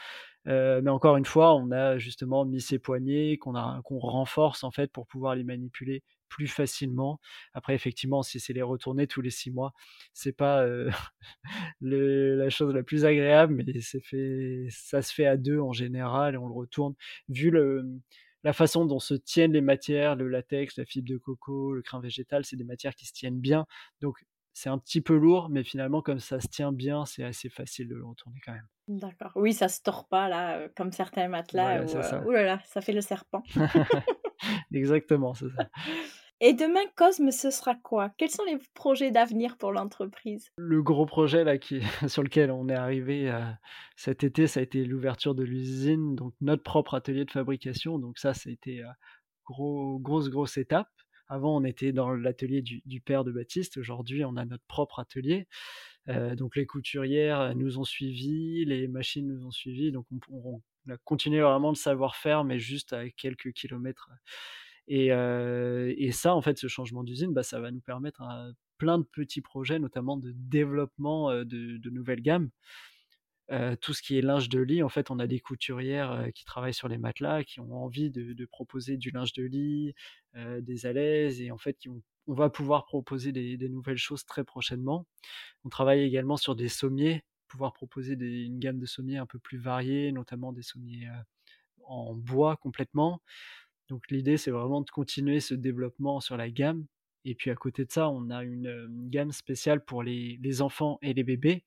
Heu, 0.48 0.82
mais 0.82 0.90
encore 0.90 1.18
une 1.18 1.26
fois, 1.26 1.56
on 1.56 1.72
a 1.72 1.98
justement 1.98 2.46
mis 2.46 2.62
ces 2.62 2.80
poignées 2.80 3.38
qu'on 3.38 3.54
qu'on 3.84 4.00
renforce 4.00 4.64
en 4.64 4.72
fait 4.72 4.92
pour 4.92 5.08
pouvoir 5.08 5.36
les 5.36 5.44
manipuler 5.44 6.04
plus 6.30 6.48
facilement. 6.48 7.20
Après 7.54 7.76
effectivement, 7.76 8.24
si 8.24 8.40
c'est 8.40 8.54
les 8.54 8.62
retourner 8.62 9.08
tous 9.08 9.22
les 9.22 9.30
6 9.32 9.52
mois, 9.52 9.74
c'est 10.14 10.32
pas, 10.34 10.66
heu, 10.66 10.90
le 11.82 12.36
la 12.38 12.50
chose 12.50 12.74
la 12.74 12.84
plus 12.84 13.06
agréable, 13.06 13.54
mais 13.56 13.80
c'est 13.82 14.02
fait 14.02 14.68
ça 14.70 15.02
se 15.02 15.14
fait 15.14 15.26
à 15.26 15.38
2 15.38 15.60
en 15.60 15.74
général 15.74 16.36
et 16.36 16.38
on 16.38 16.48
le 16.48 16.54
retourne. 16.54 16.96
Vu 17.30 17.52
le, 17.52 17.86
la 18.44 18.54
façon 18.54 18.86
dont 18.86 19.00
se 19.00 19.14
tiennent 19.14 19.54
les 19.54 19.62
matières, 19.62 20.16
le 20.16 20.28
latex, 20.28 20.78
la 20.78 20.86
fibre 20.86 21.08
de 21.10 21.18
coco, 21.18 21.74
le 21.74 21.82
crin 21.82 22.00
végétal, 22.02 22.46
c'est 22.46 22.56
des 22.58 22.64
matières 22.64 22.96
qui 22.96 23.06
se 23.06 23.14
tiennent 23.14 23.40
bien. 23.40 23.66
Donc 24.02 24.24
c'est 24.54 24.70
un 24.70 24.78
petit 24.78 25.02
peu 25.02 25.16
lourd, 25.18 25.50
mais 25.50 25.64
finalement 25.64 26.02
comme 26.02 26.20
ça 26.20 26.40
se 26.40 26.48
tient 26.48 26.72
bien, 26.74 27.06
c'est 27.06 27.24
assez 27.24 27.50
facile 27.50 27.88
de 27.88 27.96
le 27.96 28.06
retourner 28.06 28.40
quand 28.46 28.54
même. 28.54 28.68
D'accord. 28.88 29.32
Oui, 29.36 29.54
ça 29.54 29.70
se 29.70 29.82
tord 29.82 30.08
pas 30.08 30.28
là, 30.28 30.60
heu, 30.66 30.74
comme 30.76 30.92
certains 30.92 31.28
matelas 31.28 31.78
Voilà, 31.78 31.84
où, 31.84 31.98
heu, 31.98 32.04
ça. 32.04 32.26
ouh 32.26 32.32
là 32.32 32.44
là, 32.44 32.60
ça 32.66 32.82
fait 32.82 32.92
le 32.94 33.02
serpent. 33.02 33.48
Exactement, 34.74 35.34
c'est 35.34 35.50
ça. 35.50 35.70
Et 36.42 36.54
demain, 36.54 36.82
Cosme, 36.96 37.32
ce 37.32 37.52
sera 37.52 37.76
quoi? 37.76 38.10
Quels 38.18 38.30
sont 38.32 38.44
les 38.46 38.58
projets 38.74 39.12
d'avenir 39.12 39.58
pour 39.58 39.72
l'entreprise? 39.72 40.52
Le 40.58 40.82
gros 40.84 41.06
projet 41.06 41.44
là 41.44 41.58
qui 41.58 41.82
sur 42.08 42.24
lequel 42.24 42.52
on 42.52 42.70
est 42.70 42.76
arrivé, 42.76 43.30
heu, 43.30 43.42
cet 43.96 44.24
été, 44.24 44.48
ça 44.48 44.60
a 44.60 44.64
été 44.64 44.84
l'ouverture 44.86 45.34
de 45.36 45.44
l'usine, 45.44 46.16
donc 46.16 46.34
notre 46.42 46.64
propre 46.64 46.94
atelier 46.96 47.26
de 47.26 47.32
fabrication, 47.32 48.00
donc 48.00 48.18
ça, 48.20 48.34
ça 48.34 48.50
a 48.50 48.54
été, 48.54 48.82
gros 49.46 50.00
grosse, 50.00 50.30
grosse 50.30 50.58
étape. 50.58 50.90
Avant, 51.32 51.56
on 51.58 51.64
était 51.64 51.94
dans 51.94 52.12
l'atelier 52.14 52.62
du 52.62 52.82
du 52.86 53.00
père 53.02 53.24
de 53.24 53.32
Baptiste. 53.32 53.78
Aujourd'hui, 53.78 54.26
on 54.26 54.36
a 54.36 54.44
notre 54.46 54.66
propre 54.68 55.00
atelier. 55.00 55.48
Heu, 56.10 56.36
donc 56.36 56.56
les 56.58 56.66
couturières, 56.66 57.56
nous 57.56 57.80
ont 57.80 57.86
suivis, 57.86 58.66
les 58.66 58.88
machines 58.90 59.28
nous 59.28 59.46
ont 59.46 59.52
suivis, 59.52 59.92
donc 59.94 60.06
on 60.12 60.20
on 60.32 60.62
on 60.88 60.92
a 60.94 60.98
continué 60.98 61.42
vraiment 61.42 61.70
le 61.70 61.76
savoir-faire, 61.76 62.44
mais 62.44 62.60
juste 62.60 62.94
à 62.94 63.10
quelques 63.12 63.54
kilomètres, 63.54 64.10
et 64.88 65.08
et 65.08 66.12
ça, 66.12 66.36
en 66.36 66.42
fait, 66.42 66.58
ce 66.58 66.68
changement 66.68 67.04
d'usine, 67.04 67.34
bah, 67.34 67.44
ça 67.44 67.60
va 67.60 67.72
nous 67.72 67.82
permettre 67.82 68.22
un 68.22 68.54
plein 68.78 68.98
de 69.00 69.04
petits 69.04 69.42
projets, 69.42 69.80
notamment 69.80 70.18
de 70.18 70.32
développement, 70.36 71.32
de 71.46 71.90
nouvelles 71.92 72.22
gammes. 72.22 72.50
Tout 73.82 73.94
ce 73.94 74.02
qui 74.02 74.18
est 74.18 74.22
linge 74.22 74.48
de 74.50 74.60
lit, 74.60 74.82
en 74.82 74.90
fait, 74.90 75.12
on 75.12 75.20
a 75.20 75.28
des 75.28 75.40
couturières, 75.40 76.28
qui 76.34 76.46
travaillent 76.46 76.74
sur 76.74 76.88
les 76.88 76.98
matelas, 76.98 77.44
qui 77.44 77.60
ont 77.60 77.74
envie 77.74 78.10
de 78.10 78.46
proposer 78.46 78.98
du 78.98 79.12
linge 79.12 79.34
de 79.34 79.44
lit, 79.44 79.94
des 80.36 80.86
alaises 80.86 81.42
et 81.42 81.52
en 81.52 81.58
fait, 81.58 81.74
qui 81.78 81.90
on 81.90 82.34
va 82.34 82.50
pouvoir 82.50 82.86
proposer 82.86 83.32
des 83.34 83.70
nouvelles 83.70 83.98
choses 83.98 84.26
très 84.26 84.44
prochainement. 84.44 85.06
On 85.66 85.70
travaille 85.70 86.02
également 86.02 86.38
sur 86.38 86.56
des 86.56 86.70
sommiers, 86.70 87.24
pouvoir 87.48 87.74
proposer 87.74 88.14
une 88.14 88.60
gamme 88.60 88.80
de 88.80 88.86
sommiers 88.86 89.18
un 89.18 89.26
peu 89.26 89.40
plus 89.40 89.58
variés, 89.58 90.12
notamment 90.14 90.54
des 90.54 90.62
sommiers, 90.62 91.10
en 91.86 92.14
bois 92.16 92.56
complètement. 92.58 93.22
Donc 93.90 94.10
l'idée, 94.10 94.38
c'est 94.38 94.52
vraiment 94.52 94.82
de 94.82 94.90
continuer 94.90 95.42
ce 95.42 95.56
développement 95.56 96.22
sur 96.22 96.38
la 96.38 96.50
gamme 96.50 96.86
et 97.26 97.36
puis 97.36 97.52
à 97.52 97.56
côté 97.56 97.86
de 97.86 97.92
ça, 97.92 98.10
on 98.10 98.30
a 98.30 98.44
une, 98.44 99.10
gamme 99.10 99.32
spéciale 99.32 99.84
pour 99.84 100.04
les 100.04 100.62
enfants 100.62 100.98
et 101.02 101.14
les 101.14 101.24
bébés 101.24 101.66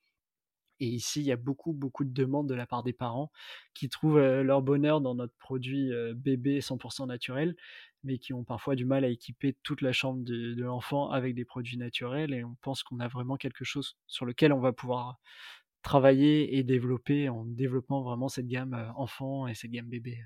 et 0.80 0.86
ici, 0.86 1.20
il 1.20 1.26
y 1.26 1.32
a 1.32 1.36
beaucoup, 1.36 1.72
beaucoup 1.72 2.04
de 2.04 2.12
demandes 2.12 2.48
de 2.48 2.54
la 2.54 2.66
part 2.66 2.82
des 2.82 2.92
parents 2.92 3.30
qui 3.74 3.88
trouvent, 3.88 4.18
leur 4.18 4.62
bonheur 4.62 5.00
dans 5.00 5.14
notre 5.14 5.34
produit, 5.38 5.90
bébé 6.14 6.60
100% 6.60 7.06
naturel, 7.06 7.56
mais 8.02 8.18
qui 8.18 8.32
ont 8.32 8.44
parfois 8.44 8.74
du 8.74 8.84
mal 8.84 9.04
à 9.04 9.08
équiper 9.08 9.56
toute 9.62 9.80
la 9.82 9.92
chambre 9.92 10.22
de 10.24 10.54
de 10.54 10.62
l'enfant 10.64 11.10
avec 11.10 11.34
des 11.34 11.44
produits 11.44 11.76
naturels 11.78 12.32
et 12.34 12.44
on 12.44 12.56
pense 12.60 12.82
qu'on 12.82 13.00
a 13.00 13.08
vraiment 13.08 13.36
quelque 13.36 13.64
chose 13.64 13.96
sur 14.06 14.26
lequel 14.26 14.52
on 14.52 14.60
va 14.60 14.72
pouvoir 14.72 15.18
travailler 15.82 16.56
et 16.56 16.64
développer 16.64 17.28
en 17.28 17.44
développant 17.44 18.02
vraiment 18.02 18.28
cette 18.28 18.48
gamme, 18.48 18.92
enfant 18.96 19.46
et 19.46 19.54
cette 19.54 19.70
gamme 19.70 19.88
bébé. 19.88 20.18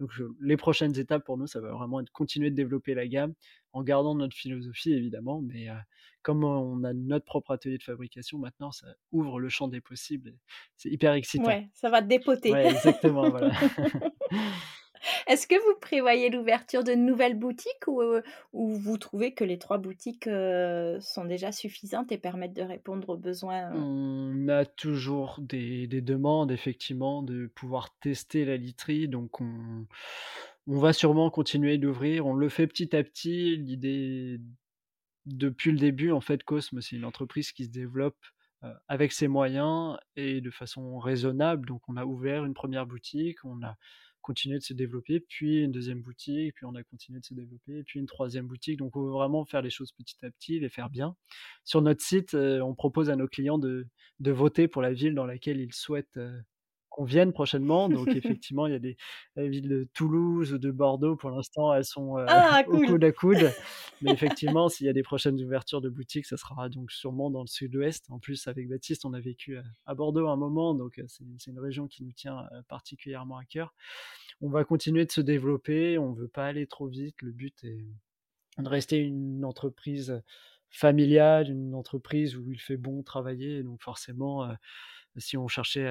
Donc 0.00 0.10
je 0.12 0.24
les 0.40 0.56
prochaines 0.56 0.98
étapes 0.98 1.24
pour 1.24 1.36
nous, 1.38 1.46
ça 1.46 1.60
va 1.60 1.72
vraiment 1.72 2.00
être 2.00 2.10
continuer 2.10 2.50
de 2.50 2.56
développer 2.56 2.94
la 2.94 3.06
gamme 3.06 3.34
en 3.72 3.82
gardant 3.82 4.14
notre 4.14 4.34
philosophie 4.34 4.92
évidemment, 4.92 5.42
mais 5.42 5.68
heu, 5.68 5.74
comme 6.22 6.42
on 6.42 6.82
a 6.84 6.92
notre 6.92 7.26
propre 7.26 7.52
atelier 7.52 7.78
de 7.78 7.82
fabrication 7.82 8.38
maintenant, 8.38 8.72
ça 8.72 8.86
ouvre 9.12 9.38
le 9.38 9.48
champ 9.48 9.68
des 9.68 9.80
possibles 9.80 10.34
c'est 10.76 10.88
hyper 10.88 11.12
excitant. 11.12 11.44
Ouais, 11.44 11.68
ça 11.74 11.90
va 11.90 12.00
dépoter. 12.00 12.50
Ouais, 12.50 12.66
exactement, 12.66 13.28
voilà. 13.28 13.52
Est-ce 15.26 15.46
que 15.46 15.54
vous 15.54 15.78
prévoyez 15.80 16.30
l'ouverture 16.30 16.84
de 16.84 16.92
nouvelles 16.94 17.38
boutiques 17.38 17.86
ou, 17.86 18.02
heu, 18.02 18.22
ou 18.52 18.74
vous 18.76 18.98
trouvez 18.98 19.34
que 19.34 19.44
les 19.44 19.58
3 19.58 19.78
boutiques, 19.78 20.26
heu, 20.26 20.98
sont 21.00 21.24
déjà 21.24 21.52
suffisantes 21.52 22.12
et 22.12 22.18
permettent 22.18 22.52
de 22.54 22.62
répondre 22.62 23.08
aux 23.10 23.16
besoins, 23.16 23.72
heu? 23.82 23.86
On 24.12 24.48
a 24.48 24.64
toujours 24.66 25.38
des 25.40 25.86
des 25.86 26.00
demandes 26.02 26.50
effectivement 26.50 27.22
de 27.22 27.46
pouvoir 27.46 27.96
tester 28.00 28.44
la 28.44 28.56
literie, 28.56 29.06
donc 29.08 29.40
on 29.40 29.86
on 30.66 30.78
va 30.78 30.92
sûrement 30.92 31.30
continuer 31.30 31.78
d'ouvrir. 31.78 32.26
On 32.26 32.34
le 32.34 32.48
fait 32.48 32.66
petit 32.66 32.94
à 32.96 33.02
petit. 33.04 33.56
L'idée 33.56 34.40
depuis 35.26 35.72
le 35.72 35.78
début, 35.78 36.12
en 36.12 36.20
fait, 36.22 36.44
Cosme, 36.44 36.80
c'est 36.82 36.96
une 36.96 37.04
entreprise 37.06 37.52
qui 37.52 37.64
se 37.66 37.70
développe, 37.70 38.18
avec 38.88 39.12
ses 39.12 39.28
moyens 39.28 39.98
et 40.16 40.40
de 40.42 40.50
façon 40.50 40.98
raisonnable. 40.98 41.66
Donc 41.68 41.82
on 41.88 41.96
a 41.96 42.04
ouvert 42.06 42.44
une 42.44 42.54
première 42.54 42.86
boutique, 42.86 43.44
on 43.44 43.62
a 43.62 43.76
continué 44.22 44.58
de 44.58 44.62
se 44.62 44.74
développer, 44.74 45.20
puis 45.20 45.62
une 45.62 45.72
deuxième 45.72 46.02
boutique, 46.02 46.54
puis 46.54 46.66
on 46.66 46.74
a 46.74 46.82
continué 46.84 47.20
de 47.20 47.24
se 47.24 47.34
développer, 47.34 47.82
puis 47.84 48.00
une 48.00 48.06
troisième 48.06 48.46
boutique. 48.46 48.78
Donc 48.78 48.96
on 48.96 49.02
veut 49.04 49.10
vraiment 49.12 49.44
faire 49.44 49.62
les 49.62 49.70
choses 49.70 49.92
petit 49.92 50.16
à 50.24 50.30
petit, 50.30 50.60
les 50.60 50.68
faire 50.68 50.90
bien. 50.90 51.16
Sur 51.64 51.82
notre 51.82 52.02
site, 52.02 52.34
heu, 52.34 52.62
on 52.62 52.74
propose 52.74 53.10
à 53.10 53.16
nos 53.16 53.28
clients 53.28 53.58
de 53.58 53.86
de 54.20 54.30
voter 54.32 54.68
pour 54.68 54.82
la 54.82 54.92
ville 54.92 55.14
dans 55.14 55.26
laquelle 55.26 55.60
ils 55.60 55.72
souhaitent, 55.72 56.16
heu, 56.18 56.40
qu'on 56.90 57.04
vienne 57.04 57.32
prochainement. 57.32 57.88
Donc 57.88 58.14
effectivement, 58.16 58.66
il 58.66 58.72
y 58.72 58.76
a 58.76 58.78
des 58.80 58.96
la 59.36 59.48
ville 59.48 59.68
de 59.68 59.88
Toulouse 59.94 60.52
ou 60.54 60.58
de 60.58 60.70
Bordeaux, 60.70 61.16
pour 61.16 61.30
l'instant, 61.30 61.72
elles 61.74 61.84
sont, 61.84 62.18
heu, 62.18 62.26
Ah 62.26 62.64
au 62.66 62.80
coude 62.80 63.04
à 63.04 63.12
coude. 63.12 63.54
Mais 64.00 64.12
effectivement, 64.12 64.68
s'il 64.68 64.86
y 64.86 64.88
a 64.90 64.92
des 64.92 65.02
prochaines 65.02 65.40
ouvertures 65.42 65.80
de 65.80 65.88
boutiques, 65.88 66.26
ça 66.26 66.36
sera 66.36 66.68
donc 66.68 66.90
sûrement 66.92 67.30
dans 67.30 67.42
le 67.42 67.46
sud-ouest. 67.48 68.06
En 68.10 68.18
plus, 68.18 68.46
avec 68.48 68.68
Baptiste, 68.68 69.04
on 69.04 69.12
a 69.14 69.20
vécu 69.20 69.56
à 69.58 69.62
à 69.86 69.94
Bordeaux 69.94 70.28
un 70.28 70.36
moment, 70.36 70.74
donc 70.74 70.98
heu, 70.98 71.06
c'est 71.08 71.24
une 71.50 71.58
région 71.58 71.86
qui 71.88 72.04
nous 72.04 72.12
tient, 72.12 72.44
heu, 72.52 72.62
particulièrement 72.68 73.36
à 73.38 73.44
cœur. 73.44 73.74
On 74.40 74.50
va 74.50 74.64
continuer 74.64 75.06
de 75.06 75.12
se 75.12 75.20
développer, 75.20 75.98
on 75.98 76.12
veut 76.12 76.28
pas 76.28 76.46
aller 76.46 76.66
trop 76.66 76.86
vite. 76.88 77.22
Le 77.22 77.32
but 77.32 77.64
est 77.64 77.86
de 78.58 78.68
rester 78.68 78.98
une 78.98 79.44
entreprise 79.44 80.22
familiale, 80.70 81.50
une 81.50 81.74
entreprise 81.74 82.36
où 82.36 82.50
il 82.52 82.60
fait 82.60 82.76
bon 82.76 83.02
travailler. 83.02 83.62
Donc 83.62 83.82
forcément, 83.82 84.50
si 85.16 85.36
on 85.36 85.48
cherchait 85.48 85.86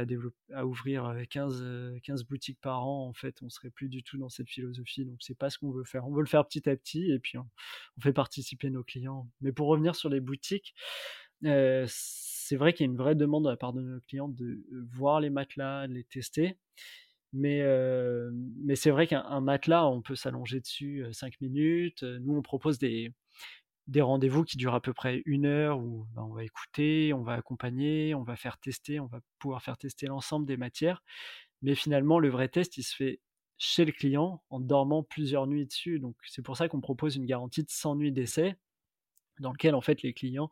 à 0.53 0.65
ouvrir, 0.65 1.05
heu, 1.07 1.25
15, 1.25 1.61
heu, 1.61 1.99
15 2.03 2.23
boutiques 2.23 2.59
par 2.61 2.85
an, 2.87 3.07
en 3.07 3.13
fait, 3.13 3.37
on 3.41 3.49
serait 3.49 3.69
plus 3.69 3.89
du 3.89 4.03
tout 4.03 4.17
dans 4.17 4.29
cette 4.29 4.49
philosophie. 4.49 5.05
Donc 5.05 5.17
c'est 5.21 5.37
pas 5.37 5.49
ce 5.49 5.57
qu'on 5.57 5.71
veut 5.71 5.83
faire. 5.85 6.07
On 6.07 6.13
veut 6.13 6.21
le 6.21 6.27
faire 6.27 6.45
petit 6.47 6.69
à 6.69 6.75
petit 6.75 7.11
et 7.11 7.19
puis 7.19 7.37
on 7.37 7.47
fait 8.01 8.13
participer 8.13 8.69
nos 8.69 8.83
clients. 8.83 9.29
Mais 9.41 9.51
pour 9.51 9.67
revenir 9.67 9.95
sur 9.95 10.09
les 10.09 10.19
boutiques, 10.21 10.73
c'est 11.43 12.55
vrai 12.55 12.73
qu'il 12.73 12.85
y 12.85 12.89
a 12.89 12.91
une 12.91 12.97
vraie 12.97 13.15
demande 13.15 13.45
de 13.45 13.49
la 13.49 13.57
part 13.57 13.73
de 13.73 13.81
nos 13.81 13.99
clients 14.01 14.29
de 14.29 14.63
voir 14.93 15.19
les 15.21 15.29
matelas, 15.29 15.87
de 15.87 15.93
les 15.93 16.03
tester. 16.03 16.57
Mais 17.33 17.61
mais 18.63 18.75
c'est 18.75 18.91
vrai 18.91 19.07
qu'un 19.07 19.23
un 19.23 19.41
matelas, 19.41 19.87
on 19.87 20.01
peut 20.01 20.15
s'allonger 20.15 20.59
dessus, 20.61 21.03
heu, 21.05 21.13
5 21.13 21.39
minutes. 21.41 22.03
Nous, 22.03 22.35
on 22.35 22.41
propose 22.41 22.79
des 22.79 23.13
des 23.89 24.01
rendez-vous 24.01 24.43
qui 24.43 24.57
durent 24.57 24.75
à 24.75 24.81
peu 24.81 24.93
près 24.93 25.23
une 25.25 25.47
heure 25.47 25.79
où, 25.79 26.05
bah, 26.13 26.23
on 26.23 26.33
va 26.33 26.43
écouter, 26.43 27.11
on 27.13 27.23
va 27.23 27.33
accompagner, 27.33 28.13
on 28.13 28.23
va 28.23 28.35
faire 28.35 28.59
tester, 28.59 28.99
on 28.99 29.07
va 29.07 29.19
pouvoir 29.39 29.63
faire 29.63 29.77
tester 29.77 30.05
l'ensemble 30.05 30.45
des 30.45 30.57
matières. 30.57 31.01
Mais 31.63 31.73
finalement, 31.73 32.19
le 32.19 32.29
vrai 32.29 32.49
test, 32.49 32.77
il 32.77 32.83
se 32.83 32.95
fait 32.95 33.19
chez 33.57 33.85
le 33.85 33.91
client 33.91 34.43
en 34.51 34.59
dormant 34.59 35.03
plusieurs 35.03 35.47
nuits 35.47 35.65
dessus. 35.65 35.99
Donc 35.99 36.15
c'est 36.27 36.43
pour 36.43 36.55
ça 36.55 36.69
qu'on 36.69 36.81
propose 36.81 37.15
une 37.15 37.25
garantie 37.25 37.63
de 37.63 37.69
100 37.69 37.95
nuits 37.95 38.11
d'essai 38.11 38.55
dans 39.39 39.51
lequel 39.51 39.73
en 39.73 39.81
fait 39.81 40.01
les 40.03 40.13
clients, 40.13 40.49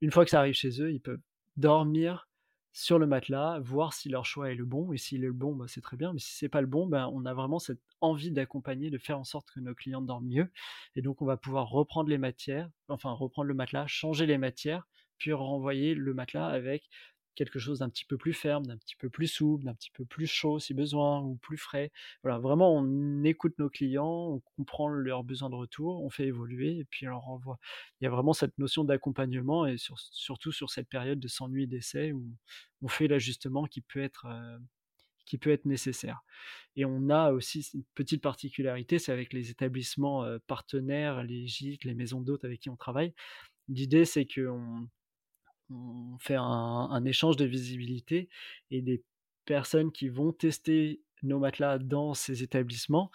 une 0.00 0.12
fois 0.12 0.24
que 0.24 0.30
ça 0.30 0.38
arrive 0.38 0.54
chez 0.54 0.80
eux, 0.80 0.92
ils 0.92 1.00
peuvent 1.00 1.20
dormir 1.56 2.28
sur 2.76 2.98
le 2.98 3.06
matelas, 3.06 3.58
voir 3.60 3.94
si 3.94 4.10
leur 4.10 4.26
choix 4.26 4.50
est 4.50 4.54
le 4.54 4.66
bon 4.66 4.92
et 4.92 4.98
s'il 4.98 5.24
est 5.24 5.28
le 5.28 5.32
bon, 5.32 5.56
bah, 5.56 5.64
c'est 5.66 5.80
très 5.80 5.96
bien, 5.96 6.12
mais 6.12 6.18
si 6.18 6.34
c'est 6.34 6.50
pas 6.50 6.60
le 6.60 6.66
bon, 6.66 6.86
ben, 6.86 7.10
on 7.14 7.24
a 7.24 7.32
vraiment 7.32 7.58
cette 7.58 7.80
envie 8.02 8.30
d'accompagner, 8.30 8.90
de 8.90 8.98
faire 8.98 9.18
en 9.18 9.24
sorte 9.24 9.50
que 9.50 9.60
nos 9.60 9.74
clients 9.74 10.02
dorment 10.02 10.26
mieux 10.26 10.50
et 10.94 11.00
donc 11.00 11.22
on 11.22 11.24
va 11.24 11.38
pouvoir 11.38 11.70
reprendre 11.70 12.10
les 12.10 12.18
matières, 12.18 12.68
enfin 12.88 13.12
reprendre 13.12 13.48
le 13.48 13.54
matelas, 13.54 13.86
changer 13.86 14.26
les 14.26 14.36
matières, 14.36 14.86
puis 15.16 15.32
renvoyer 15.32 15.94
le 15.94 16.12
matelas 16.12 16.48
avec 16.48 16.90
quelque 17.36 17.58
chose 17.60 17.78
d'un 17.80 17.88
petit 17.88 18.04
peu 18.04 18.16
plus 18.16 18.32
ferme, 18.32 18.66
d'un 18.66 18.76
petit 18.76 18.96
peu 18.96 19.08
plus 19.08 19.28
souple, 19.28 19.64
d'un 19.64 19.74
petit 19.74 19.90
peu 19.92 20.04
plus 20.04 20.26
chaud 20.26 20.58
si 20.58 20.74
besoin 20.74 21.20
ou 21.20 21.36
plus 21.36 21.58
frais. 21.58 21.92
Voilà, 22.22 22.38
vraiment 22.38 22.74
on 22.74 23.22
écoute 23.22 23.54
nos 23.58 23.70
clients, 23.70 24.30
on 24.32 24.40
comprend 24.56 24.88
leurs 24.88 25.22
besoins 25.22 25.50
de 25.50 25.54
retour, 25.54 26.02
on 26.02 26.10
fait 26.10 26.26
évoluer 26.26 26.78
et 26.78 26.84
puis 26.84 27.06
on 27.06 27.10
leur 27.10 27.22
renvoie. 27.22 27.58
Il 28.00 28.04
y 28.04 28.06
a 28.08 28.10
vraiment 28.10 28.32
cette 28.32 28.58
notion 28.58 28.82
d'accompagnement 28.84 29.66
et 29.66 29.76
surtout 29.78 30.52
sur 30.52 30.70
cette 30.70 30.88
période 30.88 31.20
de 31.20 31.28
s'ennuyer 31.28 31.66
d'essai 31.68 32.12
où 32.12 32.26
on 32.82 32.88
fait 32.88 33.06
l'ajustement 33.08 33.64
qui 33.64 33.82
peut 33.82 34.00
être 34.00 34.26
euh, 34.26 34.58
qui 35.26 35.38
peut 35.38 35.50
être 35.50 35.66
nécessaire. 35.66 36.22
Et 36.76 36.84
on 36.84 37.10
a 37.10 37.32
aussi 37.32 37.68
une 37.74 37.84
petite 37.94 38.22
particularité, 38.22 38.98
c'est 38.98 39.12
avec 39.12 39.32
les 39.32 39.50
établissements 39.50 40.24
euh, 40.24 40.38
partenaires, 40.46 41.24
les 41.24 41.46
gîtes, 41.46 41.84
les 41.84 41.94
maisons 41.94 42.20
d'hôtes 42.20 42.44
avec 42.44 42.60
qui 42.60 42.70
on 42.70 42.76
travaille. 42.76 43.12
L'idée, 43.68 44.04
c'est 44.04 44.24
qu'on 44.24 44.88
on 45.70 46.16
fait 46.18 46.36
un, 46.38 47.04
échange 47.04 47.36
de 47.36 47.44
visibilité 47.44 48.28
et 48.70 48.82
des 48.82 49.02
personnes 49.44 49.92
qui 49.92 50.08
vont 50.08 50.32
tester 50.32 51.02
nos 51.22 51.38
matelas 51.38 51.78
dans 51.78 52.14
ces 52.14 52.42
établissements. 52.42 53.10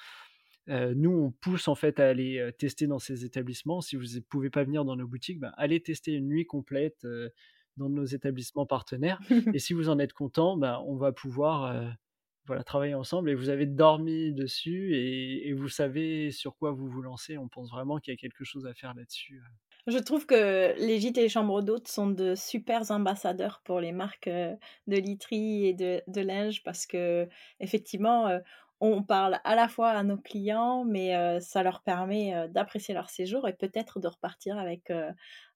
Euh, 0.70 0.94
nous, 0.96 1.12
on 1.12 1.32
pousse 1.32 1.68
en 1.68 1.76
fait 1.76 2.00
à 2.00 2.08
aller 2.08 2.38
euh, 2.38 2.52
tester 2.52 2.88
dans 2.88 3.00
ces 3.00 3.26
établissements. 3.26 3.82
Si 3.82 3.96
vous 3.96 4.16
ne 4.16 4.20
pouvez 4.20 4.50
pas 4.50 4.64
venir 4.64 4.86
dans 4.86 4.96
nos 4.96 5.08
boutiques, 5.08 5.40
ben, 5.40 5.52
allez 5.58 5.82
tester 5.82 6.14
une 6.14 6.28
nuit 6.28 6.46
complète 6.46 7.04
euh, 7.06 7.30
dans 7.78 7.90
nos 7.90 8.06
établissements 8.06 8.66
partenaires. 8.66 9.20
et 9.56 9.60
si 9.60 9.74
vous 9.74 9.90
en 9.90 10.00
êtes 10.00 10.14
content, 10.14 10.58
ben, 10.58 10.82
on 10.86 10.96
va 10.98 11.12
pouvoir 11.12 11.96
voilà, 12.46 12.64
travailler 12.64 12.94
ensemble 12.94 13.30
et 13.30 13.36
vous 13.36 13.50
avez 13.50 13.66
dormi 13.66 14.34
dessus 14.34 14.96
et, 14.96 15.48
et, 15.50 15.54
vous 15.54 15.70
savez 15.70 16.32
sur 16.32 16.56
quoi 16.58 16.72
vous 16.72 16.88
vous 16.88 17.02
lancez. 17.02 17.38
On 17.38 17.48
pense 17.48 17.70
vraiment 17.72 17.98
qu'il 17.98 18.14
y 18.14 18.16
a 18.16 18.18
quelque 18.18 18.44
chose 18.44 18.66
à 18.68 18.74
faire 18.74 18.94
là-dessus. 18.94 19.42
Je 19.88 19.98
trouve 19.98 20.26
que 20.26 20.76
les 20.78 21.00
gîtes 21.00 21.18
et 21.18 21.24
les 21.24 21.30
chambres 21.30 21.62
d'hôtes 21.62 21.88
sont 21.88 22.10
de 22.10 22.36
super 22.36 22.92
ambassadeurs 22.92 23.62
pour 23.64 23.80
les 23.80 23.92
marques 23.92 24.28
euh, 24.28 24.56
de 24.88 24.98
literie 24.98 25.68
et 25.68 25.74
de, 25.74 26.02
de 26.08 26.22
linge 26.22 26.64
parce 26.64 26.86
que 26.86 27.28
effectivement, 27.60 28.28
euh, 28.28 28.40
on 28.80 29.04
parle 29.04 29.40
à 29.44 29.56
la 29.56 29.68
fois 29.68 29.90
à 29.90 30.04
nos 30.04 30.18
clients, 30.18 30.84
mais 30.86 31.16
euh, 31.16 31.40
ça 31.40 31.64
leur 31.64 31.82
permet 31.82 32.48
d'apprécier 32.50 32.94
leur 32.94 33.10
séjour 33.10 33.48
et 33.48 33.54
peut-être 33.54 34.00
de 34.00 34.08
repartir 34.08 34.58
avec 34.58 34.92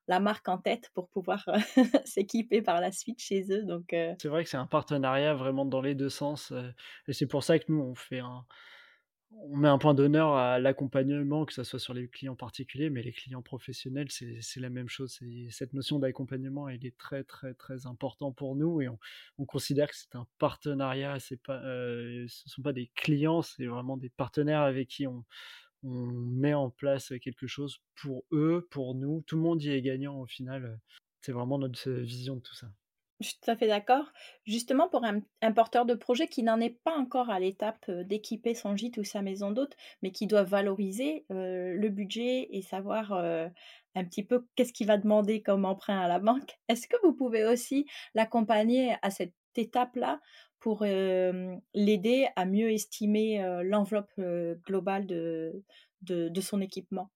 la 0.07 0.19
marque 0.19 0.47
en 0.47 0.59
tête 0.59 0.91
pour 0.93 1.09
pouvoir 1.09 1.43
s'équiper 2.05 2.61
par 2.61 2.82
la 2.82 2.91
suite 2.91 3.19
chez 3.19 3.45
eux. 3.49 3.65
C'est 4.21 4.28
vrai 4.28 4.43
que 4.43 4.49
c'est 4.49 4.57
un 4.57 4.67
partenariat 4.67 5.34
vraiment 5.34 5.65
dans 5.65 5.82
les 5.82 5.95
deux 5.95 6.09
sens, 6.09 6.53
et 7.07 7.13
c'est 7.13 7.26
pour 7.26 7.43
ça 7.43 7.57
que 7.57 7.65
nous 7.69 7.82
on 7.82 7.95
fait 7.95 8.19
un 8.19 8.45
on 9.32 9.57
met 9.57 9.67
un 9.67 9.78
point 9.78 9.93
d'honneur 9.93 10.34
à 10.34 10.59
l'accompagnement, 10.59 11.45
que 11.45 11.53
ce 11.53 11.63
soit 11.63 11.80
sur 11.80 11.93
les 11.93 12.07
clients 12.07 12.36
particuliers, 12.36 12.89
mais 12.89 13.01
les 13.03 13.11
clients 13.11 13.41
professionnels, 13.41 14.07
c'est 14.09 14.59
la 14.59 14.69
même 14.69 14.89
chose. 14.89 15.19
Cette 15.49 15.73
notion 15.73 15.99
d'accompagnement, 15.99 16.67
elle 16.69 16.86
est 16.86 16.97
très, 16.97 17.23
très, 17.23 17.53
très 17.53 17.86
important 17.86 18.32
pour 18.32 18.55
nous 18.55 18.82
et 18.82 18.88
on, 18.88 19.45
considère 19.45 19.89
que 19.89 19.95
c'est 19.95 20.15
un 20.15 20.28
partenariat. 20.39 21.17
Euh, 21.49 22.26
ce 22.28 22.47
ne 22.47 22.49
sont 22.49 22.61
pas 22.61 22.73
des 22.73 22.91
clients, 22.95 23.41
c'est 23.41 23.65
vraiment 23.65 23.97
des 23.97 24.09
partenaires 24.09 24.61
avec 24.61 24.88
qui 24.88 25.07
on, 25.07 25.23
on 25.84 26.05
met 26.05 26.53
en 26.53 26.69
place 26.69 27.13
quelque 27.21 27.47
chose 27.47 27.80
pour 27.95 28.23
eux, 28.32 28.67
pour 28.71 28.95
nous. 28.95 29.21
Tout 29.28 29.36
le 29.36 29.41
monde 29.41 29.61
y 29.61 29.69
est 29.69 29.82
gagnant 29.82 30.19
au 30.19 30.26
final. 30.26 30.80
C'est 31.21 31.32
vraiment 31.32 31.59
notre 31.59 31.89
vision 31.89 32.36
de 32.36 32.41
tout 32.41 32.55
ça. 32.55 32.67
Je 33.22 33.28
suis 33.30 33.38
tout 33.41 33.49
à 33.49 33.55
fait 33.55 33.68
d'accord. 33.68 34.11
Justement, 34.45 34.89
pour 34.89 35.03
un, 35.05 35.22
porteur 35.53 35.86
de 35.86 35.93
projet 35.93 36.28
qui 36.28 36.43
n'en 36.43 36.59
est 36.59 36.82
pas 36.84 36.95
encore 36.97 37.30
à 37.30 37.39
l'étape 37.39 37.89
d'équiper 37.89 38.53
son 38.53 38.76
gîte 38.76 38.97
ou 38.97 39.03
sa 39.03 39.22
maison 39.22 39.51
d'hôte, 39.51 39.78
mais 40.01 40.11
qui 40.11 40.28
doit 40.28 40.43
valoriser 40.43 41.26
le 41.30 41.88
budget 41.89 42.49
et 42.51 42.61
savoir 42.61 43.13
un 43.13 44.03
petit 44.03 44.24
peu 44.24 44.45
qu'est-ce 44.55 44.74
qu'il 44.74 44.88
va 44.88 44.97
demander 44.97 45.41
comme 45.41 45.63
emprunt 45.66 45.99
à 45.99 46.07
la 46.09 46.20
banque, 46.20 46.57
est-ce 46.68 46.88
que 46.88 46.97
vous 47.03 47.13
pouvez 47.13 47.45
aussi 47.45 47.86
l'accompagner 48.16 48.95
à 49.01 49.09
cette 49.09 49.34
étape-là 49.55 50.20
pour 50.59 50.84
l'aider 50.84 52.28
à 52.36 52.45
mieux 52.45 52.72
estimer 52.72 53.61
l'enveloppe 53.63 54.11
globale 54.66 55.07
de, 55.07 55.63
de 56.01 56.41
son 56.41 56.59
équipement? 56.59 57.11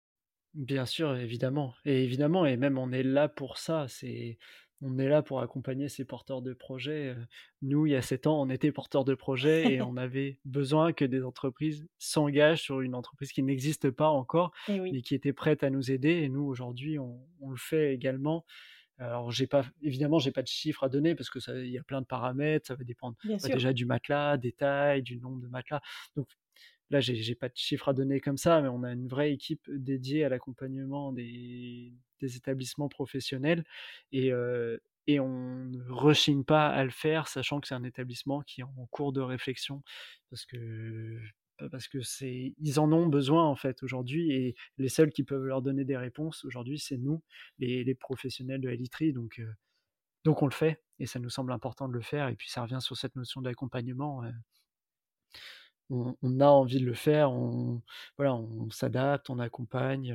Bien 0.54 0.86
sûr, 0.86 1.14
évidemment. 1.16 1.74
Et 1.84 2.02
évidemment, 2.04 2.46
et 2.46 2.56
même 2.56 2.78
on 2.78 2.90
est 2.90 3.02
là 3.02 3.28
pour 3.28 3.58
ça. 3.58 3.86
C'est 3.88 4.38
on 4.82 4.98
est 4.98 5.08
là 5.08 5.22
pour 5.22 5.40
accompagner 5.40 5.88
ces 5.88 6.04
porteurs 6.04 6.42
de 6.42 6.52
projets. 6.52 7.14
Nous, 7.62 7.86
il 7.86 7.92
y 7.92 7.96
a 7.96 8.02
7 8.02 8.26
ans, 8.26 8.40
on 8.42 8.50
était 8.50 8.72
porteurs 8.72 9.04
de 9.04 9.14
projets 9.14 9.72
et 9.72 9.80
on 9.82 9.96
avait 9.96 10.38
besoin 10.44 10.92
que 10.92 11.04
des 11.04 11.22
entreprises 11.24 11.86
s'engagent 11.98 12.62
sur 12.62 12.80
une 12.80 12.94
entreprise 12.94 13.32
qui 13.32 13.42
n'existe 13.42 13.90
pas 13.90 14.08
encore, 14.08 14.52
mais 14.68 15.02
qui 15.02 15.14
était 15.14 15.32
prête 15.32 15.62
à 15.62 15.70
nous 15.70 15.90
aider. 15.90 16.10
Et 16.10 16.28
nous, 16.28 16.44
aujourd'hui, 16.44 16.98
on, 16.98 17.18
le 17.48 17.56
fait 17.56 17.94
également. 17.94 18.44
Alors, 18.98 19.30
j'ai 19.30 19.46
pas, 19.46 19.64
évidemment, 19.82 20.18
j'ai 20.18 20.32
pas 20.32 20.42
de 20.42 20.48
chiffres 20.48 20.84
à 20.84 20.88
donner 20.88 21.14
parce 21.14 21.30
que 21.30 21.38
il 21.64 21.70
y 21.70 21.78
a 21.78 21.82
plein 21.82 22.00
de 22.00 22.06
paramètres. 22.06 22.66
Ça 22.66 22.74
va 22.74 22.84
dépendre 22.84 23.16
bah, 23.24 23.36
déjà 23.36 23.72
du 23.72 23.86
matelas, 23.86 24.36
des 24.36 24.52
tailles, 24.52 25.02
du 25.02 25.16
nombre 25.18 25.40
de 25.40 25.48
matelas. 25.48 25.80
Donc, 26.16 26.28
là, 26.90 27.00
j'ai 27.00 27.34
pas 27.34 27.48
de 27.48 27.56
chiffres 27.56 27.88
à 27.88 27.92
donner 27.94 28.20
comme 28.20 28.36
ça, 28.36 28.60
mais 28.60 28.68
on 28.68 28.82
a 28.82 28.92
une 28.92 29.08
vraie 29.08 29.32
équipe 29.32 29.70
dédiée 29.70 30.24
à 30.24 30.28
l'accompagnement 30.28 31.12
des, 31.12 31.94
des, 32.20 32.36
établissements 32.36 32.88
professionnels 32.88 33.64
et, 34.12 34.32
et 35.06 35.20
on 35.20 35.66
ne 35.66 35.90
rechigne 35.90 36.44
pas 36.44 36.68
à 36.68 36.84
le 36.84 36.90
faire, 36.90 37.28
sachant 37.28 37.60
que 37.60 37.68
c'est 37.68 37.74
un 37.74 37.84
établissement 37.84 38.42
qui 38.42 38.60
est 38.60 38.64
en 38.64 38.86
cours 38.90 39.12
de 39.12 39.20
réflexion 39.20 39.82
parce 40.30 40.44
que 40.44 41.20
parce 41.70 41.88
que 41.88 42.02
c'est 42.02 42.54
ils 42.58 42.78
en 42.78 42.92
ont 42.92 43.06
besoin 43.06 43.44
en 43.44 43.56
fait 43.56 43.82
aujourd'hui 43.82 44.30
et 44.30 44.54
les 44.76 44.90
seuls 44.90 45.10
qui 45.10 45.24
peuvent 45.24 45.44
leur 45.44 45.62
donner 45.62 45.86
des 45.86 45.96
réponses 45.96 46.44
aujourd'hui 46.44 46.78
c'est 46.78 46.98
nous 46.98 47.22
les, 47.58 47.82
les, 47.82 47.94
professionnels 47.94 48.60
de 48.60 48.68
la 48.68 48.74
literie 48.74 49.14
donc 49.14 49.40
donc 50.22 50.42
on 50.42 50.46
le 50.46 50.52
fait 50.52 50.82
et 50.98 51.06
ça 51.06 51.18
nous 51.18 51.30
semble 51.30 51.52
important 51.52 51.88
de 51.88 51.94
le 51.94 52.02
faire 52.02 52.28
et 52.28 52.36
puis 52.36 52.50
ça 52.50 52.60
revient 52.60 52.82
sur 52.82 52.98
cette 52.98 53.16
notion 53.16 53.40
d'accompagnement 53.40 54.22
on, 55.90 56.40
a 56.40 56.46
envie 56.46 56.80
de 56.80 56.86
le 56.86 56.94
faire, 56.94 57.30
on, 57.30 57.82
voilà, 58.16 58.34
on 58.34 58.70
s'adapte, 58.70 59.30
on 59.30 59.38
accompagne. 59.38 60.12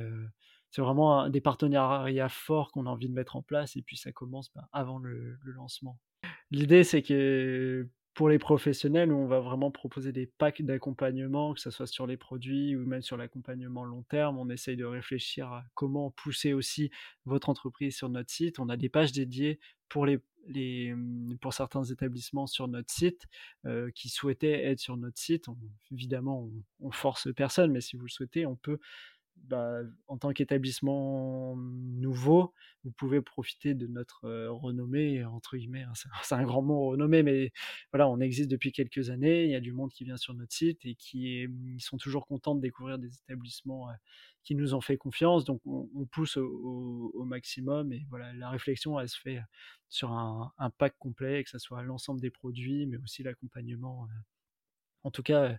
C'est 0.72 0.80
vraiment 0.80 1.28
des 1.28 1.42
partenariats 1.42 2.30
forts 2.30 2.72
qu'on 2.72 2.86
a 2.86 2.90
envie 2.90 3.08
de 3.08 3.14
mettre 3.14 3.36
en 3.36 3.42
place 3.42 3.76
et 3.76 3.82
puis 3.82 3.98
ça 3.98 4.10
commence 4.10 4.50
bah, 4.54 4.68
avant 4.72 4.98
le, 4.98 5.38
lancement. 5.44 6.00
L'idée, 6.50 6.82
c'est 6.82 7.02
que 7.02 7.86
pour 8.14 8.30
les 8.30 8.38
professionnels, 8.38 9.12
on 9.12 9.26
va 9.26 9.40
vraiment 9.40 9.70
proposer 9.70 10.12
des 10.12 10.26
packs 10.26 10.62
d'accompagnement, 10.62 11.52
que 11.52 11.60
ce 11.60 11.70
soit 11.70 11.86
sur 11.86 12.06
les 12.06 12.16
produits 12.16 12.74
ou 12.74 12.86
même 12.86 13.02
sur 13.02 13.18
l'accompagnement 13.18 13.84
long 13.84 14.02
terme. 14.02 14.38
On 14.38 14.48
essaye 14.48 14.76
de 14.76 14.84
réfléchir 14.84 15.52
à 15.52 15.64
comment 15.74 16.10
pousser 16.10 16.54
aussi 16.54 16.90
votre 17.26 17.50
entreprise 17.50 17.94
sur 17.94 18.08
notre 18.08 18.30
site. 18.30 18.58
On 18.58 18.68
a 18.70 18.76
des 18.78 18.88
pages 18.88 19.12
dédiées 19.12 19.60
pour 19.90 20.06
les, 20.06 20.20
mmh, 20.94 21.36
pour 21.40 21.52
certains 21.52 21.84
établissements 21.84 22.46
sur 22.46 22.66
notre 22.66 22.90
site 22.90 23.26
euh, 23.66 23.90
qui 23.94 24.08
souhaitaient 24.08 24.64
être 24.64 24.80
sur 24.80 24.96
notre 24.96 25.18
site. 25.18 25.46
évidemment, 25.90 26.50
on, 26.80 26.88
on, 26.88 26.90
force 26.92 27.28
personne, 27.34 27.72
mais 27.72 27.82
si 27.82 27.96
vous 27.96 28.04
le 28.04 28.10
souhaitez, 28.10 28.46
on 28.46 28.56
peut 28.56 28.78
bah, 29.48 29.80
en 30.06 30.18
tant 30.18 30.32
qu'établissement 30.32 31.56
nouveau, 31.56 32.54
vous 32.84 32.92
pouvez 32.92 33.20
profiter 33.20 33.74
de 33.74 33.86
notre 33.86 34.28
renommée, 34.48 35.24
entre 35.24 35.56
guillemets. 35.56 35.82
Hein, 35.82 35.92
c'est 36.22 36.34
un 36.34 36.44
grand 36.44 36.62
mot 36.62 36.90
renommée, 36.90 37.22
mais 37.22 37.52
voilà, 37.92 38.08
on 38.08 38.20
existe 38.20 38.50
depuis 38.50 38.72
quelques 38.72 39.10
années. 39.10 39.44
Il 39.44 39.50
y 39.50 39.54
a 39.54 39.60
du 39.60 39.72
monde 39.72 39.90
qui 39.92 40.04
vient 40.04 40.16
sur 40.16 40.34
notre 40.34 40.52
site 40.52 40.84
et 40.84 40.94
qui 40.94 41.46
mmh, 41.46 41.78
sont 41.80 41.96
toujours 41.98 42.26
contents 42.26 42.54
de 42.54 42.60
découvrir 42.60 42.98
des 42.98 43.14
établissements 43.14 43.88
qui 44.44 44.54
nous 44.54 44.74
ont 44.74 44.80
fait 44.80 44.96
confiance. 44.96 45.44
Donc, 45.44 45.60
on, 45.66 46.06
pousse 46.06 46.36
au, 46.36 47.24
maximum. 47.24 47.92
Et 47.92 48.06
voilà, 48.10 48.32
la 48.34 48.50
réflexion, 48.50 48.98
elle 48.98 49.08
se 49.08 49.18
fait 49.18 49.40
sur 49.88 50.12
un, 50.12 50.52
un 50.58 50.70
pack 50.70 50.96
complet, 50.98 51.44
que 51.44 51.50
ce 51.50 51.58
soit 51.58 51.82
l'ensemble 51.82 52.20
des 52.20 52.30
produits, 52.30 52.86
mais 52.86 52.96
aussi 52.98 53.22
l'accompagnement. 53.22 54.08
En 55.04 55.10
tout 55.10 55.22
cas, 55.22 55.58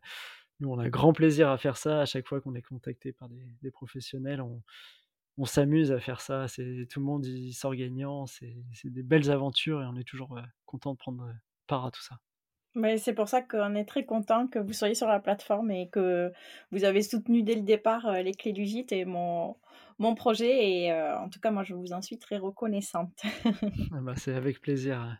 nous, 0.59 0.69
on 0.69 0.79
a 0.79 0.89
grand 0.89 1.13
plaisir 1.13 1.49
à 1.49 1.57
faire 1.57 1.77
ça. 1.77 2.01
À 2.01 2.05
chaque 2.05 2.27
fois 2.27 2.41
qu'on 2.41 2.55
est 2.55 2.61
contacté 2.61 3.11
par 3.11 3.29
des, 3.29 3.71
professionnels, 3.71 4.41
on, 4.41 5.45
s'amuse 5.45 5.91
à 5.91 5.99
faire 5.99 6.21
ça. 6.21 6.47
C'est 6.47 6.87
tout 6.89 6.99
le 6.99 7.05
monde 7.05 7.25
y 7.25 7.53
sort 7.53 7.75
gagnant. 7.75 8.25
C'est 8.27 8.55
des 8.85 9.03
belles 9.03 9.31
aventures 9.31 9.81
et 9.81 9.85
on 9.85 9.95
est 9.97 10.07
toujours 10.07 10.39
content 10.65 10.93
de 10.93 10.97
prendre 10.97 11.27
part 11.67 11.85
à 11.85 11.91
tout 11.91 12.01
ça. 12.01 12.19
Mais 12.75 12.97
c'est 12.97 13.13
pour 13.13 13.27
ça 13.27 13.41
qu'on 13.41 13.75
est 13.75 13.85
très 13.85 14.05
content 14.05 14.47
que 14.47 14.59
vous 14.59 14.73
soyez 14.73 14.95
sur 14.95 15.07
la 15.07 15.19
plateforme 15.19 15.69
et 15.71 15.89
que 15.89 16.31
vous 16.71 16.83
avez 16.83 17.03
soutenu 17.03 17.43
dès 17.43 17.55
le 17.55 17.61
départ 17.61 18.07
euh, 18.07 18.21
les 18.21 18.33
clés 18.33 18.53
du 18.53 18.65
gîte 18.65 18.91
et 18.91 19.05
mon, 19.05 19.55
mon 19.99 20.15
projet. 20.15 20.69
Et 20.69 20.91
euh, 20.91 21.17
en 21.19 21.29
tout 21.29 21.39
cas, 21.39 21.51
moi, 21.51 21.63
je 21.63 21.75
vous 21.75 21.93
en 21.93 22.01
suis 22.01 22.17
très 22.17 22.37
reconnaissante. 22.37 23.13
Ah 23.95 23.99
bah, 24.01 24.13
c'est 24.15 24.33
avec 24.33 24.59
plaisir. 24.59 25.19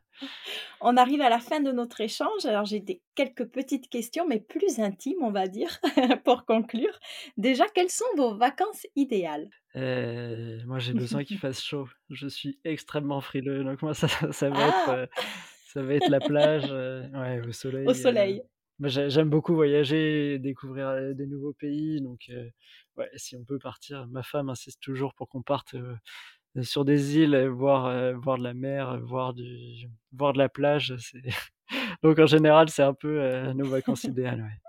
On 0.82 0.98
arrive 0.98 1.22
à 1.22 1.30
la 1.30 1.40
fin 1.40 1.60
de 1.60 1.72
notre 1.72 2.02
échange. 2.02 2.46
Alors, 2.46 2.66
j'ai 2.66 2.80
des, 2.80 3.02
quelques 3.14 3.46
petites 3.46 3.88
questions, 3.88 4.26
mais 4.28 4.40
plus 4.40 4.80
intimes, 4.80 5.22
on 5.22 5.32
va 5.32 5.48
dire, 5.48 5.80
pour 6.26 6.46
conclure. 6.46 7.00
Déjà, 7.38 7.66
quelles 7.68 7.92
sont 7.92 8.06
vos 8.18 8.36
vacances 8.36 8.88
idéales? 8.96 9.50
Euh, 9.76 10.60
moi, 10.66 10.80
j'ai 10.80 10.94
besoin 10.94 11.24
qu'il 11.24 11.38
fasse 11.40 11.62
chaud. 11.62 11.88
Je 12.10 12.28
suis 12.28 12.60
extrêmement 12.64 13.22
frileux. 13.22 13.64
Donc, 13.64 13.82
moi, 13.84 13.94
ça, 13.94 14.08
ça 14.32 14.50
va 14.50 14.68
être, 14.68 14.90
Ah, 14.90 15.24
ça 15.74 15.82
va 15.84 15.94
être 15.96 16.08
la 16.08 16.22
plage, 16.22 16.66
euh, 16.72 17.08
ouais, 17.10 17.48
au 17.48 17.52
soleil. 17.52 17.88
au 17.88 17.90
euh. 17.90 17.94
soleil. 17.94 18.44
J'ai- 18.84 19.10
j'aime 19.10 19.30
beaucoup 19.30 19.56
voyager, 19.56 20.40
découvrir 20.40 20.88
euh, 20.90 21.14
des 21.14 21.28
nouveaux 21.28 21.54
pays. 21.54 22.02
Donc, 22.02 22.22
euh, 22.30 22.50
ouais, 22.98 23.10
si 23.16 23.36
on 23.36 23.44
peut 23.46 23.60
partir, 23.60 24.08
ma 24.08 24.24
femme 24.24 24.50
insiste 24.50 24.82
toujours 24.82 25.14
pour 25.14 25.30
qu'on 25.30 25.42
parte 25.42 25.76
euh, 25.76 25.96
sur 26.64 26.86
des 26.86 27.18
îles, 27.18 27.36
euh, 27.36 27.50
voir, 27.50 27.86
euh, 27.88 28.14
voir 28.16 28.38
de 28.38 28.44
la 28.44 28.54
mer, 28.54 28.90
euh, 28.90 29.00
voir 29.00 29.34
du, 29.34 29.88
voir 30.12 30.34
de 30.34 30.40
la 30.40 30.50
plage. 30.50 30.94
Donc, 32.04 32.20
en 32.20 32.26
général, 32.28 32.70
c'est 32.70 32.84
un 32.84 32.94
peu 32.94 33.22
euh, 33.22 33.54
nos 33.54 33.68
vacances 33.68 34.04
idéales. 34.04 34.42
Ouais. 34.42 34.60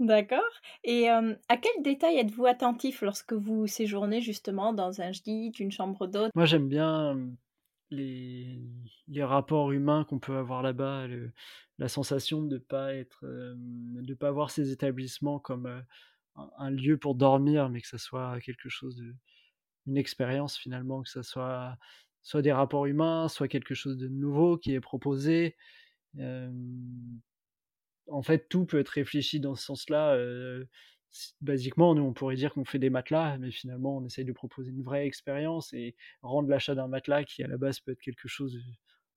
D'accord. 0.00 0.42
Et 0.82 1.08
euh, 1.10 1.34
à 1.48 1.56
quel 1.56 1.82
détail 1.82 2.18
êtes-vous 2.18 2.46
attentif 2.46 3.02
lorsque 3.02 3.32
vous 3.32 3.66
séjournez 3.68 4.20
justement 4.20 4.72
dans 4.72 5.00
un 5.00 5.12
gîte, 5.12 5.60
une 5.60 5.70
chambre 5.70 6.06
d'hôte? 6.08 6.32
Moi, 6.34 6.46
j'aime 6.46 6.68
bien 6.68 7.16
euh, 7.16 7.26
les, 7.94 8.60
rapports 9.22 9.72
humains 9.72 10.04
qu'on 10.04 10.18
peut 10.18 10.36
avoir 10.36 10.62
là-bas, 10.62 11.06
la 11.78 11.88
sensation 11.88 12.42
de 12.42 12.58
pas 12.58 12.94
être, 12.94 13.24
euh, 13.24 13.54
de 13.56 14.14
pas 14.14 14.30
voir 14.30 14.50
ces 14.50 14.70
établissements 14.70 15.38
comme 15.38 15.66
euh, 15.66 15.80
un, 16.58 16.70
lieu 16.70 16.96
pour 16.98 17.14
dormir, 17.14 17.68
mais 17.70 17.80
que 17.80 17.88
ça 17.88 17.98
soit 17.98 18.40
quelque 18.40 18.68
chose 18.68 18.96
de, 18.96 19.14
une 19.86 19.96
expérience 19.96 20.56
finalement, 20.56 21.02
que 21.02 21.10
ça 21.10 21.22
soit 21.22 21.76
soit 22.22 22.42
des 22.42 22.52
rapports 22.52 22.86
humains, 22.86 23.28
soit 23.28 23.48
quelque 23.48 23.74
chose 23.74 23.98
de 23.98 24.08
nouveau 24.08 24.56
qui 24.56 24.72
est 24.72 24.80
proposé. 24.80 25.56
Euh, 26.18 26.50
en 28.08 28.22
fait, 28.22 28.48
tout 28.48 28.64
peut 28.64 28.78
être 28.78 28.88
réfléchi 28.88 29.40
dans 29.40 29.54
ce 29.54 29.64
sens-là. 29.64 30.16
Basiquement, 31.40 31.94
nous, 31.94 32.02
on 32.02 32.12
pourrait 32.12 32.36
dire 32.36 32.52
qu'on 32.52 32.64
fait 32.64 32.78
des 32.78 32.90
matelas, 32.90 33.38
mais 33.38 33.50
finalement, 33.50 33.96
on 33.96 34.04
essaye 34.04 34.24
de 34.24 34.32
proposer 34.32 34.70
une 34.70 34.82
vraie 34.82 35.06
expérience 35.06 35.72
et 35.72 35.94
rendre 36.22 36.48
l'achat 36.48 36.74
d'un 36.74 36.88
matelas 36.88 37.24
qui, 37.24 37.42
à 37.42 37.48
la 37.48 37.56
base, 37.56 37.80
peut 37.80 37.92
être 37.92 38.00
quelque 38.00 38.28
chose 38.28 38.54
de 38.54 38.60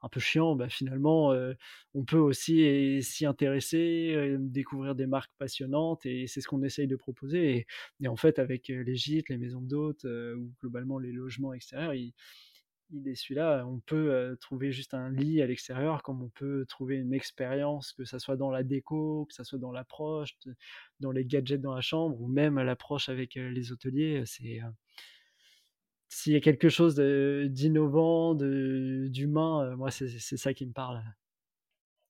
un 0.01 0.09
peu 0.09 0.19
chiant, 0.19 0.55
bah, 0.55 0.69
finalement, 0.69 1.31
euh, 1.31 1.53
on 1.93 2.05
peut 2.05 2.17
aussi 2.17 2.61
eh, 2.61 3.01
s'y 3.01 3.25
intéresser, 3.25 4.13
euh, 4.15 4.37
découvrir 4.39 4.95
des 4.95 5.07
marques 5.07 5.31
passionnantes, 5.37 6.05
et 6.05 6.27
c'est 6.27 6.41
ce 6.41 6.47
qu'on 6.47 6.63
essaye 6.63 6.87
de 6.87 6.95
proposer. 6.95 7.65
Et, 8.01 8.07
en 8.07 8.15
fait, 8.15 8.39
avec 8.39 8.69
euh, 8.69 8.83
les 8.83 8.95
gîtes, 8.95 9.29
les 9.29 9.37
maisons 9.37 9.61
d'hôtes, 9.61 10.05
euh, 10.05 10.35
ou 10.35 10.53
globalement 10.61 10.99
les 10.99 11.11
logements 11.11 11.53
extérieurs, 11.53 11.93
il, 11.93 12.13
il 12.91 13.07
est 13.07 13.15
celui-là, 13.15 13.65
on 13.67 13.79
peut 13.79 14.37
trouver 14.39 14.71
juste 14.71 14.93
un 14.93 15.09
lit 15.09 15.41
à 15.41 15.47
l'extérieur, 15.47 16.03
comme 16.03 16.21
on 16.21 16.29
peut 16.29 16.65
trouver 16.67 16.95
une 16.95 17.13
expérience, 17.13 17.93
que 17.93 18.05
ça 18.05 18.19
soit 18.19 18.37
dans 18.37 18.49
la 18.49 18.63
déco, 18.63 19.25
que 19.25 19.33
ça 19.33 19.43
soit 19.43 19.59
dans 19.59 19.71
l'approche, 19.71 20.37
dans 20.99 21.11
les 21.11 21.25
gadgets 21.25 21.61
dans 21.61 21.75
la 21.75 21.81
chambre, 21.81 22.19
ou 22.21 22.27
même 22.27 22.57
à 22.57 22.63
l'approche 22.63 23.09
avec 23.09 23.35
les 23.35 23.71
hôteliers. 23.71 24.23
C'est 24.25 24.61
s'il 26.09 26.33
y 26.33 26.37
a 26.37 26.39
quelque 26.39 26.69
chose 26.69 26.95
d'innovant, 26.95 28.33
d'humain, 28.35 29.75
moi 29.75 29.91
c'est 29.91 30.37
ça 30.37 30.53
qui 30.53 30.65
me 30.65 30.71
parle. 30.71 31.03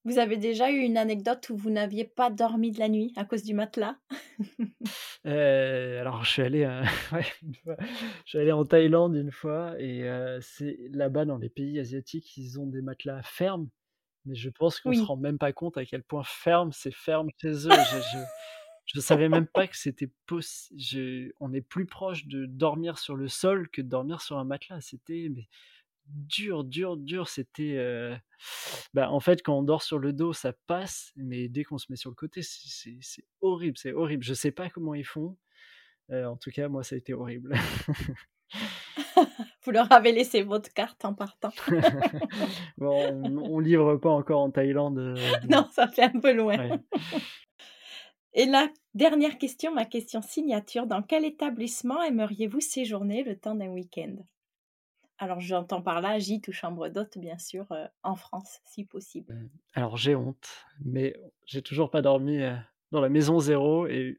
Vous 0.04 0.18
avez 0.18 0.36
déjà 0.38 0.70
eu 0.72 0.78
une 0.80 0.96
anecdote 0.96 1.50
où 1.50 1.56
vous 1.56 1.70
n'aviez 1.70 2.04
pas 2.04 2.30
dormi 2.30 2.72
de 2.72 2.80
la 2.80 2.88
nuit 2.88 3.12
à 3.16 3.24
cause 3.24 3.44
du 3.44 3.54
matelas? 3.54 3.96
Euh, 5.26 6.00
alors 6.00 6.24
je 6.24 6.30
suis 6.30 6.42
allé, 6.42 6.64
euh, 6.64 6.82
ouais, 7.12 7.24
une 7.42 7.54
fois, 7.54 7.76
je 8.24 8.28
suis 8.30 8.38
allé 8.38 8.52
en 8.52 8.64
Thaïlande 8.64 9.14
une 9.16 9.32
fois, 9.32 9.74
et 9.80 10.08
euh, 10.08 10.40
c'est 10.40 10.78
là-bas 10.92 11.24
dans 11.24 11.38
les 11.38 11.48
pays 11.50 11.78
asiatiques, 11.80 12.36
ils 12.36 12.58
ont 12.60 12.66
des 12.66 12.82
matelas 12.82 13.22
fermes. 13.22 13.68
Mais 14.26 14.36
je 14.36 14.50
pense 14.50 14.80
qu'on 14.80 14.92
se 14.94 15.02
Oui. 15.02 15.04
rend 15.04 15.16
même 15.18 15.38
pas 15.38 15.52
compte 15.52 15.78
à 15.78 15.86
quel 15.86 16.02
point 16.04 16.24
ferme 16.24 16.72
c'est 16.72 16.92
ferme 16.94 17.30
chez 17.40 17.50
eux. 17.68 17.84
Je 17.84 18.18
je 18.86 19.00
savais 19.00 19.28
même 19.30 19.46
pas 19.48 19.68
que 19.68 19.76
c'était 19.76 20.10
possible. 20.26 21.32
on 21.40 21.52
est 21.54 21.62
plus 21.62 21.86
proche 21.86 22.26
de 22.26 22.46
dormir 22.46 22.98
sur 22.98 23.16
le 23.16 23.28
sol 23.28 23.68
que 23.70 23.82
de 23.82 23.88
dormir 23.88 24.20
sur 24.22 24.38
un 24.38 24.44
matelas. 24.44 24.80
C'était 24.82 25.28
mais 25.34 25.48
dur, 26.08 26.64
dur, 26.64 26.96
dur. 26.96 27.28
C'était, 27.28 27.76
bah, 28.94 29.10
en 29.10 29.20
fait, 29.20 29.42
quand 29.42 29.58
on 29.58 29.62
dort 29.62 29.82
sur 29.82 29.98
le 29.98 30.12
dos, 30.12 30.32
ça 30.32 30.52
passe, 30.66 31.12
mais 31.16 31.48
dès 31.48 31.64
qu'on 31.64 31.78
se 31.78 31.86
met 31.90 31.96
sur 31.96 32.10
le 32.10 32.16
côté, 32.16 32.42
c'est 32.42 33.24
horrible, 33.40 33.76
c'est 33.78 33.92
horrible. 33.92 34.24
Je 34.24 34.34
sais 34.34 34.52
pas 34.52 34.70
comment 34.70 34.94
ils 34.94 35.06
font, 35.06 35.36
en 36.12 36.36
tout 36.36 36.50
cas, 36.50 36.68
moi, 36.68 36.82
ça 36.82 36.94
a 36.94 36.98
été 36.98 37.14
horrible. 37.14 37.54
Vous 39.64 39.70
leur 39.72 39.90
avez 39.92 40.12
laissé 40.12 40.42
votre 40.42 40.72
carte 40.72 41.04
en 41.04 41.14
partant. 41.14 41.52
Bon, 42.78 43.12
on 43.24 43.36
on 43.38 43.58
livre 43.58 43.96
pas 43.96 44.10
encore 44.10 44.40
en 44.40 44.50
Thaïlande, 44.50 45.18
non, 45.50 45.66
ça 45.72 45.88
fait 45.88 46.04
un 46.04 46.20
peu 46.20 46.32
loin. 46.32 46.56
ouais. 46.56 46.78
Et 48.34 48.46
la 48.46 48.68
dernière 48.94 49.38
question, 49.38 49.74
ma 49.74 49.84
question 49.84 50.22
signature, 50.22 50.86
dans 50.86 51.02
quel 51.02 51.24
établissement 51.24 52.02
aimeriez-vous 52.02 52.60
séjourner 52.60 53.24
le 53.24 53.36
temps 53.36 53.54
d'un 53.56 53.68
week-end? 53.68 54.14
Alors 55.18 55.38
j'entends 55.38 55.80
par 55.80 56.00
là 56.00 56.18
gîte 56.18 56.48
ou 56.48 56.52
chambre 56.52 56.88
d'hôte, 56.88 57.18
bien 57.18 57.38
sûr, 57.38 57.70
euh, 57.70 57.86
en 58.02 58.16
France, 58.16 58.58
si 58.64 58.84
possible. 58.84 59.28
Mmh. 59.28 59.46
Alors 59.74 59.96
j'ai 59.96 60.14
honte, 60.14 60.48
mais 60.84 61.14
j'ai 61.46 61.62
toujours 61.62 61.90
pas 61.90 62.02
dormi, 62.02 62.38
heu, 62.42 62.56
dans 62.92 63.00
la 63.00 63.08
maison 63.10 63.38
zéro 63.40 63.86
et 63.86 64.18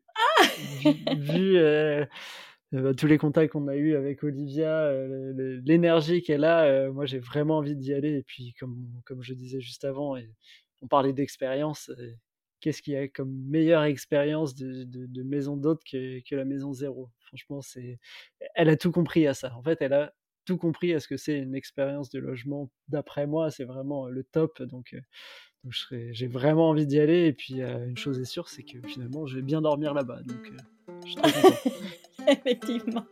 vu 0.58 1.00
vu, 1.12 1.58
heu, 1.58 2.08
bah, 2.74 2.94
tous 2.96 3.08
les 3.08 3.18
contacts 3.18 3.54
qu'on 3.54 3.68
a 3.68 3.76
eus 3.76 3.96
avec 3.96 4.24
Olivia, 4.24 4.92
l'énergie 5.66 6.22
qu'elle 6.24 6.44
a, 6.46 6.92
moi 6.92 7.06
j'ai 7.06 7.20
vraiment 7.20 7.58
envie 7.58 7.76
d'y 7.76 7.94
aller 7.94 8.18
et 8.18 8.24
puis 8.24 8.54
comme 8.60 8.88
comme 9.06 9.24
je 9.24 9.34
disais 9.34 9.62
juste 9.62 9.86
avant 9.86 10.16
et 10.18 10.30
on 10.82 10.88
parlait 10.88 11.14
d'expérience, 11.14 11.92
qu'est-ce 12.62 12.82
qu'il 12.82 12.94
y 12.94 12.98
a 12.98 13.08
comme 13.08 13.32
meilleure 13.50 13.84
expérience 13.84 14.56
de 14.56 14.84
de 14.86 15.06
de 15.08 15.24
maison 15.24 15.58
d'hôte 15.58 15.82
que 15.90 16.20
que 16.28 16.36
la 16.36 16.46
maison 16.46 16.74
zéro? 16.74 17.10
Franchement, 17.20 17.62
c'est 17.62 18.00
elle 18.56 18.70
a 18.70 18.78
tout 18.78 18.92
compris 18.92 19.28
à 19.28 19.34
ça. 19.34 19.56
En 19.56 19.64
fait, 19.64 19.82
elle 19.82 19.94
a 19.94 20.14
tout 20.50 20.58
compris 20.58 20.96
à 20.96 21.00
ce 21.00 21.08
que 21.08 21.16
c'est 21.16 21.38
une 21.38 21.54
expérience 21.54 22.10
de 22.10 22.18
logement. 22.20 22.72
D'après 22.88 23.28
moi, 23.28 23.52
c'est 23.52 23.66
vraiment, 23.66 24.08
le 24.08 24.24
top 24.24 24.64
donc 24.64 24.96
serais 25.72 26.10
j'ai 26.12 26.28
vraiment 26.28 26.70
envie 26.70 26.88
d'y 26.88 27.00
aller 27.00 27.28
et 27.28 27.34
puis, 27.34 27.62
heu, 27.62 27.86
une 27.88 27.98
chose 27.98 28.20
est 28.20 28.26
sûre, 28.26 28.50
c'est 28.50 28.64
que 28.64 28.80
finalement 28.88 29.28
je 29.28 29.36
vais 29.36 29.44
bien 29.44 29.62
dormir 29.62 29.94
là-bas 29.94 30.22
donc 30.24 30.52
je 31.04 31.12
suis 31.12 31.16
très 31.16 31.32
content. 31.32 31.56
Effectivement. 32.32 33.04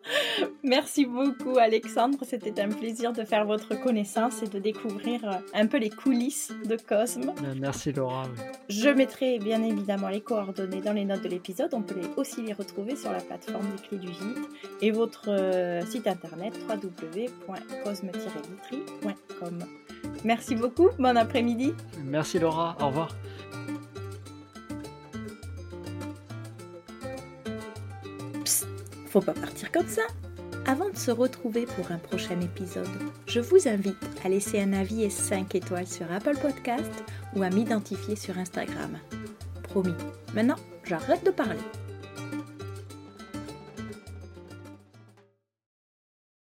Merci 0.64 1.06
beaucoup 1.06 1.58
Alexandre, 1.58 2.18
c'était 2.24 2.60
un 2.62 2.70
plaisir 2.70 3.12
de 3.14 3.24
faire 3.24 3.46
votre 3.46 3.80
connaissance 3.82 4.42
et 4.44 4.48
de 4.48 4.60
découvrir 4.60 5.24
euh, 5.26 5.34
un 5.54 5.68
peu 5.68 5.78
les 5.78 5.90
coulisses 5.90 6.52
de 6.66 6.76
Cosme. 6.78 7.26
Bah, 7.28 7.34
merci 7.60 7.92
Laura. 7.92 8.24
Je 8.70 8.90
mettrai 8.90 9.40
bien 9.40 9.62
évidemment 9.64 10.10
les 10.10 10.22
coordonnées 10.22 10.82
dans 10.82 10.94
les 10.94 11.06
notes 11.06 11.24
de 11.24 11.30
l'épisode. 11.30 11.74
On 11.74 11.82
peut 11.82 11.96
les- 12.00 12.08
aussi 12.18 12.42
les 12.44 12.54
retrouver 12.54 12.96
sur 12.96 13.12
la 13.12 13.20
plateforme 13.22 13.66
des 13.76 13.82
clés 13.88 13.98
du 13.98 14.08
gîte 14.08 14.48
et 14.82 14.92
votre 14.92 15.30
euh, 15.30 15.82
site 15.86 16.08
internet 16.08 16.54
www.cosme-vitry.com. 16.70 19.60
Merci 20.24 20.56
beaucoup, 20.56 20.90
bon 21.00 21.16
après-midi. 21.18 21.74
Merci 22.04 22.40
Laura, 22.40 22.76
au 22.82 22.88
revoir. 22.88 23.10
Faut 29.08 29.22
pas 29.22 29.34
partir 29.34 29.72
comme 29.72 29.88
ça. 29.88 30.04
Avant 30.66 30.90
de 30.90 30.98
se 30.98 31.12
retrouver 31.12 31.66
pour 31.66 31.92
un 31.92 31.98
prochain 31.98 32.40
épisode, 32.42 32.90
je 33.26 33.40
vous 33.40 33.68
invite 33.68 33.96
à 34.26 34.30
laisser 34.30 34.60
un 34.60 34.74
avis 34.74 35.04
et 35.04 35.10
5 35.10 35.56
étoiles 35.56 35.88
sur 35.88 36.12
Apple 36.12 36.38
Podcast 36.42 36.92
ou 37.36 37.44
à 37.44 37.50
m'identifier 37.50 38.18
sur 38.18 38.38
Instagram. 38.38 38.98
Promis. 39.64 39.96
Maintenant, 40.34 40.58
j'arrête 40.84 41.26
de 41.26 41.32
parler. 41.32 41.87